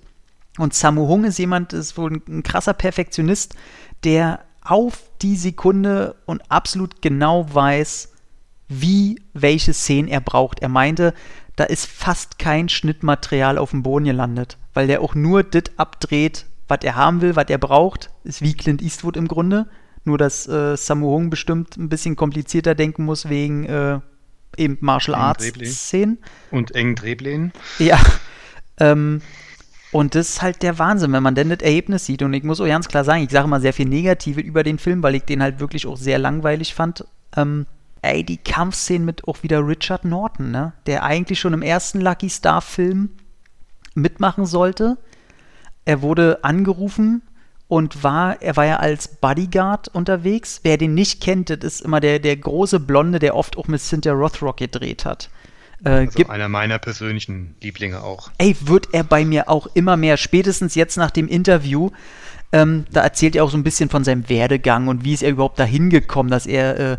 [0.57, 3.55] Und Samu Hung ist jemand, ist wohl ein krasser Perfektionist,
[4.03, 8.13] der auf die Sekunde und absolut genau weiß,
[8.67, 10.59] wie welche Szenen er braucht.
[10.59, 11.13] Er meinte,
[11.55, 16.45] da ist fast kein Schnittmaterial auf dem Boden gelandet, weil der auch nur das abdreht,
[16.67, 18.11] was er haben will, was er braucht.
[18.23, 19.67] Ist wie Clint Eastwood im Grunde.
[20.03, 23.99] Nur, dass äh, Samu Hung bestimmt ein bisschen komplizierter denken muss wegen äh,
[24.55, 26.19] eben Martial Arts Szenen.
[26.51, 27.53] Und engen Drehplänen.
[27.79, 27.99] Ja.
[28.79, 29.23] Ähm,
[29.91, 32.21] und das ist halt der Wahnsinn, wenn man denn das Ergebnis sieht.
[32.21, 34.77] Und ich muss auch ganz klar sagen, ich sage mal sehr viel Negatives über den
[34.77, 37.03] Film, weil ich den halt wirklich auch sehr langweilig fand.
[37.35, 37.65] Ähm,
[38.01, 40.73] ey, die Kampfszenen mit auch wieder Richard Norton, ne?
[40.85, 43.09] Der eigentlich schon im ersten Lucky Star-Film
[43.95, 44.97] mitmachen sollte.
[45.85, 47.21] Er wurde angerufen
[47.67, 50.61] und war, er war ja als Bodyguard unterwegs.
[50.63, 53.81] Wer den nicht kennt, das ist immer der, der große Blonde, der oft auch mit
[53.81, 55.29] Cynthia Rothrock gedreht hat.
[55.83, 58.31] Äh, also einer meiner persönlichen Lieblinge auch.
[58.37, 61.89] Ey, wird er bei mir auch immer mehr, spätestens jetzt nach dem Interview.
[62.53, 65.31] Ähm, da erzählt er auch so ein bisschen von seinem Werdegang und wie ist er
[65.31, 66.97] überhaupt dahin gekommen, dass er äh,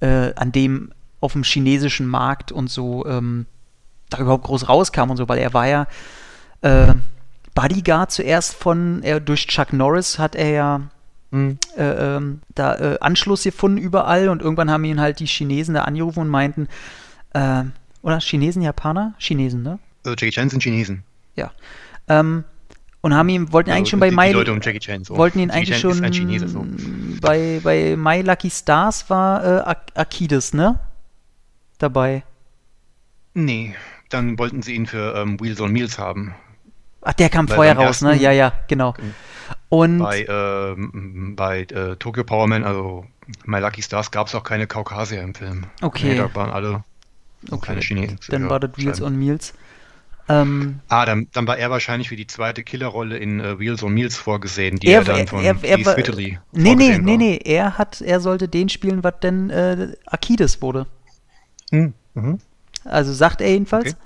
[0.00, 3.46] äh, an dem auf dem chinesischen Markt und so ähm,
[4.10, 5.86] da überhaupt groß rauskam und so, weil er war ja
[6.60, 6.94] äh,
[7.54, 10.80] Bodyguard zuerst von, er, durch Chuck Norris hat er ja
[11.30, 11.58] mhm.
[11.76, 15.82] äh, ähm, da äh, Anschluss gefunden überall und irgendwann haben ihn halt die Chinesen da
[15.82, 16.68] angerufen und meinten,
[17.32, 17.64] äh,
[18.02, 19.14] oder Chinesen, Japaner?
[19.18, 19.78] Chinesen, ne?
[20.04, 21.04] Also Jackie Chan sind Chinesen.
[21.36, 21.52] Ja.
[22.08, 22.44] Ähm,
[23.04, 25.16] und haben ihn, wollten also eigentlich schon bei My, um so.
[25.18, 26.64] wollten ihn eigentlich schon Chinese, so.
[27.20, 30.80] bei, bei My Lucky Stars war äh, Akides, ne?
[31.76, 32.22] Dabei.
[33.34, 33.74] Nee,
[34.08, 36.34] dann wollten sie ihn für ähm, Wheels on Meals haben.
[37.02, 38.16] Ach, der kam Weil vorher raus, ne?
[38.16, 38.94] Ja, ja, genau.
[39.68, 40.74] Und bei, äh,
[41.34, 43.04] bei äh, Tokyo Powerman, also
[43.44, 45.66] My Lucky Stars, gab es auch keine Kaukasier im Film.
[45.82, 46.12] Okay.
[46.12, 46.84] Nee, da waren alle
[47.50, 47.66] okay.
[47.66, 48.18] keine Chinesen.
[48.30, 49.52] Dann war das Wheels on Meals.
[50.28, 53.92] Ähm, ah, dann, dann, war er wahrscheinlich für die zweite Killerrolle in äh, Wheels on
[53.92, 57.40] Meals vorgesehen, die er, er dann von er, er, er Whittley Nee, nee, nee, nee,
[57.44, 60.86] er hat, er sollte den spielen, was denn äh, Akides wurde.
[61.70, 61.92] Hm.
[62.14, 62.38] Mhm.
[62.84, 63.92] Also sagt er jedenfalls.
[63.92, 63.96] Okay.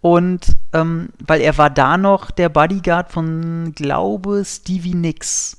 [0.00, 5.58] Und ähm, weil er war da noch der Bodyguard von, glaube Stevie Nicks.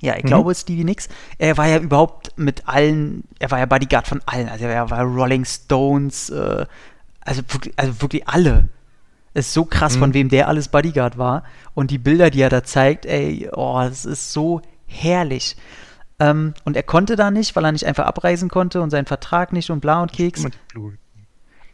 [0.00, 0.28] Ja, ich mhm.
[0.28, 1.08] glaube Stevie Nicks.
[1.38, 4.48] Er war ja überhaupt mit allen, er war ja Bodyguard von allen.
[4.48, 6.66] Also er war Rolling Stones, äh,
[7.28, 7.42] also,
[7.76, 8.68] also wirklich alle.
[9.34, 10.00] Ist so krass, mhm.
[10.00, 11.44] von wem der alles Bodyguard war.
[11.74, 15.56] Und die Bilder, die er da zeigt, ey, oh, das ist so herrlich.
[16.18, 19.52] Ähm, und er konnte da nicht, weil er nicht einfach abreisen konnte und seinen Vertrag
[19.52, 20.44] nicht und bla und Keks.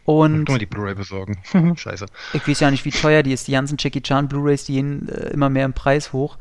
[0.04, 0.48] Und.
[0.48, 1.40] Nur die Blu-ray besorgen.
[1.76, 2.06] Scheiße.
[2.34, 3.46] Ich weiß ja nicht, wie teuer die ist.
[3.48, 6.36] Die ganzen Jackie Chan Blu-rays, die gehen äh, immer mehr im Preis hoch.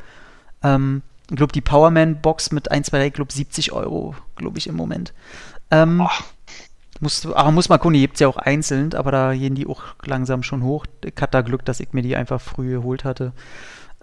[0.63, 4.67] Ähm, ich glaube, die Powerman-Box mit 1, 2, 3, ich glaube 70 Euro, glaube ich,
[4.67, 5.13] im Moment.
[5.71, 6.09] Ähm, oh.
[7.01, 9.67] Muss, aber muss mal gucken, die gibt es ja auch einzeln, aber da gehen die
[9.67, 10.85] auch langsam schon hoch.
[11.03, 13.33] Ich hatte da Glück, dass ich mir die einfach früh geholt hatte.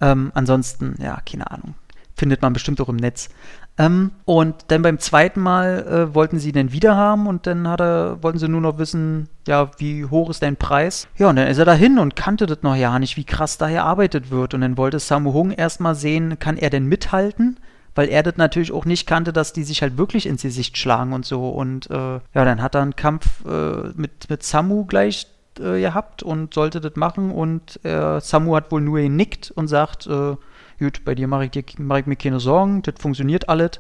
[0.01, 1.75] Ähm, ansonsten, ja, keine Ahnung.
[2.17, 3.31] Findet man bestimmt auch im Netz.
[3.79, 8.23] Ähm, und dann beim zweiten Mal äh, wollten sie den wieder haben und dann er,
[8.23, 11.09] wollten sie nur noch wissen, ja, wie hoch ist dein Preis?
[11.17, 13.69] Ja, und dann ist er dahin und kannte das noch ja nicht, wie krass da
[13.69, 14.53] gearbeitet wird.
[14.53, 17.59] Und dann wollte Samu Hung erstmal sehen, kann er denn mithalten?
[18.01, 21.13] Weil er das natürlich auch nicht kannte, dass die sich halt wirklich ins Gesicht schlagen
[21.13, 21.51] und so.
[21.51, 25.27] Und äh, ja, dann hat er einen Kampf äh, mit, mit Samu gleich
[25.59, 27.31] äh, gehabt und sollte das machen.
[27.31, 30.37] Und äh, Samu hat wohl nur genickt und sagt, äh,
[30.79, 33.73] gut, bei dir mache ich, mach ich mir keine Sorgen, das funktioniert alles.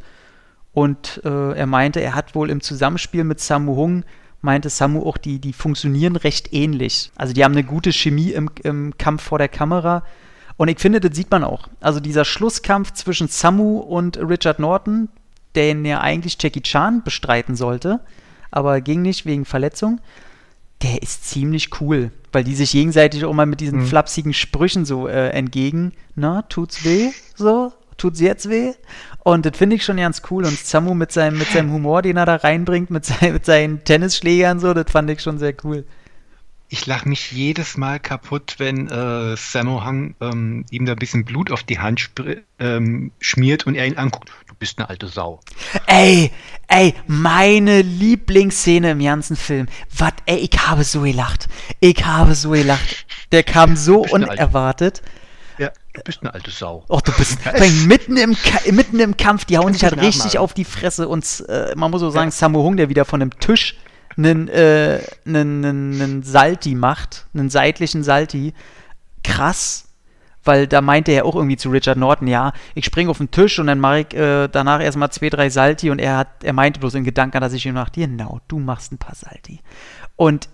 [0.74, 4.04] Und äh, er meinte, er hat wohl im Zusammenspiel mit Samu Hung,
[4.42, 7.10] meinte Samu auch, die, die funktionieren recht ähnlich.
[7.16, 10.02] Also die haben eine gute Chemie im, im Kampf vor der Kamera.
[10.60, 11.68] Und ich finde, das sieht man auch.
[11.80, 15.08] Also dieser Schlusskampf zwischen Samu und Richard Norton,
[15.56, 18.00] den ja eigentlich Jackie Chan bestreiten sollte,
[18.50, 20.00] aber ging nicht wegen Verletzung
[20.82, 23.86] der ist ziemlich cool, weil die sich gegenseitig auch mal mit diesen mhm.
[23.86, 28.72] flapsigen Sprüchen so äh, entgegen, na, tut's weh, so, tut's jetzt weh?
[29.22, 30.46] Und das finde ich schon ganz cool.
[30.46, 33.84] Und Samu mit seinem, mit seinem Humor, den er da reinbringt, mit, sein, mit seinen
[33.84, 35.84] Tennisschlägern, so, das fand ich schon sehr cool.
[36.72, 41.24] Ich lache mich jedes Mal kaputt, wenn äh, Sammo Hang ähm, ihm da ein bisschen
[41.24, 42.12] Blut auf die Hand
[42.60, 44.30] ähm, schmiert und er ihn anguckt.
[44.46, 45.40] Du bist eine alte Sau.
[45.88, 46.30] Ey,
[46.68, 49.66] ey, meine Lieblingsszene im ganzen Film.
[49.98, 51.48] Was, ey, ich habe so gelacht.
[51.80, 53.04] Ich habe so gelacht.
[53.32, 55.02] Der kam so unerwartet.
[55.58, 56.84] Ja, du bist eine alte Sau.
[56.88, 57.40] Och, du bist
[57.88, 58.36] mitten, im,
[58.70, 62.00] mitten im Kampf, die hauen sich halt richtig auf die Fresse und äh, man muss
[62.00, 62.30] so sagen, ja.
[62.30, 63.74] Sammo Hung, der wieder von dem Tisch
[64.24, 68.54] einen, äh, einen, einen, einen Salti macht, einen seitlichen Salti,
[69.24, 69.88] krass.
[70.44, 73.58] weil da meinte er auch irgendwie zu Richard Norton, ja, ich springe auf den Tisch
[73.58, 76.80] und dann mache ich äh, danach erstmal zwei, drei Salti und er hat, er meinte
[76.80, 79.60] bloß in Gedanken, dass ich ihm nach dir, genau, du machst ein paar Salti.
[80.16, 80.48] Und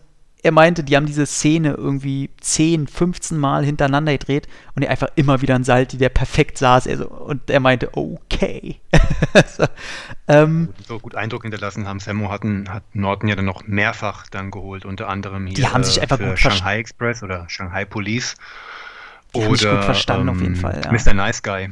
[0.47, 4.47] er meinte, die haben diese Szene irgendwie 10, 15 Mal hintereinander gedreht
[4.77, 6.87] und er einfach immer wieder ein Salti, der perfekt saß.
[6.87, 8.81] Also, und er meinte, okay.
[9.57, 9.65] so,
[10.29, 11.99] ähm, so, gut Eindruck hinterlassen haben.
[11.99, 15.83] Sammo hatten, hat Norton ja dann noch mehrfach dann geholt, unter anderem hier die haben
[15.83, 18.37] sich einfach für gut Shanghai Express oder Shanghai Police.
[19.35, 20.81] Die oder, haben sich gut verstanden ähm, auf jeden ähm, Fall.
[20.85, 20.93] Ja.
[20.93, 21.13] Mr.
[21.13, 21.71] Nice Guy.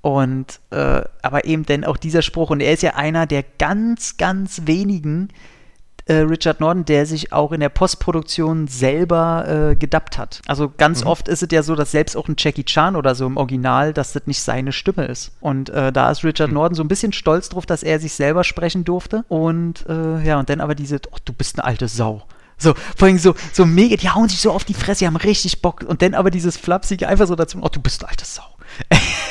[0.00, 4.16] Und äh, aber eben denn auch dieser Spruch, und er ist ja einer der ganz,
[4.16, 5.28] ganz wenigen,
[6.08, 10.40] äh, Richard Norton, der sich auch in der Postproduktion selber äh, gedubbt hat.
[10.46, 11.08] Also ganz mhm.
[11.08, 13.92] oft ist es ja so, dass selbst auch ein Jackie Chan oder so im Original,
[13.92, 15.32] dass das nicht seine Stimme ist.
[15.40, 16.54] Und äh, da ist Richard mhm.
[16.54, 19.24] Norton so ein bisschen stolz drauf, dass er sich selber sprechen durfte.
[19.28, 22.22] Und äh, ja, und dann aber diese, oh, du bist eine alte Sau.
[22.60, 25.16] So, vor allem so, so mega, die hauen sich so auf die Fresse, die haben
[25.16, 25.84] richtig Bock.
[25.86, 28.42] Und dann aber dieses Flapsige einfach so dazu, oh, du bist eine alte Sau.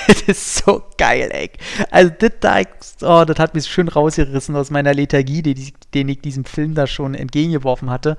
[0.26, 1.52] das ist so geil, ey.
[1.92, 2.62] Also, das da,
[3.02, 6.88] oh, das hat mich schön rausgerissen aus meiner Lethargie, die, den ich diesem Film da
[6.88, 8.18] schon entgegengeworfen hatte.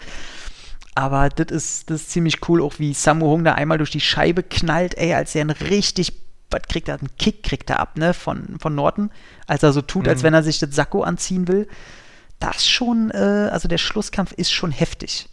[0.95, 4.01] Aber das ist, das ist ziemlich cool, auch wie Samu Hung da einmal durch die
[4.01, 6.13] Scheibe knallt, ey, als er einen richtig,
[6.51, 9.11] was kriegt er, einen Kick kriegt er ab, ne, von, von Norton,
[9.47, 10.09] als er so tut, mhm.
[10.09, 11.69] als wenn er sich das Sakko anziehen will.
[12.41, 15.29] Das schon, äh, also der Schlusskampf ist schon heftig.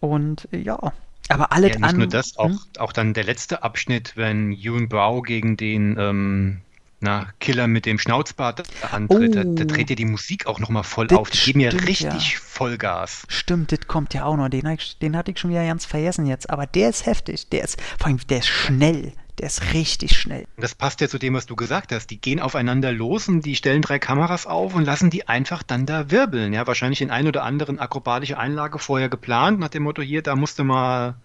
[0.00, 0.92] Und ja,
[1.28, 2.60] aber alles ja, nicht nur das, auch, hm?
[2.78, 6.60] auch dann der letzte Abschnitt, wenn Ewan Brow gegen den ähm,
[7.00, 9.42] na, Killer mit dem Schnauzbart antritt, oh.
[9.42, 11.30] da, da, dreht ja die Musik auch nochmal voll das auf.
[11.30, 12.38] Die geben ja richtig.
[12.38, 13.24] Vollgas.
[13.28, 14.48] Stimmt, das kommt ja auch noch.
[14.48, 16.50] Den, den hatte ich schon wieder ganz vergessen jetzt.
[16.50, 17.48] Aber der ist heftig.
[17.50, 19.12] Der ist, vor allem, der ist schnell.
[19.38, 20.46] Der ist richtig schnell.
[20.56, 22.08] Das passt ja zu dem, was du gesagt hast.
[22.08, 25.86] Die gehen aufeinander los und die stellen drei Kameras auf und lassen die einfach dann
[25.86, 26.52] da wirbeln.
[26.52, 30.36] Ja, wahrscheinlich in ein oder anderen akrobatische Einlage vorher geplant, nach dem Motto, hier, da
[30.36, 31.16] musst du mal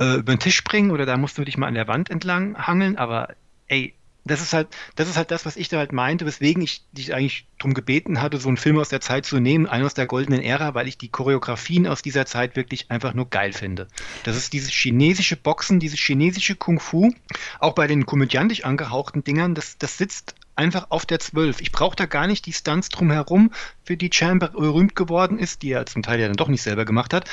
[0.00, 2.56] äh, über den Tisch springen oder da musst du dich mal an der Wand entlang
[2.56, 2.96] hangeln.
[2.96, 3.34] Aber
[3.66, 3.94] ey,
[4.28, 7.14] das ist halt, das ist halt das, was ich da halt meinte, weswegen ich dich
[7.14, 10.06] eigentlich darum gebeten hatte, so einen Film aus der Zeit zu nehmen, einen aus der
[10.06, 13.88] goldenen Ära, weil ich die Choreografien aus dieser Zeit wirklich einfach nur geil finde.
[14.24, 17.12] Das ist dieses chinesische Boxen, dieses chinesische Kung Fu,
[17.58, 21.60] auch bei den komödiantisch angehauchten Dingern, das, das sitzt einfach auf der 12.
[21.60, 23.52] Ich brauche da gar nicht die Stunts drumherum,
[23.84, 26.84] für die Chamber berühmt geworden ist, die er zum Teil ja dann doch nicht selber
[26.84, 27.30] gemacht hat,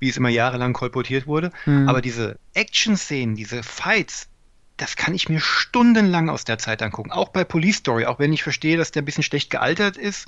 [0.00, 1.52] wie es immer jahrelang kolportiert wurde.
[1.64, 1.88] Mhm.
[1.88, 4.28] Aber diese Action-Szenen, diese Fights,
[4.76, 7.12] das kann ich mir stundenlang aus der Zeit angucken.
[7.12, 10.26] Auch bei Police Story, auch wenn ich verstehe, dass der ein bisschen schlecht gealtert ist.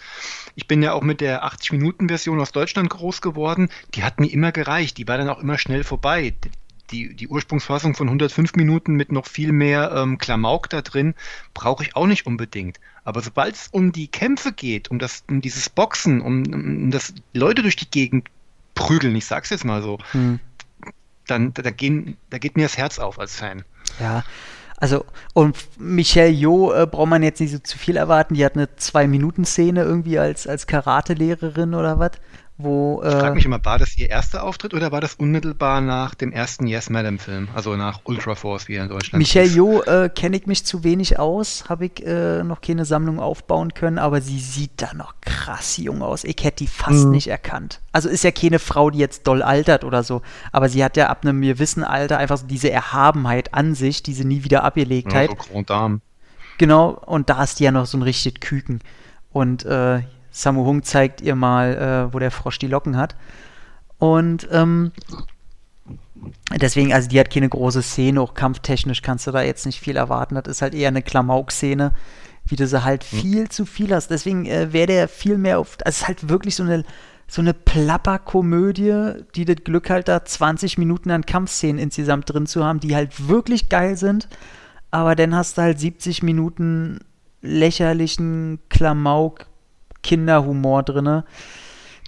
[0.54, 3.70] Ich bin ja auch mit der 80-Minuten-Version aus Deutschland groß geworden.
[3.94, 4.98] Die hat mir immer gereicht.
[4.98, 6.34] Die war dann auch immer schnell vorbei.
[6.92, 11.14] Die, die Ursprungsfassung von 105 Minuten mit noch viel mehr ähm, Klamauk da drin
[11.52, 12.78] brauche ich auch nicht unbedingt.
[13.02, 17.12] Aber sobald es um die Kämpfe geht, um, das, um dieses Boxen, um, um das
[17.32, 18.28] Leute durch die Gegend
[18.76, 20.38] prügeln, ich sag's jetzt mal so, hm.
[21.26, 23.64] dann da, da, gehen, da geht mir das Herz auf als Fan.
[24.00, 24.24] Ja,
[24.78, 28.34] also, und Michelle Jo äh, braucht man jetzt nicht so zu viel erwarten.
[28.34, 32.12] Die hat eine Zwei-Minuten-Szene irgendwie als, als Karate-Lehrerin oder was
[32.58, 33.02] wo.
[33.02, 36.14] Äh, ich frage mich immer, war das ihr erster Auftritt oder war das unmittelbar nach
[36.14, 39.82] dem ersten Yes Madam Film, also nach Ultra Force, wie er in Deutschland Michelle Jo
[39.82, 43.98] äh, kenne ich mich zu wenig aus, habe ich äh, noch keine Sammlung aufbauen können,
[43.98, 46.24] aber sie sieht da noch krass jung aus.
[46.24, 47.12] Ich hätte die fast mhm.
[47.12, 47.80] nicht erkannt.
[47.92, 50.22] Also ist ja keine Frau, die jetzt doll altert oder so,
[50.52, 54.26] aber sie hat ja ab einem gewissen Alter einfach so diese Erhabenheit an sich, diese
[54.26, 56.00] nie wieder abgelegt ja, so Grand Dame.
[56.58, 58.80] Genau, und da ist die ja noch so ein richtig Küken.
[59.32, 60.00] Und äh,
[60.36, 63.16] Samu Hung zeigt ihr mal, äh, wo der Frosch die Locken hat.
[63.98, 64.92] Und ähm,
[66.54, 69.96] deswegen, also die hat keine große Szene, auch kampftechnisch kannst du da jetzt nicht viel
[69.96, 70.34] erwarten.
[70.34, 71.94] Das ist halt eher eine Klamauk-Szene,
[72.44, 73.18] wie du sie halt hm.
[73.18, 74.10] viel zu viel hast.
[74.10, 75.78] Deswegen äh, wäre der viel mehr auf.
[75.82, 76.84] Also es ist halt wirklich so eine,
[77.26, 82.62] so eine Plapperkomödie, die das Glück halt da 20 Minuten an Kampfszenen insgesamt drin zu
[82.62, 84.28] haben, die halt wirklich geil sind.
[84.90, 86.98] Aber dann hast du halt 70 Minuten
[87.40, 89.46] lächerlichen Klamauk
[90.06, 91.24] Kinderhumor drin,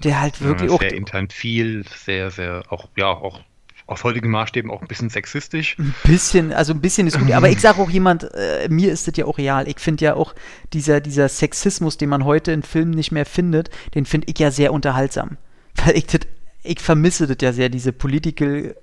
[0.05, 0.81] der halt wirklich ja, auch.
[0.81, 3.41] Sehr intern viel, sehr, sehr, auch, ja, auch
[3.89, 5.77] aus heutigen Maßstäben auch ein bisschen sexistisch.
[5.79, 7.33] Ein bisschen, also ein bisschen ist gut.
[7.33, 9.67] Aber ich sage auch jemand, äh, mir ist das ja auch real.
[9.67, 10.35] Ich finde ja auch
[10.75, 14.51] dieser, dieser Sexismus, den man heute in Filmen nicht mehr findet, den finde ich ja
[14.51, 15.39] sehr unterhaltsam.
[15.85, 16.21] Weil ich das,
[16.63, 18.77] ich vermisse das ja sehr, diese Political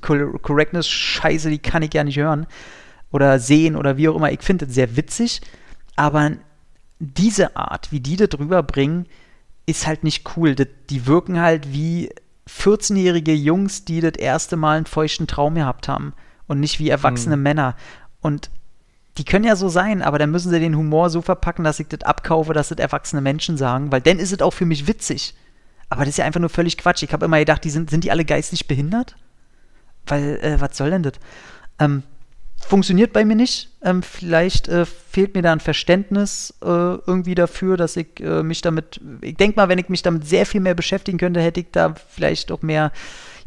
[0.00, 2.46] Correctness Scheiße, die kann ich ja nicht hören
[3.10, 4.32] oder sehen oder wie auch immer.
[4.32, 5.42] Ich finde das sehr witzig,
[5.96, 6.32] aber
[7.02, 9.06] diese Art, wie die da drüber bringen,
[9.66, 10.54] ist halt nicht cool.
[10.54, 12.10] Die wirken halt wie
[12.48, 16.14] 14-jährige Jungs, die das erste Mal einen feuchten Traum gehabt haben
[16.46, 17.42] und nicht wie erwachsene hm.
[17.42, 17.76] Männer.
[18.20, 18.50] Und
[19.18, 21.88] die können ja so sein, aber dann müssen sie den Humor so verpacken, dass ich
[21.88, 25.34] das abkaufe, dass das erwachsene Menschen sagen, weil dann ist es auch für mich witzig.
[25.88, 27.02] Aber das ist ja einfach nur völlig Quatsch.
[27.02, 29.16] Ich habe immer gedacht, die sind, sind die alle geistig behindert?
[30.06, 31.14] Weil, äh, was soll denn das?
[31.78, 32.04] Ähm,
[32.66, 33.70] funktioniert bei mir nicht.
[33.82, 38.60] Ähm, vielleicht äh, fehlt mir da ein Verständnis äh, irgendwie dafür, dass ich äh, mich
[38.60, 41.66] damit, ich denke mal, wenn ich mich damit sehr viel mehr beschäftigen könnte, hätte ich
[41.72, 42.92] da vielleicht auch mehr,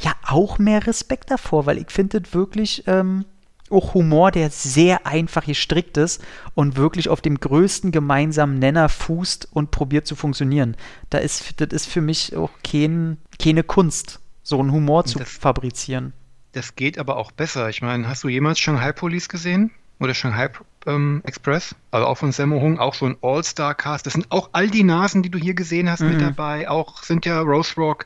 [0.02, 3.26] ja, auch mehr Respekt davor, weil ich finde das wirklich ähm,
[3.72, 6.22] auch Humor, der sehr einfach gestrickt ist
[6.54, 10.78] und wirklich auf dem größten gemeinsamen Nenner fußt und probiert zu funktionieren.
[11.10, 15.30] Da ist, das ist für mich auch kein, keine Kunst, so einen Humor zu Das-
[15.32, 16.14] fabrizieren.
[16.56, 17.68] Das geht aber auch besser.
[17.70, 19.72] Ich meine, hast du jemals Shanghai Police gesehen?
[20.00, 20.50] Oder Shanghai
[20.88, 21.76] ähm, Express?
[21.92, 24.06] Also auch von Sammo Hung, auch so ein All-Star-Cast.
[24.06, 26.20] Das sind auch all die Nasen, die du hier gesehen hast, mit Mhm.
[26.20, 26.70] dabei.
[26.70, 28.06] Auch sind ja Rose Rock,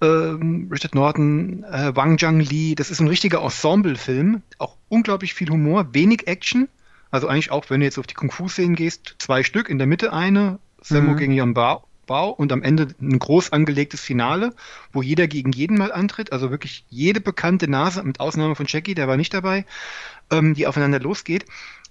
[0.00, 2.76] ähm, Richard Norton, äh, Wang Zhang Li.
[2.76, 4.42] Das ist ein richtiger Ensemble-Film.
[4.58, 6.68] Auch unglaublich viel Humor, wenig Action.
[7.10, 10.12] Also eigentlich auch, wenn du jetzt auf die Kung-Fu-Szenen gehst, zwei Stück, in der Mitte
[10.12, 11.16] eine, Sammo Mhm.
[11.16, 11.54] gegen Yan
[12.10, 14.52] Bao und am Ende ein groß angelegtes Finale,
[14.92, 16.32] wo jeder gegen jeden mal antritt.
[16.32, 19.64] Also wirklich jede bekannte Nase, mit Ausnahme von Jackie, der war nicht dabei,
[20.32, 21.44] ähm, die aufeinander losgeht.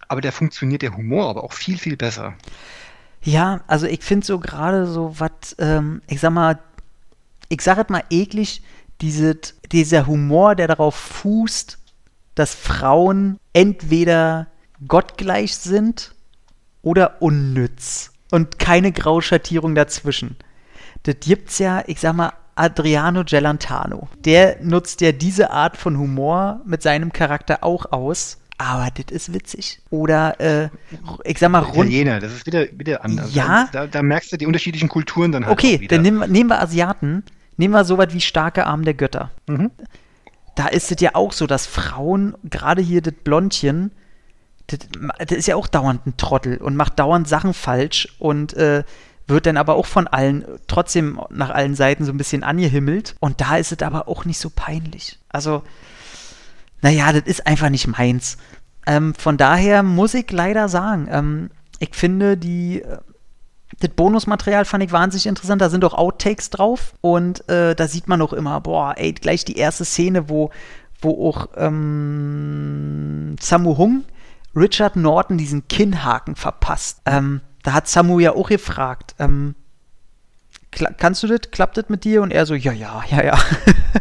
[0.09, 2.33] Aber da funktioniert der Humor aber auch viel, viel besser.
[3.23, 6.59] Ja, also ich finde so gerade so was, ähm, ich sag mal,
[7.47, 8.61] ich sag es mal eklig,
[8.99, 9.37] diese,
[9.71, 11.77] dieser Humor, der darauf fußt,
[12.35, 14.47] dass Frauen entweder
[14.85, 16.13] gottgleich sind
[16.81, 20.37] oder unnütz und keine Grauschattierung dazwischen.
[21.03, 24.09] Das gibt's ja, ich sag mal, Adriano Gelantano.
[24.25, 28.37] Der nutzt ja diese Art von Humor mit seinem Charakter auch aus.
[28.57, 29.81] Aber das ist witzig.
[29.89, 30.69] Oder, äh,
[31.23, 33.33] ich sag mal, rund, Italiener, das ist wieder, wieder anders.
[33.33, 33.69] Ja.
[33.71, 36.61] Da, da merkst du die unterschiedlichen Kulturen dann halt auch Okay, dann nehmen, nehmen wir
[36.61, 37.23] Asiaten.
[37.55, 39.31] Nehmen wir sowas wie starke Arm der Götter.
[39.47, 39.71] Mhm.
[40.55, 43.91] Da ist es ja auch so, dass Frauen, gerade hier das Blondchen,
[44.69, 44.79] das,
[45.17, 48.83] das ist ja auch dauernd ein Trottel und macht dauernd Sachen falsch und äh,
[49.27, 53.15] wird dann aber auch von allen, trotzdem nach allen Seiten so ein bisschen angehimmelt.
[53.19, 55.19] Und da ist es aber auch nicht so peinlich.
[55.29, 55.63] Also,
[56.81, 58.37] naja, das ist einfach nicht meins.
[58.87, 62.97] Ähm, von daher muss ich leider sagen, ähm, ich finde die, äh,
[63.79, 65.61] das Bonusmaterial fand ich wahnsinnig interessant.
[65.61, 69.45] Da sind auch Outtakes drauf und äh, da sieht man auch immer, boah, ey, gleich
[69.45, 70.49] die erste Szene, wo,
[71.01, 74.05] wo auch ähm, Samu Hung
[74.55, 77.01] Richard Norton diesen Kinnhaken verpasst.
[77.05, 79.55] Ähm, da hat Samu ja auch gefragt, ähm,
[80.71, 81.51] kannst du das?
[81.51, 82.21] Klappt das mit dir?
[82.21, 83.39] Und er so, ja, ja, ja, ja.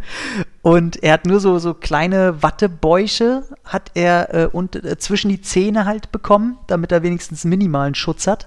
[0.63, 5.41] und er hat nur so, so kleine Wattebäusche, hat er äh, und, äh, zwischen die
[5.41, 8.47] Zähne halt bekommen, damit er wenigstens minimalen Schutz hat.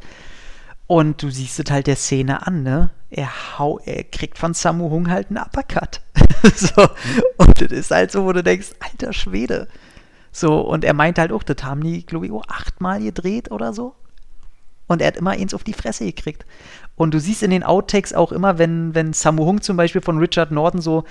[0.87, 2.89] Und du siehst es halt der Szene an, ne?
[3.09, 6.01] Er, hau, er kriegt von Samu Hung halt einen Uppercut.
[6.55, 6.87] so.
[7.37, 9.67] Und das ist halt so, wo du denkst, alter Schwede.
[10.31, 13.73] So, und er meint halt auch, das haben die, glaube ich, auch achtmal gedreht oder
[13.73, 13.95] so.
[14.87, 16.45] Und er hat immer eins auf die Fresse gekriegt.
[16.95, 20.17] Und du siehst in den Outtakes auch immer, wenn, wenn Samu Hung zum Beispiel von
[20.17, 21.03] Richard Norton so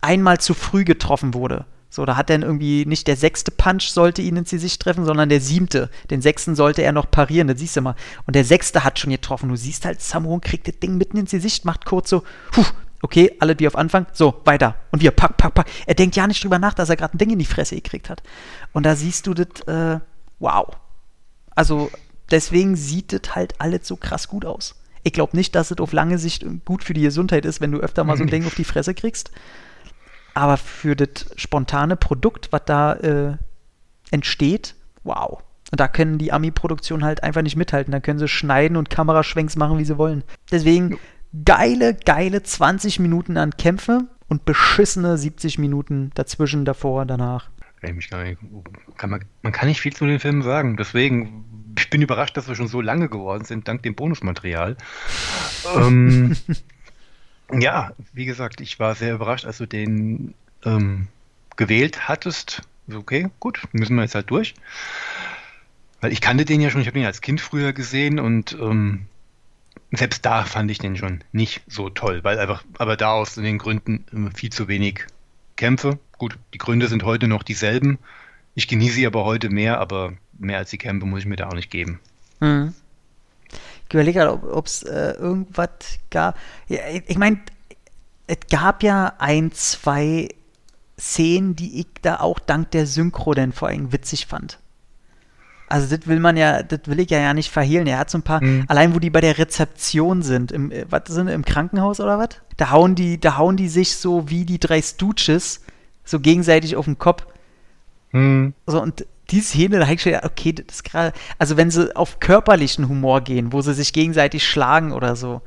[0.00, 1.66] einmal zu früh getroffen wurde.
[1.90, 5.30] So, da hat dann irgendwie nicht der sechste Punch sollte ihn ins Gesicht treffen, sondern
[5.30, 5.88] der siebte.
[6.10, 7.94] Den sechsten sollte er noch parieren, das siehst du mal.
[8.26, 9.48] Und der sechste hat schon getroffen.
[9.48, 12.64] Du siehst halt, Samu Hung kriegt das Ding mitten ins Gesicht, macht kurz so, puh,
[13.02, 14.76] okay, alle wie auf Anfang, so, weiter.
[14.90, 15.66] Und wir, pack, pack, pack.
[15.86, 18.10] Er denkt ja nicht drüber nach, dass er gerade ein Ding in die Fresse gekriegt
[18.10, 18.22] hat.
[18.72, 20.00] Und da siehst du das, äh,
[20.38, 20.68] wow.
[21.54, 21.90] Also,
[22.30, 24.74] deswegen sieht das halt alles so krass gut aus.
[25.04, 27.78] Ich glaube nicht, dass es auf lange Sicht gut für die Gesundheit ist, wenn du
[27.78, 29.30] öfter mal so ein Ding auf die Fresse kriegst.
[30.34, 33.36] Aber für das spontane Produkt, was da äh,
[34.10, 35.42] entsteht, wow.
[35.70, 37.92] Und da können die Ami-Produktionen halt einfach nicht mithalten.
[37.92, 40.24] Da können sie schneiden und Kameraschwenks machen, wie sie wollen.
[40.50, 40.98] Deswegen
[41.44, 47.50] geile, geile 20 Minuten an Kämpfe und beschissene 70 Minuten dazwischen, davor, danach.
[47.82, 50.76] Nicht, kann man, man kann nicht viel zu den Filmen sagen.
[50.76, 51.44] Deswegen,
[51.78, 54.76] ich bin überrascht, dass wir schon so lange geworden sind, dank dem Bonusmaterial.
[55.76, 56.36] ähm,
[57.52, 60.34] ja, wie gesagt, ich war sehr überrascht, als du den
[60.64, 61.06] ähm,
[61.56, 62.62] gewählt hattest.
[62.92, 64.54] Okay, gut, müssen wir jetzt halt durch.
[66.00, 69.06] Weil ich kannte den ja schon, ich habe ihn als Kind früher gesehen und ähm,
[69.92, 73.58] selbst da fand ich den schon nicht so toll, weil einfach, aber da aus den
[73.58, 75.06] Gründen ähm, viel zu wenig
[75.56, 75.98] Kämpfe.
[76.18, 77.98] Gut, die Gründe sind heute noch dieselben.
[78.54, 81.48] Ich genieße sie aber heute mehr, aber mehr als die Kämpfe muss ich mir da
[81.48, 82.00] auch nicht geben.
[82.40, 82.74] Mhm.
[83.88, 86.36] Ich überlege gerade, ob es äh, irgendwas gab.
[86.68, 87.40] Ja, ich ich meine,
[88.26, 90.28] es gab ja ein, zwei
[90.98, 94.58] Szenen, die ich da auch dank der Synchro denn vor allem witzig fand.
[95.68, 97.86] Also das will man ja, das will ich ja, ja nicht verhehlen.
[97.86, 98.64] Er hat so ein paar, Mhm.
[98.68, 102.30] allein wo die bei der Rezeption sind, im, äh, was sind im Krankenhaus oder was?
[102.56, 105.60] Da hauen die, da hauen die sich so wie die drei Stooges
[106.04, 107.26] so gegenseitig auf den Kopf.
[108.10, 111.56] Hm, So, und die Szene, da habe ich schon gedacht, okay, das ist gerade, also
[111.58, 115.42] wenn sie auf körperlichen Humor gehen, wo sie sich gegenseitig schlagen oder so,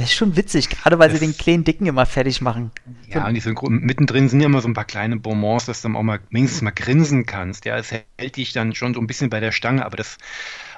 [0.00, 2.70] Das ist schon witzig, gerade weil das sie den kleinen Dicken immer fertig machen.
[3.08, 5.88] Ja, und die sind, mittendrin sind ja immer so ein paar kleine Bonbons, dass du
[5.88, 7.66] dann auch mal wenigstens mal grinsen kannst.
[7.66, 10.16] Ja, es hält dich dann schon so ein bisschen bei der Stange, aber das,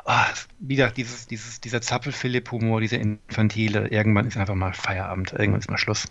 [0.07, 0.11] oh,
[0.59, 5.78] wieder dieses, dieses, dieser Zappel-Philipp-Humor, dieser infantile, irgendwann ist einfach mal Feierabend, irgendwann ist mal
[5.78, 6.07] Schluss.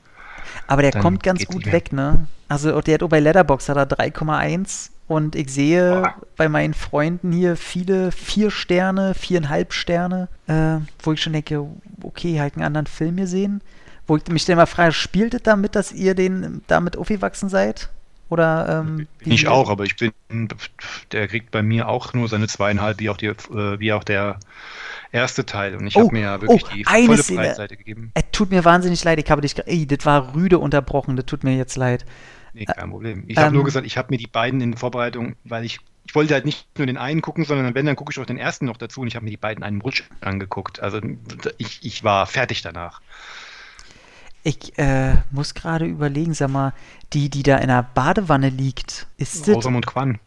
[0.67, 2.27] Aber der dann kommt ganz gut weg, ne?
[2.47, 6.21] Also der hat auch bei Letterbox hat er 3,1 und ich sehe oh.
[6.37, 11.67] bei meinen Freunden hier viele vier Sterne, viereinhalb Sterne, äh, wo ich schon denke,
[12.03, 13.61] okay, halt einen anderen Film hier sehen.
[14.07, 17.89] Wo ich mich dann mal frage, spielt es damit, dass ihr den damit aufgewachsen seid?
[18.31, 20.13] Oder ähm, ich auch, aber ich bin,
[21.11, 24.39] der kriegt bei mir auch nur seine zweieinhalb, wie auch, die, äh, wie auch der
[25.11, 25.75] erste Teil.
[25.75, 27.39] Und ich oh, habe mir ja wirklich oh, die volle Szene.
[27.41, 28.11] Preisseite gegeben.
[28.13, 31.43] Es tut mir wahnsinnig leid, ich habe dich, ey, das war rüde unterbrochen, das tut
[31.43, 32.05] mir jetzt leid.
[32.53, 33.25] Nee, kein Problem.
[33.27, 36.15] Ich ähm, habe nur gesagt, ich habe mir die beiden in Vorbereitung, weil ich, ich
[36.15, 38.65] wollte halt nicht nur den einen gucken, sondern wenn, dann gucke ich auch den ersten
[38.65, 40.79] noch dazu und ich habe mir die beiden einen Rutsch angeguckt.
[40.79, 40.99] Also
[41.57, 43.01] ich, ich war fertig danach.
[44.43, 46.73] Ich äh, muss gerade überlegen, sag mal,
[47.13, 49.55] die, die da in der Badewanne liegt, ist das.
[49.55, 50.19] Rosamund Quan.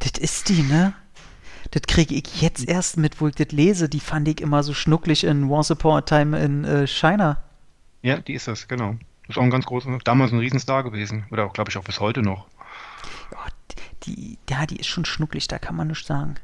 [0.00, 0.94] Das ist die, ne?
[1.70, 3.88] Das kriege ich jetzt erst mit, wo ich das lese.
[3.88, 7.42] Die fand ich immer so schnucklig in Once Upon a Time in äh, China.
[8.02, 8.96] Ja, die ist das, genau.
[9.26, 11.24] Das ist auch ein ganz großer, damals ein Riesenstar gewesen.
[11.30, 12.46] Oder auch, glaube ich, auch bis heute noch.
[14.06, 16.36] Ja, die, ja, die ist schon schnucklig, da kann man nichts sagen.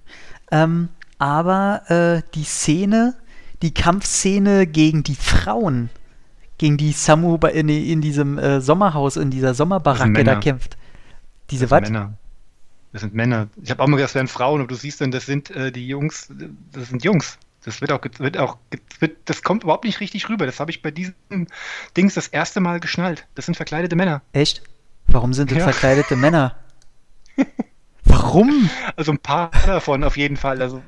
[0.51, 3.15] Ähm, aber äh, die Szene,
[3.63, 5.91] die Kampfszene gegen die Frauen,
[6.59, 10.77] gegen die Samu in, in diesem äh, Sommerhaus, in dieser Sommerbaracke da kämpft.
[11.51, 11.83] Diese was?
[11.83, 12.15] Männer.
[12.93, 13.49] Das sind Männer.
[13.63, 15.73] Ich habe auch mal gedacht, das wären Frauen, aber du siehst dann, das sind äh,
[15.73, 16.29] die Jungs,
[16.73, 17.39] das sind Jungs.
[17.65, 18.59] Das wird auch, wird auch
[18.99, 20.47] wird, das kommt überhaupt nicht richtig rüber.
[20.47, 21.15] Das habe ich bei diesem
[21.97, 23.27] Dings das erste Mal geschnallt.
[23.35, 24.21] Das sind verkleidete Männer.
[24.33, 24.63] Echt?
[25.07, 25.65] Warum sind das ja.
[25.65, 26.57] verkleidete Männer?
[28.05, 28.69] Warum?
[28.97, 30.61] Also ein paar davon auf jeden Fall.
[30.61, 30.83] Also,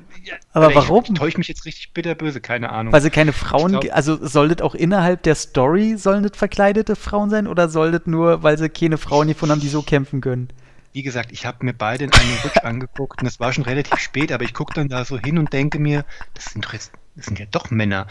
[0.51, 1.03] Aber ich, warum?
[1.05, 2.93] Ich täusche mich jetzt richtig bitterböse, keine Ahnung.
[2.93, 6.95] Weil sie keine Frauen, glaub, also soll das auch innerhalb der Story, sollen das verkleidete
[6.95, 10.21] Frauen sein oder soll das nur, weil sie keine Frauen gefunden haben, die so kämpfen
[10.21, 10.49] können?
[10.95, 13.99] wie gesagt, ich habe mir beide in einem Rutsch angeguckt und es war schon relativ
[13.99, 16.05] spät, aber ich gucke dann da so hin und denke mir,
[16.35, 18.07] das sind, das sind ja doch Männer.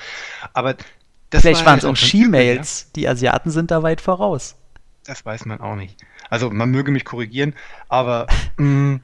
[0.53, 0.75] Aber
[1.31, 2.83] das Vielleicht war waren es auch She-Mails.
[2.83, 2.91] Ja?
[2.97, 4.57] Die Asiaten sind da weit voraus.
[5.07, 5.99] Das weiß man auch nicht.
[6.31, 7.55] Also man möge mich korrigieren,
[7.89, 8.27] aber
[8.57, 9.01] mh, mm,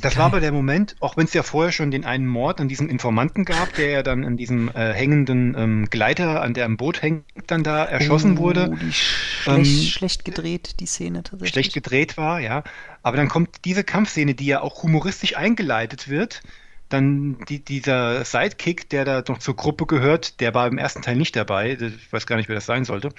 [0.00, 2.68] das war aber der Moment, auch wenn es ja vorher schon den einen Mord an
[2.68, 6.76] diesem Informanten gab, der ja dann in diesem äh, hängenden ähm, Gleiter, an der im
[6.76, 8.70] Boot hängt, dann da erschossen oh, wurde.
[8.70, 11.50] Die schlecht, ähm, schlecht gedreht, die Szene tatsächlich.
[11.50, 12.64] Schlecht gedreht war, ja.
[13.02, 16.42] Aber dann kommt diese Kampfszene, die ja auch humoristisch eingeleitet wird,
[16.88, 21.16] dann die, dieser Sidekick, der da noch zur Gruppe gehört, der war im ersten Teil
[21.16, 23.10] nicht dabei, ich weiß gar nicht, wer das sein sollte,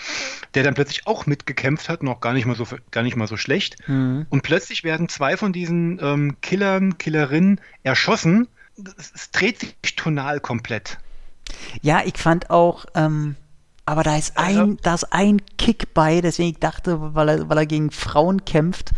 [0.54, 3.38] der dann plötzlich auch mitgekämpft hat, noch gar nicht mal so, gar nicht mal so
[3.38, 3.78] schlecht.
[3.88, 4.28] Mhm.
[4.30, 8.48] Und plötzlich werden zwei von diesen ähm, Killern, Killerinnen erschossen.
[8.98, 10.98] Es, dreht sich tonal komplett.
[11.82, 13.36] Ja, ich fand auch, ähm,
[13.86, 17.58] aber da ist ein, da ist ein Kick bei, deswegen ich dachte, weil er, weil
[17.58, 18.92] er gegen Frauen kämpft,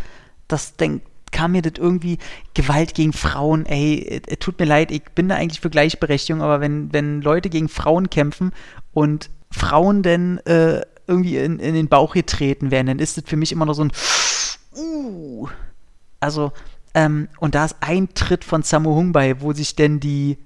[0.46, 2.18] das denkt kam mir das irgendwie
[2.54, 6.60] Gewalt gegen Frauen, ey, es tut mir leid, ich bin da eigentlich für Gleichberechtigung, aber
[6.60, 8.52] wenn, wenn Leute gegen Frauen kämpfen
[8.92, 13.36] und Frauen denn äh, irgendwie in, in den Bauch getreten werden, dann ist das für
[13.36, 13.92] mich immer noch so ein
[14.76, 15.48] uh.
[16.20, 16.52] Also,
[16.94, 20.38] ähm, und da ist ein Tritt von Samu Hung bei, wo sich denn die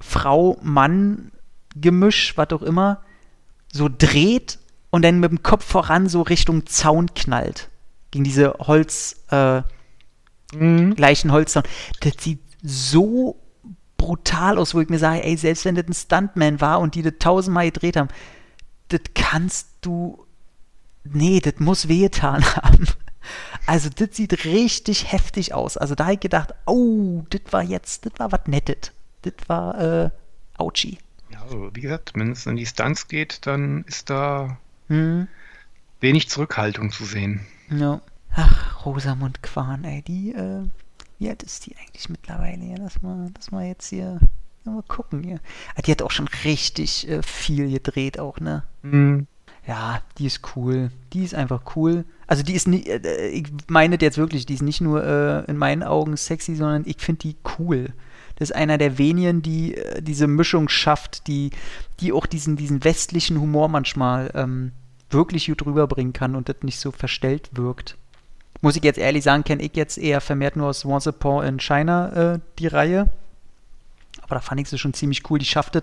[0.00, 3.02] Frau-Mann-Gemisch, was auch immer,
[3.72, 4.58] so dreht
[4.90, 7.70] und dann mit dem Kopf voran so Richtung Zaun knallt.
[8.10, 9.62] Gegen diese Holz, äh,
[10.54, 10.94] mhm.
[10.94, 11.64] gleichen Holzzaun.
[12.00, 13.36] Das sieht so
[13.96, 17.02] brutal aus, wo ich mir sage, ey, selbst wenn das ein Stuntman war und die
[17.02, 18.08] das tausendmal gedreht haben,
[18.88, 20.26] das kannst du.
[21.04, 22.86] Nee, das muss wehgetan haben.
[23.66, 25.76] Also, das sieht richtig heftig aus.
[25.76, 28.92] Also, da habe ich gedacht, oh, das war jetzt, das war was Nettes.
[29.22, 30.10] Das war, äh,
[30.58, 30.98] Auchi.
[31.30, 34.58] Ja, also, wie gesagt, wenn es in die Stunts geht, dann ist da
[34.88, 35.28] hm.
[36.00, 37.46] wenig Zurückhaltung zu sehen.
[37.70, 38.00] Ja.
[38.34, 40.64] Ach, Rosamund Quan, ey, die, äh,
[41.18, 42.64] wie alt ist die eigentlich mittlerweile?
[42.64, 44.18] Ja, lass mal, lass mal jetzt hier
[44.64, 45.40] mal gucken hier.
[45.74, 48.62] Ah, die hat auch schon richtig äh, viel gedreht, auch, ne?
[48.82, 49.26] Mhm.
[49.66, 50.90] Ja, die ist cool.
[51.12, 52.04] Die ist einfach cool.
[52.26, 55.56] Also die ist nicht, äh, ich meine jetzt wirklich, die ist nicht nur äh, in
[55.56, 57.92] meinen Augen sexy, sondern ich finde die cool.
[58.36, 61.50] Das ist einer der wenigen, die äh, diese Mischung schafft, die,
[62.00, 64.72] die auch diesen, diesen westlichen Humor manchmal ähm,
[65.10, 67.96] wirklich gut rüberbringen kann und das nicht so verstellt wirkt.
[68.62, 71.60] Muss ich jetzt ehrlich sagen, kenne ich jetzt eher vermehrt nur aus Once Upon in
[71.60, 73.10] China äh, die Reihe.
[74.22, 75.38] Aber da fand ich sie schon ziemlich cool.
[75.38, 75.82] Die schafft es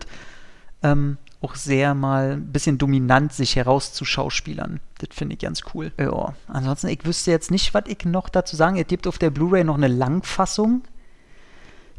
[0.81, 4.80] ähm, auch sehr mal ein bisschen dominant, sich herauszuschauspielern.
[4.97, 5.91] Das finde ich ganz cool.
[5.99, 8.77] Ja, ansonsten, ich wüsste jetzt nicht, was ich noch dazu sagen.
[8.77, 10.81] Es gibt auf der Blu-ray noch eine Langfassung,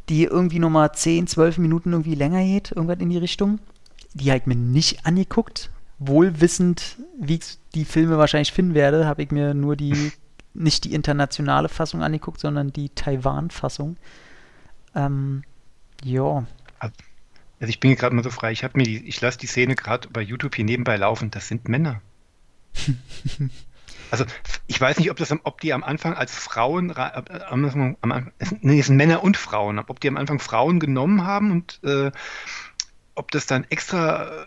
[0.09, 3.61] die irgendwie nochmal 10, 12 Minuten irgendwie länger geht, irgendwas in die Richtung.
[4.15, 5.71] die habe ich mir nicht angeguckt.
[5.99, 10.13] Wohlwissend, wie ich die Filme wahrscheinlich finden werde, habe ich mir nur die,
[10.55, 13.97] nicht die internationale Fassung angeguckt, sondern die Taiwan-Fassung.
[14.95, 15.45] Ähm,
[16.03, 16.45] ja.
[16.79, 19.75] Also ich bin gerade mal so frei, ich habe mir die, ich lasse die Szene
[19.75, 22.01] gerade bei YouTube hier nebenbei laufen, das sind Männer.
[24.11, 24.25] Also
[24.67, 28.87] ich weiß nicht, ob, das, ob die am Anfang als Frauen, am, am, nee, es
[28.87, 32.11] sind Männer und Frauen, ob die am Anfang Frauen genommen haben und äh,
[33.15, 34.47] ob das dann extra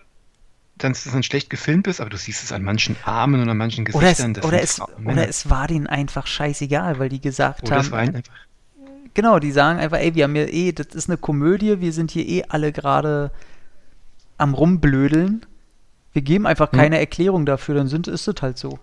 [0.77, 3.49] dann ist es dann schlecht gefilmt ist, aber du siehst es an manchen Armen und
[3.49, 4.31] an manchen Gesichtern.
[4.43, 7.81] Oder es, oder es, oder es war denen einfach scheißegal, weil die gesagt oder haben.
[7.85, 8.33] Es war ihnen einfach
[9.13, 12.11] genau, die sagen einfach, ey, wir haben ja eh, das ist eine Komödie, wir sind
[12.11, 13.31] hier eh alle gerade
[14.37, 15.45] am rumblödeln.
[16.11, 16.79] Wir geben einfach hm.
[16.79, 16.99] keine.
[16.99, 18.79] Erklärung dafür, dann sind, ist das halt so.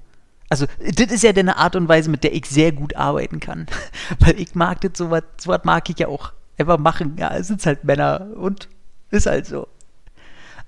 [0.49, 3.67] Also, das ist ja eine Art und Weise, mit der ich sehr gut arbeiten kann.
[4.19, 7.17] Weil ich mag das, sowas so was mag ich ja auch einfach machen.
[7.19, 8.69] Ja, es sind halt Männer und
[9.11, 9.69] ist halt so.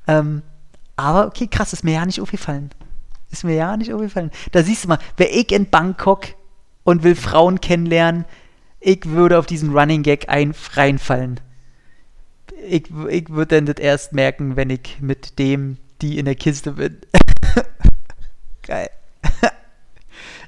[0.07, 0.43] Ähm,
[0.97, 2.70] aber okay, krass, ist mir ja nicht aufgefallen.
[3.31, 4.31] Ist mir ja nicht aufgefallen.
[4.52, 6.27] Da siehst du mal, wer ich in Bangkok
[6.85, 8.24] und will Frauen kennenlernen,
[8.81, 11.40] ich würde auf diesen Running Gag ein, reinfallen.
[12.69, 16.73] Ich, ich würde dann das erst merken, wenn ich mit dem, die in der Kiste
[16.73, 16.98] bin.
[18.62, 18.90] Geil.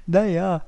[0.06, 0.64] naja,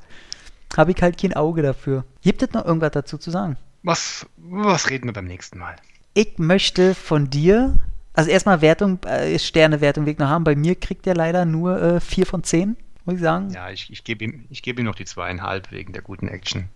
[0.77, 2.05] habe ich halt kein Auge dafür.
[2.23, 3.57] Gibt es noch irgendwas dazu zu sagen?
[3.83, 5.77] Was, was reden wir beim nächsten Mal?
[6.15, 7.79] Ich möchte von dir,
[8.17, 10.43] also erstmal Wertung, äh, Sternewertung ich noch haben.
[10.43, 13.51] Bei mir kriegt er leider nur äh, 4 von 10, muss ich sagen.
[13.51, 16.71] Ja, ich, ich gebe ihm, geb ihm noch die zweieinhalb wegen der guten Action.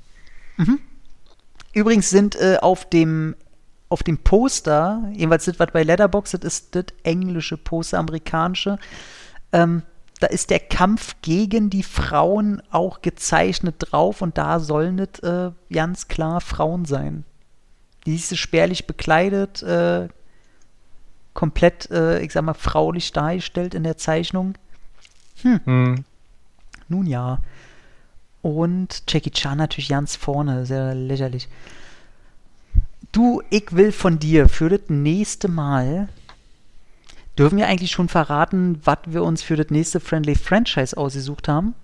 [0.58, 0.78] Mhm.
[1.72, 3.34] Übrigens sind äh, auf dem
[3.88, 8.78] auf dem Poster, jedenfalls das, was bei Letterboxd das ist das englische Poster, amerikanische,
[9.52, 9.82] ähm,
[10.20, 15.50] da ist der Kampf gegen die Frauen auch gezeichnet drauf und da sollen es äh,
[15.72, 17.24] ganz klar Frauen sein.
[18.06, 20.08] Die ist spärlich bekleidet, äh,
[21.34, 24.54] komplett, äh, ich sag mal, fraulich dargestellt in der Zeichnung.
[25.42, 25.60] Hm.
[25.64, 26.04] hm.
[26.88, 27.38] Nun ja.
[28.42, 31.48] Und Jackie Chan natürlich ganz vorne, sehr lächerlich.
[33.12, 36.08] Du, ich will von dir für das nächste Mal.
[37.36, 41.74] Dürfen wir eigentlich schon verraten, was wir uns für das nächste Friendly Franchise ausgesucht haben?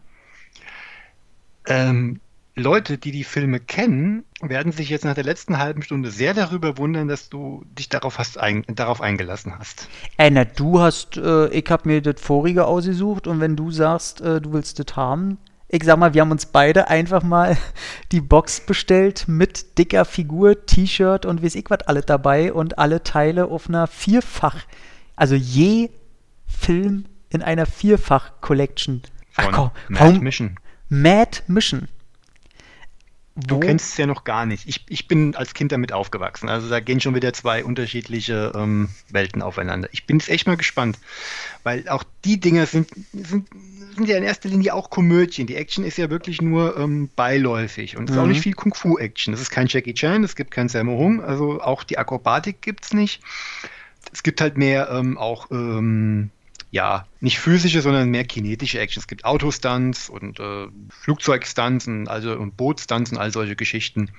[1.66, 2.20] Ähm,
[2.54, 6.76] Leute, die die Filme kennen, werden sich jetzt nach der letzten halben Stunde sehr darüber
[6.76, 9.88] wundern, dass du dich darauf, hast ein, darauf eingelassen hast.
[10.18, 14.20] Äh, na, du hast, äh, ich habe mir das vorige ausgesucht und wenn du sagst,
[14.20, 15.38] äh, du willst das haben,
[15.68, 17.56] ich sag mal, wir haben uns beide einfach mal
[18.12, 23.02] die Box bestellt mit dicker Figur, T-Shirt und wie ich was alles dabei und alle
[23.02, 24.66] Teile auf einer Vierfach,
[25.16, 25.90] also je
[26.46, 29.02] Film in einer Vierfach-Collection.
[29.36, 30.56] Ach komm, Mad Mission.
[30.88, 31.88] Mad Mission.
[33.38, 34.66] Du kennst es ja noch gar nicht.
[34.66, 36.48] Ich, ich bin als Kind damit aufgewachsen.
[36.48, 39.90] Also da gehen schon wieder zwei unterschiedliche ähm, Welten aufeinander.
[39.92, 40.98] Ich bin jetzt echt mal gespannt,
[41.62, 43.46] weil auch die Dinger sind, sind,
[43.94, 45.46] sind ja in erster Linie auch Komödien.
[45.46, 48.16] Die Action ist ja wirklich nur ähm, beiläufig und es mhm.
[48.16, 48.42] ist auch nicht mhm.
[48.42, 49.34] viel Kung-Fu-Action.
[49.34, 52.86] Es ist kein Jackie Chan, es gibt kein Sammo Hung, also auch die Akrobatik gibt
[52.86, 53.20] es nicht.
[54.14, 56.30] Es gibt halt mehr ähm, auch ähm,
[56.76, 59.00] ja, nicht physische, sondern mehr kinetische Action.
[59.00, 64.10] Es gibt Autostunts und äh, Flugzeugstunts und, also, und Bootstunts und all solche Geschichten.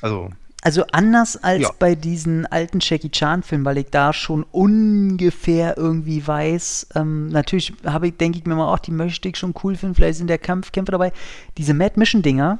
[0.00, 0.30] Also.
[0.62, 1.70] Also anders als ja.
[1.78, 8.08] bei diesen alten Jackie Chan-Filmen, weil ich da schon ungefähr irgendwie weiß, ähm, natürlich habe
[8.08, 10.38] ich, denke ich mir mal, auch die möchte ich schon cool finden, vielleicht sind der
[10.38, 11.12] Kampfkämpfer dabei.
[11.56, 12.58] Diese Mad Mission-Dinger,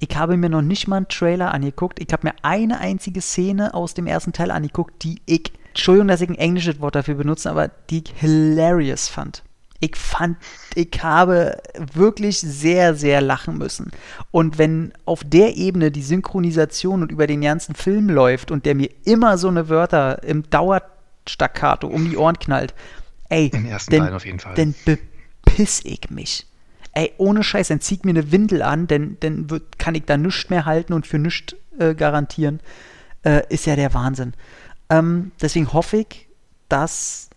[0.00, 2.00] ich habe mir noch nicht mal einen Trailer angeguckt.
[2.00, 6.20] Ich habe mir eine einzige Szene aus dem ersten Teil angeguckt, die ich Entschuldigung, dass
[6.20, 9.44] ich ein englisches Wort dafür benutze, aber die ich hilarious fand.
[9.78, 10.36] Ich fand,
[10.74, 11.56] ich habe
[11.94, 13.92] wirklich sehr, sehr lachen müssen.
[14.32, 18.74] Und wenn auf der Ebene die Synchronisation und über den ganzen Film läuft und der
[18.74, 22.74] mir immer so eine Wörter im Dauerstaccato um die Ohren knallt,
[23.28, 24.54] ey, Im ersten denn, Teil auf jeden Fall.
[24.56, 26.48] dann bepiss ich mich.
[26.92, 29.46] Ey, ohne Scheiß, dann zieht mir eine Windel an, denn dann
[29.78, 32.58] kann ich da nichts mehr halten und für nichts äh, garantieren.
[33.22, 34.32] Äh, ist ja der Wahnsinn.
[34.90, 36.28] Ähm, deswegen hoffe ich,
[36.68, 37.30] dass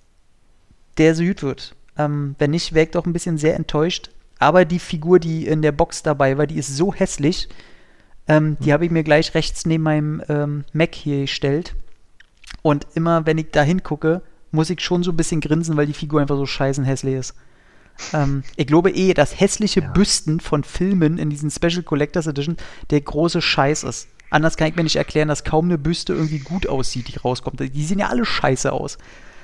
[0.98, 1.76] der so gut wird.
[1.98, 4.10] Ähm, wenn nicht, wäre ich doch ein bisschen sehr enttäuscht.
[4.40, 7.48] Aber die Figur, die in der Box dabei war, die ist so hässlich.
[8.28, 11.76] Ähm, die habe ich mir gleich rechts neben meinem ähm, Mac hier gestellt.
[12.62, 14.22] Und immer, wenn ich da hingucke,
[14.52, 17.36] muss ich schon so ein bisschen grinsen, weil die Figur einfach so scheißen hässlich ist.
[18.14, 19.90] Ähm, ich glaube eh, dass hässliche ja.
[19.90, 22.58] Büsten von Filmen in diesen Special Collectors Edition
[22.90, 24.08] der große Scheiß ist.
[24.32, 27.60] Anders kann ich mir nicht erklären, dass kaum eine Büste irgendwie gut aussieht, die rauskommt.
[27.60, 28.98] Die sehen ja alle scheiße aus.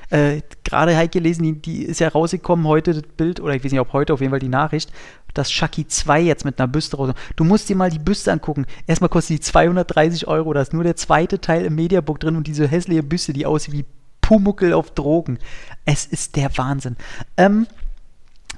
[0.09, 3.63] Äh, Gerade habe ich gelesen, die, die, ist ja rausgekommen heute, das Bild, oder ich
[3.63, 4.91] weiß nicht, ob heute auf jeden Fall die Nachricht,
[5.33, 7.19] dass Chucky 2 jetzt mit einer Büste rauskommt.
[7.35, 8.65] Du musst dir mal die Büste angucken.
[8.87, 12.47] Erstmal kostet die 230 Euro, da ist nur der zweite Teil im Mediabook drin und
[12.47, 13.85] diese hässliche Büste, die aussieht wie
[14.21, 15.39] Pumuckel auf Drogen.
[15.83, 16.95] Es ist der Wahnsinn.
[17.35, 17.67] Ähm,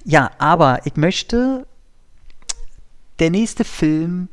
[0.06, 1.66] ja, aber ich möchte,
[3.18, 4.30] der nächste Film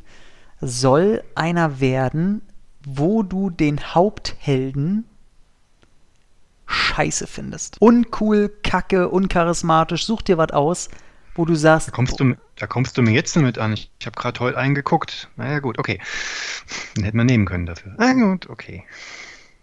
[0.60, 2.42] soll einer werden,
[2.84, 5.04] wo du den Haupthelden
[6.66, 7.80] scheiße findest.
[7.80, 10.88] Uncool, kacke, uncharismatisch, such dir was aus,
[11.34, 11.88] wo du sagst.
[11.88, 13.72] Da kommst du, da kommst du mir jetzt damit an.
[13.72, 15.28] Ich, ich habe gerade heute eingeguckt.
[15.36, 16.00] Naja, gut, okay.
[16.96, 17.94] Den hätten wir nehmen können dafür.
[17.98, 18.84] Na gut, okay.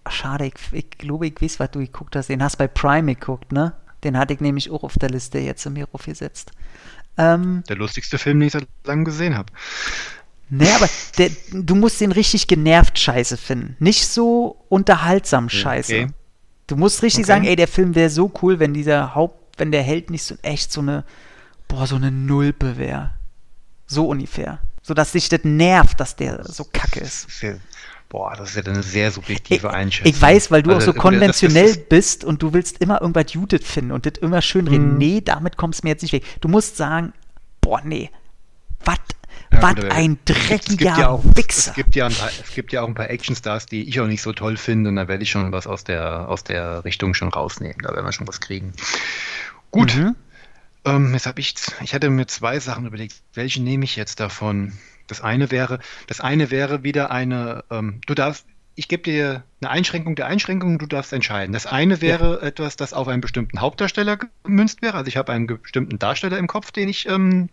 [0.09, 2.27] Schade, ich, ich glaube, ich weiß, was du geguckt hast.
[2.27, 3.73] Den hast bei Prime geguckt, ne?
[4.03, 6.51] Den hatte ich nämlich auch auf der Liste jetzt mir aufgesetzt.
[7.17, 9.53] Ähm, der lustigste Film, den ich seit langem gesehen habe.
[10.49, 13.75] Nee, aber der, du musst den richtig genervt scheiße finden.
[13.79, 16.03] Nicht so unterhaltsam scheiße.
[16.03, 16.07] Okay.
[16.67, 17.27] Du musst richtig okay.
[17.27, 20.35] sagen, ey, der Film wäre so cool, wenn dieser Haupt, wenn der Held nicht so
[20.41, 21.05] echt so eine,
[21.67, 23.11] boah, so eine Nulpe wäre.
[23.85, 24.59] So ungefähr.
[24.81, 27.27] So dass dich das nervt, dass der so kacke ist.
[28.09, 30.13] Boah, das ist ja eine sehr subjektive ich, Einschätzung.
[30.13, 32.77] Ich weiß, weil du also, auch so konventionell das, das, das, bist und du willst
[32.79, 34.91] immer irgendwas Judith finden und das immer schön reden.
[34.91, 34.97] Mhm.
[34.97, 36.23] Nee, damit kommst du mir jetzt nicht weg.
[36.39, 37.13] Du musst sagen,
[37.59, 38.11] boah, nee,
[38.85, 38.99] was
[39.51, 41.71] ja, Was ein dreckiger es ja auch, Wichser.
[41.71, 44.21] Es gibt, ja paar, es gibt ja auch ein paar Actionstars, die ich auch nicht
[44.21, 47.29] so toll finde und da werde ich schon was aus der, aus der Richtung schon
[47.29, 47.77] rausnehmen.
[47.81, 48.73] Da werden wir schon was kriegen.
[49.71, 49.95] Gut.
[49.95, 50.15] Mhm.
[50.85, 53.15] Ähm, jetzt habe ich, ich hatte mir zwei Sachen überlegt.
[53.33, 54.73] Welche nehme ich jetzt davon?
[55.07, 58.45] Das eine wäre, das eine wäre wieder eine, ähm, du darfst,
[58.75, 61.53] ich gebe dir eine Einschränkung der Einschränkung, du darfst entscheiden.
[61.53, 62.47] Das eine wäre ja.
[62.47, 64.97] etwas, das auf einen bestimmten Hauptdarsteller gemünzt wäre.
[64.97, 67.49] Also ich habe einen bestimmten Darsteller im Kopf, den ich ähm,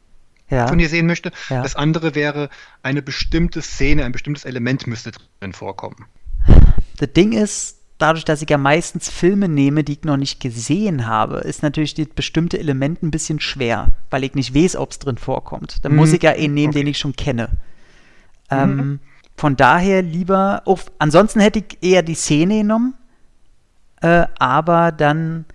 [0.50, 0.66] ja.
[0.68, 1.30] von dir sehen möchte.
[1.48, 1.62] Ja.
[1.62, 2.50] Das andere wäre,
[2.82, 6.06] eine bestimmte Szene, ein bestimmtes Element müsste drin vorkommen.
[6.98, 11.06] Das Ding ist, dadurch, dass ich ja meistens Filme nehme, die ich noch nicht gesehen
[11.06, 14.98] habe, ist natürlich das bestimmte Element ein bisschen schwer, weil ich nicht weiß, ob es
[14.98, 15.84] drin vorkommt.
[15.84, 15.98] Dann mhm.
[15.98, 16.80] muss ich ja einen nehmen, okay.
[16.80, 17.50] den ich schon kenne.
[18.50, 19.00] Ähm, mhm.
[19.36, 22.94] Von daher lieber, oh, ansonsten hätte ich eher die Szene genommen,
[24.02, 25.46] äh, aber dann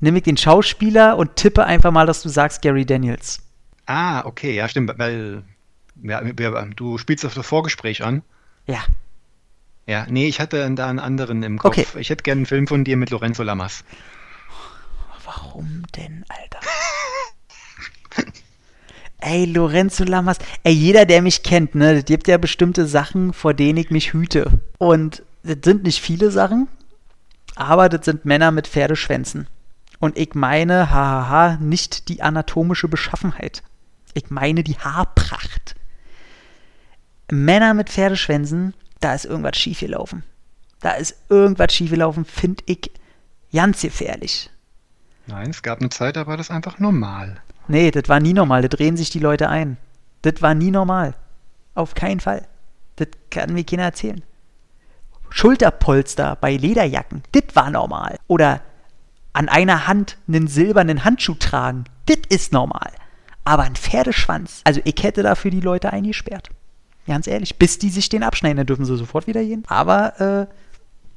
[0.00, 3.43] nehme ich den Schauspieler und tippe einfach mal, dass du sagst Gary Daniels.
[3.86, 5.42] Ah, okay, ja, stimmt, weil
[6.02, 6.20] ja,
[6.76, 8.22] du spielst das Vorgespräch an.
[8.66, 8.84] Ja.
[9.86, 11.76] Ja, nee, ich hatte da einen anderen im Kopf.
[11.78, 11.86] Okay.
[11.98, 13.84] Ich hätte gerne einen Film von dir mit Lorenzo Lamas.
[15.24, 16.60] Warum denn, Alter?
[19.18, 20.38] ey, Lorenzo Lamas.
[20.62, 24.14] Ey, jeder, der mich kennt, ne, es gibt ja bestimmte Sachen, vor denen ich mich
[24.14, 24.60] hüte.
[24.78, 26.68] Und das sind nicht viele Sachen,
[27.54, 29.46] aber das sind Männer mit Pferdeschwänzen.
[29.98, 33.62] Und ich meine, hahaha, nicht die anatomische Beschaffenheit.
[34.14, 35.74] Ich meine die Haarpracht.
[37.30, 40.22] Männer mit Pferdeschwänzen, da ist irgendwas schiefgelaufen.
[40.80, 42.90] Da ist irgendwas schiefgelaufen, finde ich
[43.52, 44.50] ganz gefährlich.
[45.26, 47.40] Nein, es gab eine Zeit, da war das einfach normal.
[47.66, 48.62] Nee, das war nie normal.
[48.62, 49.78] Da drehen sich die Leute ein.
[50.22, 51.14] Das war nie normal.
[51.74, 52.46] Auf keinen Fall.
[52.96, 54.22] Das kann mir keiner erzählen.
[55.30, 58.18] Schulterpolster bei Lederjacken, das war normal.
[58.28, 58.60] Oder
[59.32, 62.92] an einer Hand einen silbernen Handschuh tragen, das ist normal.
[63.44, 66.50] Aber ein Pferdeschwanz, also ich hätte dafür die Leute eingesperrt.
[67.06, 69.62] Ganz ehrlich, bis die sich den abschneiden, dann dürfen sie sofort wieder gehen.
[69.66, 70.54] Aber, äh,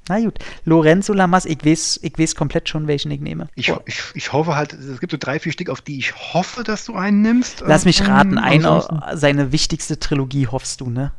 [0.09, 0.39] na gut.
[0.65, 3.47] Lorenzo Lamas, ich weiß, ich weiß komplett schon, welchen ich nehme.
[3.55, 3.79] Ich, oh.
[3.85, 6.83] ich, ich hoffe halt, es gibt so drei, vier Stück, auf die ich hoffe, dass
[6.85, 7.63] du einen nimmst.
[7.65, 11.13] Lass mich ähm, raten, eine, seine wichtigste Trilogie hoffst du, ne?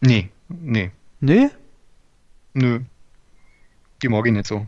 [0.00, 0.92] Nee, nee.
[1.20, 1.48] Nö?
[2.54, 2.80] Nö.
[4.02, 4.66] Die mag ich nicht so.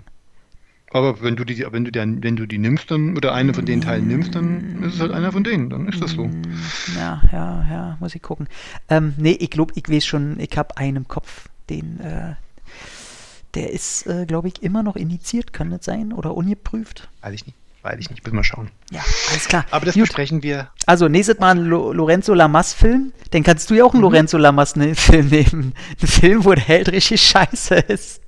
[0.90, 3.66] Aber wenn du die, wenn du die, wenn du die nimmst, dann, oder eine von
[3.66, 6.30] den Teilen nimmst, dann ist es halt einer von denen, dann ist das so.
[6.96, 8.48] Ja, ja, ja, muss ich gucken.
[8.88, 12.34] Ähm, nee, ich glaube, ich weiß schon, ich habe einen im Kopf, den, äh,
[13.54, 16.12] der ist, äh, glaube ich, immer noch indiziert, kann das sein?
[16.12, 17.08] Oder ungeprüft?
[17.20, 17.58] Weiß ich nicht.
[17.82, 18.70] Weiß ich nicht, müssen wir schauen.
[18.90, 19.64] Ja, alles klar.
[19.70, 20.04] Aber das Gut.
[20.04, 20.70] besprechen wir.
[20.86, 23.12] Also, nächstes Mal ein Lo Lorenzo Lamas-Film.
[23.30, 24.10] Dann kannst du ja auch einen mhm.
[24.10, 25.74] Lorenzo Lamas-Film nehmen.
[26.02, 28.20] Ein Film, wo der Held richtig scheiße ist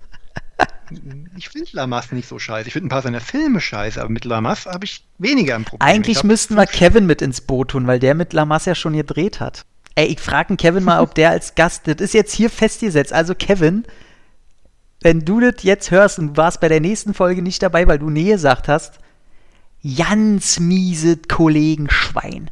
[1.37, 2.69] ich finde Lamas nicht so scheiße.
[2.69, 5.89] Ich finde ein paar seiner Filme scheiße, aber mit Lamas habe ich weniger ein Problem.
[5.89, 9.41] Eigentlich müssten wir Kevin mit ins Boot tun, weil der mit Lamas ja schon gedreht
[9.41, 9.65] hat.
[9.95, 13.12] Ey, ich frage Kevin mal, ob der als Gast, das ist jetzt hier festgesetzt.
[13.12, 13.85] Also Kevin,
[15.03, 17.99] wenn du das jetzt hörst und du warst bei der nächsten Folge nicht dabei, weil
[17.99, 18.99] du Nähe gesagt hast,
[19.97, 22.51] ganz miese Kollegenschwein.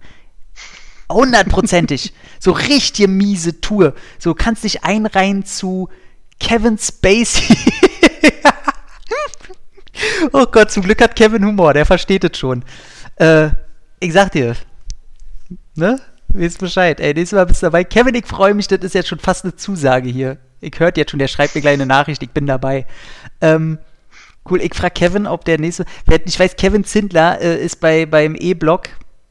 [1.11, 2.13] Hundertprozentig.
[2.39, 3.95] so richtig miese Tour.
[4.19, 5.89] So kannst dich einreihen zu
[6.41, 7.57] Kevin Spacey.
[10.33, 12.65] oh Gott, zum Glück hat Kevin Humor, der versteht es schon.
[13.17, 13.51] Äh,
[14.01, 14.55] ich sag dir,
[15.75, 16.01] ne?
[16.29, 17.01] Wisst Bescheid.
[17.01, 17.85] Ey, nächstes Mal bist du dabei.
[17.85, 20.37] Kevin, ich freue mich, das ist jetzt schon fast eine Zusage hier.
[20.61, 22.85] Ich hört jetzt schon, der schreibt mir gleich eine Nachricht, ich bin dabei.
[23.41, 23.79] Ähm,
[24.51, 25.85] cool, ich frage Kevin, ob der nächste.
[26.25, 28.89] Ich weiß, Kevin Zindler äh, ist bei, beim E-Blog,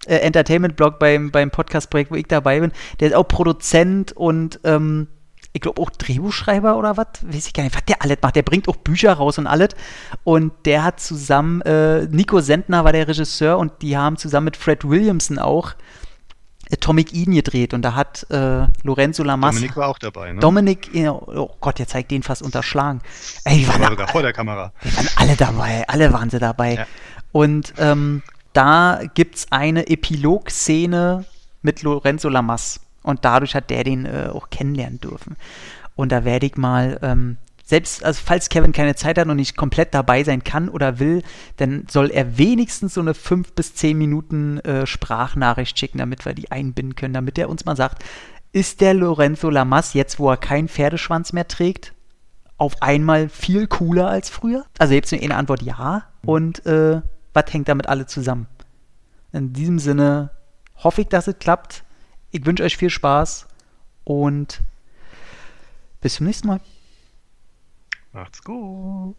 [0.07, 2.71] äh, Entertainment-Blog beim, beim Podcast-Projekt, wo ich dabei bin.
[2.99, 5.07] Der ist auch Produzent und ähm,
[5.57, 8.35] ich glaube auch Drehbuchschreiber oder was, weiß ich gar nicht, was der alles macht.
[8.35, 9.69] Der bringt auch Bücher raus und alles.
[10.23, 14.57] Und der hat zusammen, äh, Nico Sentner war der Regisseur und die haben zusammen mit
[14.57, 15.73] Fred Williamson auch
[16.71, 19.55] Atomic Eden gedreht und da hat äh, Lorenzo Lamas.
[19.55, 20.39] Dominik war auch dabei, ne?
[20.41, 23.01] Dominik, oh Gott, jetzt zeigt den fast unterschlagen.
[23.43, 24.73] Ey, die waren war sogar vor der Kamera.
[24.83, 26.75] Die waren alle dabei, alle waren sie dabei.
[26.75, 26.85] Ja.
[27.31, 28.21] Und ähm,
[28.53, 31.25] da gibt es eine Epilog-Szene
[31.63, 32.81] mit Lorenzo Lamas.
[33.07, 35.37] Und dadurch hat der den äh, auch kennenlernen dürfen.
[35.95, 39.55] Und da werde ich mal ähm, selbst, also falls Kevin keine Zeit hat und nicht
[39.55, 41.23] komplett dabei sein kann oder will,
[41.55, 46.33] dann soll er wenigstens so eine 5 bis 10 Minuten äh, Sprachnachricht schicken, damit wir
[46.33, 48.03] die einbinden können, damit er uns mal sagt,
[48.51, 51.93] ist der Lorenzo Lamas jetzt, wo er keinen Pferdeschwanz mehr trägt,
[52.57, 54.65] auf einmal viel cooler als früher?
[54.79, 56.03] Also jetzt eine Antwort ja.
[56.25, 57.01] Und äh,
[57.33, 58.47] was hängt damit alle zusammen?
[59.31, 60.31] In diesem Sinne
[60.83, 61.83] hoffe ich, dass es klappt.
[62.37, 63.47] Ich wünsche euch viel Spaß
[64.03, 64.61] und
[66.01, 66.61] bis zum nächsten Mal.
[68.13, 69.15] Macht's gut.